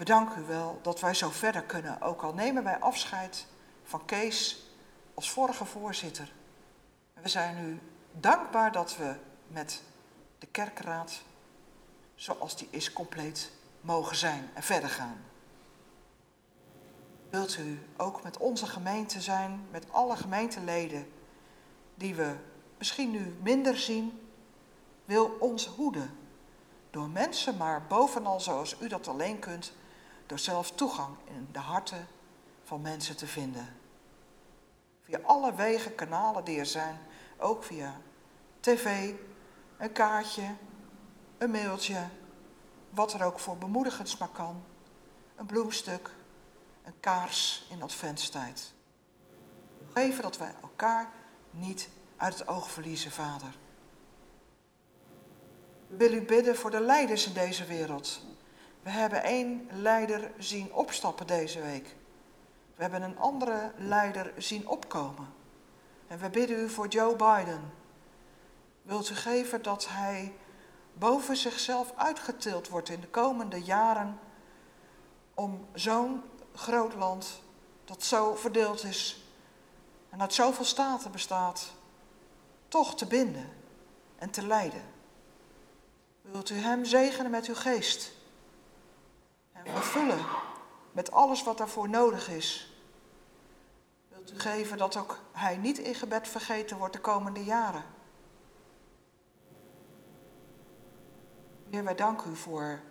We 0.01 0.07
u 0.37 0.45
wel 0.47 0.79
dat 0.81 0.99
wij 0.99 1.13
zo 1.13 1.29
verder 1.29 1.63
kunnen, 1.63 2.01
ook 2.01 2.21
al 2.21 2.33
nemen 2.33 2.63
wij 2.63 2.79
afscheid 2.79 3.45
van 3.83 4.05
Kees 4.05 4.69
als 5.13 5.31
vorige 5.31 5.65
voorzitter. 5.65 6.33
we 7.13 7.29
zijn 7.29 7.65
u 7.65 7.79
dankbaar 8.19 8.71
dat 8.71 8.97
we 8.97 9.15
met 9.47 9.81
de 10.39 10.47
kerkraad, 10.47 11.21
zoals 12.15 12.57
die 12.57 12.67
is, 12.71 12.93
compleet 12.93 13.51
mogen 13.81 14.15
zijn 14.15 14.49
en 14.53 14.63
verder 14.63 14.89
gaan. 14.89 15.21
Wilt 17.29 17.57
u 17.57 17.79
ook 17.97 18.23
met 18.23 18.37
onze 18.37 18.65
gemeente 18.65 19.21
zijn, 19.21 19.67
met 19.71 19.85
alle 19.91 20.15
gemeenteleden 20.15 21.11
die 21.95 22.15
we 22.15 22.35
misschien 22.77 23.11
nu 23.11 23.35
minder 23.41 23.77
zien, 23.77 24.29
wil 25.05 25.37
ons 25.39 25.65
hoeden. 25.65 26.17
Door 26.89 27.09
mensen, 27.09 27.57
maar 27.57 27.85
bovenal 27.87 28.39
zoals 28.39 28.75
u 28.79 28.87
dat 28.87 29.07
alleen 29.07 29.39
kunt, 29.39 29.73
door 30.31 30.39
zelf 30.39 30.71
toegang 30.71 31.15
in 31.25 31.47
de 31.51 31.59
harten 31.59 32.07
van 32.63 32.81
mensen 32.81 33.17
te 33.17 33.27
vinden. 33.27 33.75
Via 35.01 35.19
alle 35.23 35.55
wegen, 35.55 35.95
kanalen 35.95 36.43
die 36.43 36.59
er 36.59 36.65
zijn, 36.65 36.99
ook 37.37 37.63
via 37.63 38.01
tv, 38.59 39.13
een 39.77 39.91
kaartje, 39.91 40.55
een 41.37 41.51
mailtje, 41.51 42.07
wat 42.89 43.13
er 43.13 43.23
ook 43.23 43.39
voor 43.39 43.57
bemoedigends 43.57 44.17
maar 44.17 44.29
kan, 44.29 44.63
een 45.35 45.45
bloemstuk, 45.45 46.09
een 46.83 46.99
kaars 46.99 47.67
in 47.69 47.81
adventstijd. 47.81 48.73
Geven 49.93 50.21
dat 50.21 50.37
wij 50.37 50.53
elkaar 50.61 51.09
niet 51.49 51.89
uit 52.17 52.39
het 52.39 52.47
oog 52.47 52.71
verliezen, 52.71 53.11
Vader. 53.11 53.55
Willen 55.87 56.21
u 56.21 56.25
bidden 56.25 56.55
voor 56.55 56.71
de 56.71 56.81
leiders 56.81 57.27
in 57.27 57.33
deze 57.33 57.65
wereld. 57.65 58.21
We 58.83 58.89
hebben 58.89 59.23
één 59.23 59.67
leider 59.71 60.31
zien 60.37 60.73
opstappen 60.73 61.27
deze 61.27 61.61
week. 61.61 61.95
We 62.75 62.81
hebben 62.81 63.01
een 63.01 63.19
andere 63.19 63.71
leider 63.77 64.33
zien 64.37 64.67
opkomen. 64.67 65.33
En 66.07 66.19
we 66.19 66.29
bidden 66.29 66.59
u 66.59 66.69
voor 66.69 66.87
Joe 66.87 67.15
Biden. 67.15 67.73
Wilt 68.81 69.09
u 69.09 69.15
geven 69.15 69.61
dat 69.61 69.87
hij 69.89 70.33
boven 70.93 71.37
zichzelf 71.37 71.93
uitgetild 71.95 72.69
wordt 72.69 72.89
in 72.89 72.99
de 72.99 73.07
komende 73.07 73.63
jaren 73.63 74.19
om 75.33 75.67
zo'n 75.73 76.23
groot 76.53 76.93
land 76.93 77.41
dat 77.85 78.03
zo 78.03 78.35
verdeeld 78.35 78.83
is 78.83 79.25
en 80.09 80.21
uit 80.21 80.33
zoveel 80.33 80.65
staten 80.65 81.11
bestaat, 81.11 81.73
toch 82.67 82.95
te 82.95 83.05
binden 83.05 83.49
en 84.17 84.29
te 84.29 84.45
leiden. 84.45 84.83
Wilt 86.21 86.49
u 86.49 86.55
hem 86.55 86.85
zegenen 86.85 87.31
met 87.31 87.45
uw 87.45 87.55
geest 87.55 88.11
en 89.63 89.71
vervullen 89.71 90.25
met 90.91 91.11
alles 91.11 91.43
wat 91.43 91.57
daarvoor 91.57 91.89
nodig 91.89 92.29
is. 92.29 92.75
Wilt 94.09 94.31
u 94.33 94.39
geven 94.39 94.77
dat 94.77 94.97
ook 94.97 95.19
hij 95.31 95.57
niet 95.57 95.77
in 95.77 95.95
gebed 95.95 96.27
vergeten 96.27 96.77
wordt 96.77 96.93
de 96.93 97.01
komende 97.01 97.43
jaren. 97.43 97.83
Heer, 101.69 101.83
wij 101.83 101.95
danken 101.95 102.31
u 102.31 102.35
voor 102.35 102.81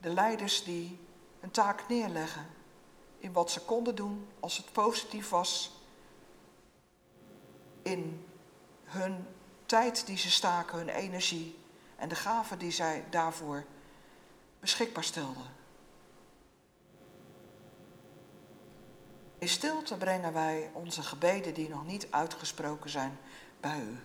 de 0.00 0.12
leiders 0.12 0.64
die 0.64 0.98
een 1.40 1.50
taak 1.50 1.88
neerleggen 1.88 2.46
in 3.18 3.32
wat 3.32 3.50
ze 3.50 3.60
konden 3.60 3.94
doen 3.94 4.28
als 4.40 4.56
het 4.56 4.72
positief 4.72 5.28
was 5.28 5.80
in 7.82 8.26
hun 8.84 9.26
tijd 9.66 10.06
die 10.06 10.16
ze 10.16 10.30
staken, 10.30 10.78
hun 10.78 10.88
energie 10.88 11.58
en 11.96 12.08
de 12.08 12.14
gaven 12.14 12.58
die 12.58 12.70
zij 12.70 13.04
daarvoor 13.10 13.64
beschikbaar 14.60 15.04
stelden. 15.04 15.59
In 19.40 19.48
stilte 19.48 19.96
brengen 19.96 20.32
wij 20.32 20.70
onze 20.72 21.02
gebeden 21.02 21.54
die 21.54 21.68
nog 21.68 21.86
niet 21.86 22.06
uitgesproken 22.10 22.90
zijn 22.90 23.18
bij 23.60 23.80
u. 23.80 23.98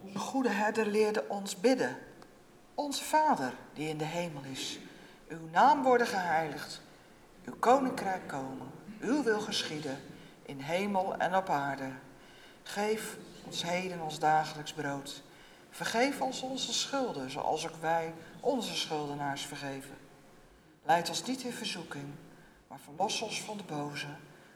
Onze 0.00 0.18
goede 0.18 0.48
herder 0.48 0.86
leerde 0.86 1.24
ons 1.28 1.60
bidden. 1.60 1.98
Onze 2.74 3.04
Vader 3.04 3.54
die 3.74 3.88
in 3.88 3.98
de 3.98 4.04
hemel 4.04 4.42
is 4.42 4.80
uw 5.32 5.48
naam 5.50 5.82
worden 5.82 6.06
geheiligd, 6.06 6.80
uw 7.44 7.54
koninkrijk 7.58 8.28
komen, 8.28 8.70
uw 9.00 9.22
wil 9.22 9.40
geschieden 9.40 9.98
in 10.42 10.58
hemel 10.58 11.16
en 11.16 11.36
op 11.36 11.48
aarde. 11.48 11.90
Geef 12.62 13.16
ons 13.44 13.62
heden 13.62 14.00
ons 14.00 14.18
dagelijks 14.18 14.72
brood. 14.72 15.22
Vergeef 15.70 16.20
ons 16.20 16.42
onze 16.42 16.72
schulden, 16.72 17.30
zoals 17.30 17.68
ook 17.68 17.76
wij 17.80 18.14
onze 18.40 18.76
schuldenaars 18.76 19.46
vergeven. 19.46 19.96
Leid 20.82 21.08
ons 21.08 21.24
niet 21.24 21.42
in 21.42 21.52
verzoeking, 21.52 22.08
maar 22.68 22.80
verlos 22.84 23.22
ons 23.22 23.42
van 23.42 23.56
de 23.56 23.64
boze. 23.64 24.06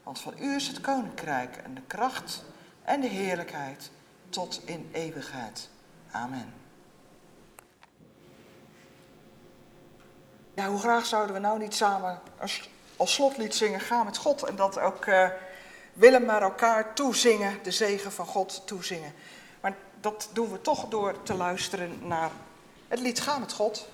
Want 0.03 0.21
van 0.21 0.35
u 0.39 0.55
is 0.55 0.69
het 0.69 0.81
koninkrijk 0.81 1.57
en 1.57 1.75
de 1.75 1.83
kracht 1.87 2.45
en 2.83 3.01
de 3.01 3.09
heerlijkheid 3.09 3.91
tot 4.29 4.63
in 4.65 4.89
eeuwigheid. 4.93 5.69
Amen. 6.11 6.66
Ja, 10.57 10.69
hoe 10.69 10.79
graag 10.79 11.07
zouden 11.07 11.35
we 11.35 11.41
nou 11.41 11.59
niet 11.59 11.75
samen 11.75 12.21
als, 12.39 12.69
als 12.97 13.15
slotlied 13.15 13.55
zingen, 13.55 13.81
ga 13.81 14.03
met 14.03 14.17
God. 14.17 14.43
En 14.43 14.57
dat 14.57 14.79
ook 14.79 15.07
uh, 15.07 15.29
Willem 15.93 16.25
naar 16.25 16.43
elkaar 16.43 16.95
toezingen, 16.95 17.59
de 17.63 17.71
zegen 17.71 18.13
van 18.13 18.27
God 18.27 18.63
toezingen. 18.67 19.13
Maar 19.61 19.75
dat 20.01 20.29
doen 20.33 20.51
we 20.51 20.61
toch 20.61 20.89
door 20.89 21.23
te 21.23 21.35
luisteren 21.35 21.99
naar 22.09 22.31
het 22.89 23.01
lied 23.01 23.21
Ga 23.21 23.39
met 23.39 23.53
God. 23.53 23.89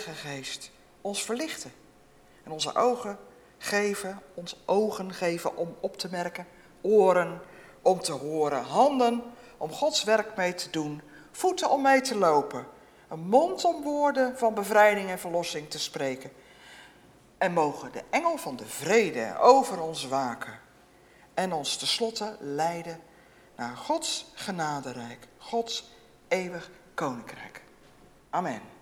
Geest 0.00 0.70
ons 1.00 1.22
verlichten 1.22 1.72
en 2.44 2.52
onze 2.52 2.74
ogen 2.74 3.18
geven, 3.58 4.22
ons 4.34 4.56
ogen 4.64 5.12
geven 5.12 5.56
om 5.56 5.76
op 5.80 5.96
te 5.96 6.08
merken, 6.10 6.46
oren 6.80 7.40
om 7.82 8.00
te 8.00 8.12
horen, 8.12 8.62
handen 8.62 9.22
om 9.56 9.70
Gods 9.70 10.04
werk 10.04 10.36
mee 10.36 10.54
te 10.54 10.70
doen, 10.70 11.02
voeten 11.30 11.70
om 11.70 11.82
mee 11.82 12.00
te 12.00 12.16
lopen, 12.16 12.66
een 13.08 13.28
mond 13.28 13.64
om 13.64 13.82
woorden 13.82 14.38
van 14.38 14.54
bevrijding 14.54 15.10
en 15.10 15.18
verlossing 15.18 15.70
te 15.70 15.78
spreken. 15.78 16.32
En 17.38 17.52
mogen 17.52 17.92
de 17.92 18.02
engel 18.10 18.36
van 18.36 18.56
de 18.56 18.66
vrede 18.66 19.38
over 19.38 19.80
ons 19.80 20.06
waken 20.08 20.58
en 21.34 21.52
ons 21.52 21.76
tenslotte 21.76 22.36
leiden 22.40 23.00
naar 23.56 23.76
Gods 23.76 24.26
genaderijk, 24.34 25.28
Gods 25.38 25.90
eeuwig 26.28 26.70
koninkrijk. 26.94 27.62
Amen. 28.30 28.75